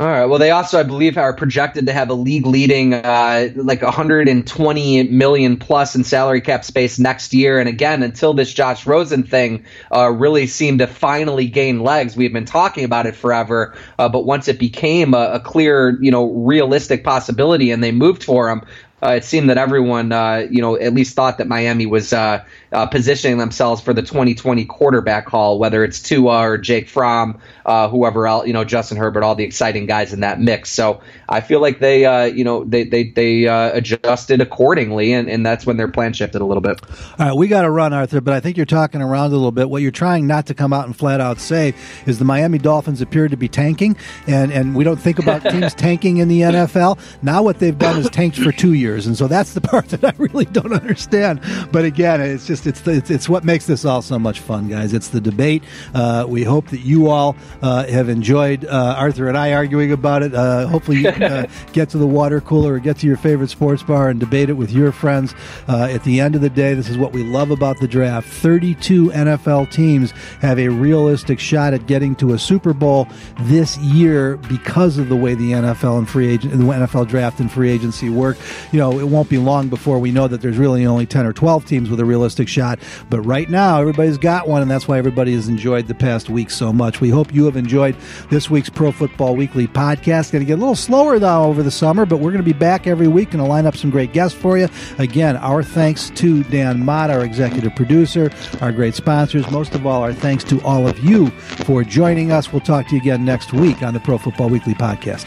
All 0.00 0.06
right. 0.06 0.26
Well, 0.26 0.38
they 0.38 0.52
also, 0.52 0.78
I 0.78 0.84
believe, 0.84 1.18
are 1.18 1.34
projected 1.34 1.86
to 1.86 1.92
have 1.92 2.08
a 2.08 2.14
league 2.14 2.46
leading 2.46 2.94
uh, 2.94 3.48
like 3.56 3.82
120 3.82 5.02
million 5.08 5.56
plus 5.56 5.96
in 5.96 6.04
salary 6.04 6.40
cap 6.40 6.64
space 6.64 7.00
next 7.00 7.34
year. 7.34 7.58
And 7.58 7.68
again, 7.68 8.04
until 8.04 8.32
this 8.32 8.54
Josh 8.54 8.86
Rosen 8.86 9.24
thing 9.24 9.64
uh, 9.92 10.08
really 10.10 10.46
seemed 10.46 10.78
to 10.78 10.86
finally 10.86 11.48
gain 11.48 11.80
legs, 11.80 12.16
we've 12.16 12.32
been 12.32 12.44
talking 12.44 12.84
about 12.84 13.06
it 13.06 13.16
forever. 13.16 13.76
Uh, 13.98 14.08
but 14.08 14.24
once 14.24 14.46
it 14.46 14.60
became 14.60 15.14
a, 15.14 15.32
a, 15.32 15.40
clear, 15.40 16.00
you 16.00 16.12
know, 16.12 16.30
realistic 16.30 17.02
possibility, 17.02 17.72
and 17.72 17.82
they 17.82 17.90
moved 17.90 18.22
for 18.22 18.48
him, 18.48 18.62
uh, 19.02 19.10
it 19.10 19.24
seemed 19.24 19.48
that 19.50 19.58
everyone, 19.58 20.10
uh, 20.10 20.46
you 20.50 20.60
know, 20.60 20.76
at 20.76 20.92
least 20.92 21.14
thought 21.14 21.38
that 21.38 21.46
Miami 21.46 21.86
was 21.86 22.12
uh, 22.12 22.44
uh 22.72 22.86
positioning 22.86 23.38
themselves 23.38 23.80
for 23.80 23.94
the 23.94 24.02
2020 24.02 24.64
quarterback 24.64 25.28
haul, 25.28 25.58
whether 25.58 25.84
it's 25.84 26.02
Tua 26.02 26.40
or 26.40 26.58
Jake 26.58 26.88
Fromm, 26.88 27.40
uh, 27.64 27.88
whoever 27.88 28.26
else, 28.26 28.46
you 28.46 28.52
know, 28.52 28.64
Justin 28.64 28.96
Herbert, 28.96 29.22
all 29.22 29.34
the 29.34 29.44
exciting 29.44 29.86
guys 29.86 30.12
in 30.12 30.20
that 30.20 30.40
mix. 30.40 30.70
So 30.70 31.00
I 31.28 31.40
feel 31.40 31.60
like 31.60 31.78
they, 31.78 32.04
uh, 32.04 32.24
you 32.24 32.42
know, 32.42 32.64
they 32.64 32.84
they 32.84 33.04
they 33.04 33.44
adjusted 33.44 34.40
accordingly, 34.40 35.12
and, 35.12 35.28
and 35.30 35.46
that's 35.46 35.64
when 35.64 35.76
their 35.76 35.88
plan 35.88 36.12
shifted 36.12 36.42
a 36.42 36.44
little 36.44 36.60
bit. 36.60 36.80
All 37.18 37.26
right, 37.26 37.36
we 37.36 37.46
got 37.46 37.62
to 37.62 37.70
run, 37.70 37.92
Arthur, 37.92 38.20
but 38.20 38.34
I 38.34 38.40
think 38.40 38.56
you're 38.56 38.66
talking 38.66 39.00
around 39.00 39.26
a 39.26 39.36
little 39.36 39.52
bit. 39.52 39.70
What 39.70 39.82
you're 39.82 39.90
trying 39.90 40.26
not 40.26 40.46
to 40.46 40.54
come 40.54 40.72
out 40.72 40.86
and 40.86 40.96
flat 40.96 41.20
out 41.20 41.38
say 41.38 41.74
is 42.06 42.18
the 42.18 42.24
Miami 42.24 42.58
Dolphins 42.58 43.00
appear 43.00 43.28
to 43.28 43.36
be 43.36 43.48
tanking, 43.48 43.96
and 44.26 44.52
and 44.52 44.74
we 44.74 44.82
don't 44.82 45.00
think 45.00 45.20
about 45.20 45.42
teams 45.50 45.74
tanking 45.74 46.16
in 46.16 46.26
the 46.26 46.40
NFL. 46.40 46.98
Now 47.22 47.44
what 47.44 47.60
they've 47.60 47.78
done 47.78 48.00
is 48.00 48.10
tanked 48.10 48.36
for 48.38 48.50
two 48.50 48.72
years 48.72 48.87
years, 48.88 49.06
and 49.06 49.16
so 49.16 49.28
that's 49.28 49.52
the 49.52 49.60
part 49.72 49.88
that 49.88 50.04
I 50.04 50.12
really 50.18 50.46
don't 50.46 50.72
understand. 50.72 51.40
But 51.70 51.84
again, 51.84 52.20
it's 52.20 52.46
just 52.46 52.66
it's 52.66 52.86
it's, 52.86 53.10
it's 53.10 53.28
what 53.28 53.44
makes 53.44 53.66
this 53.66 53.84
all 53.84 54.02
so 54.02 54.18
much 54.18 54.40
fun, 54.40 54.68
guys. 54.68 54.92
It's 54.92 55.08
the 55.08 55.20
debate. 55.20 55.62
Uh, 55.94 56.26
we 56.28 56.42
hope 56.44 56.68
that 56.68 56.80
you 56.80 57.08
all 57.08 57.36
uh, 57.62 57.86
have 57.86 58.08
enjoyed 58.08 58.64
uh, 58.64 58.94
Arthur 58.98 59.28
and 59.28 59.36
I 59.36 59.52
arguing 59.52 59.92
about 59.92 60.22
it. 60.22 60.34
Uh, 60.34 60.66
hopefully, 60.66 60.98
you 60.98 61.12
can 61.12 61.22
uh, 61.22 61.46
get 61.72 61.90
to 61.90 61.98
the 61.98 62.06
water 62.06 62.40
cooler 62.40 62.74
or 62.74 62.78
get 62.78 62.98
to 62.98 63.06
your 63.06 63.16
favorite 63.16 63.50
sports 63.50 63.82
bar 63.82 64.08
and 64.08 64.18
debate 64.18 64.48
it 64.48 64.54
with 64.54 64.70
your 64.70 64.92
friends. 64.92 65.34
Uh, 65.68 65.88
at 65.90 66.04
the 66.04 66.20
end 66.20 66.34
of 66.34 66.40
the 66.40 66.50
day, 66.50 66.74
this 66.74 66.88
is 66.88 66.96
what 66.96 67.12
we 67.12 67.22
love 67.22 67.50
about 67.50 67.78
the 67.80 67.88
draft. 67.88 68.28
Thirty-two 68.28 69.10
NFL 69.10 69.70
teams 69.70 70.12
have 70.40 70.58
a 70.58 70.68
realistic 70.68 71.38
shot 71.38 71.74
at 71.74 71.86
getting 71.86 72.14
to 72.16 72.32
a 72.32 72.38
Super 72.38 72.72
Bowl 72.72 73.06
this 73.40 73.76
year 73.78 74.36
because 74.48 74.98
of 74.98 75.08
the 75.08 75.16
way 75.16 75.34
the 75.34 75.52
NFL 75.52 75.98
and 75.98 76.08
free 76.08 76.28
agent, 76.28 76.52
the 76.52 76.64
NFL 76.64 77.08
draft 77.08 77.40
and 77.40 77.50
free 77.50 77.70
agency 77.70 78.08
work. 78.08 78.36
You 78.72 78.77
you 78.78 78.84
know, 78.84 79.00
it 79.00 79.08
won't 79.08 79.28
be 79.28 79.38
long 79.38 79.66
before 79.66 79.98
we 79.98 80.12
know 80.12 80.28
that 80.28 80.40
there's 80.40 80.56
really 80.56 80.86
only 80.86 81.04
10 81.04 81.26
or 81.26 81.32
12 81.32 81.64
teams 81.64 81.90
with 81.90 81.98
a 81.98 82.04
realistic 82.04 82.46
shot. 82.46 82.78
But 83.10 83.22
right 83.22 83.50
now, 83.50 83.80
everybody's 83.80 84.18
got 84.18 84.46
one, 84.46 84.62
and 84.62 84.70
that's 84.70 84.86
why 84.86 84.98
everybody 84.98 85.34
has 85.34 85.48
enjoyed 85.48 85.88
the 85.88 85.96
past 85.96 86.30
week 86.30 86.48
so 86.48 86.72
much. 86.72 87.00
We 87.00 87.10
hope 87.10 87.34
you 87.34 87.44
have 87.46 87.56
enjoyed 87.56 87.96
this 88.30 88.48
week's 88.48 88.70
Pro 88.70 88.92
Football 88.92 89.34
Weekly 89.34 89.66
podcast. 89.66 90.30
Going 90.30 90.44
to 90.44 90.46
get 90.46 90.58
a 90.58 90.60
little 90.60 90.76
slower, 90.76 91.18
though, 91.18 91.42
over 91.42 91.64
the 91.64 91.72
summer, 91.72 92.06
but 92.06 92.18
we're 92.18 92.30
going 92.30 92.44
to 92.44 92.48
be 92.48 92.56
back 92.56 92.86
every 92.86 93.08
week 93.08 93.34
and 93.34 93.42
line 93.48 93.66
up 93.66 93.76
some 93.76 93.90
great 93.90 94.12
guests 94.12 94.38
for 94.38 94.56
you. 94.56 94.68
Again, 94.98 95.36
our 95.38 95.64
thanks 95.64 96.10
to 96.10 96.44
Dan 96.44 96.84
Mott, 96.84 97.10
our 97.10 97.24
executive 97.24 97.74
producer, 97.74 98.30
our 98.60 98.70
great 98.70 98.94
sponsors. 98.94 99.50
Most 99.50 99.74
of 99.74 99.88
all, 99.88 100.04
our 100.04 100.12
thanks 100.12 100.44
to 100.44 100.62
all 100.62 100.86
of 100.86 100.96
you 101.00 101.30
for 101.30 101.82
joining 101.82 102.30
us. 102.30 102.52
We'll 102.52 102.60
talk 102.60 102.86
to 102.86 102.94
you 102.94 103.00
again 103.00 103.24
next 103.24 103.52
week 103.52 103.82
on 103.82 103.92
the 103.92 103.98
Pro 103.98 104.18
Football 104.18 104.50
Weekly 104.50 104.74
podcast. 104.74 105.26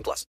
18 0.01 0.03
plus. 0.03 0.25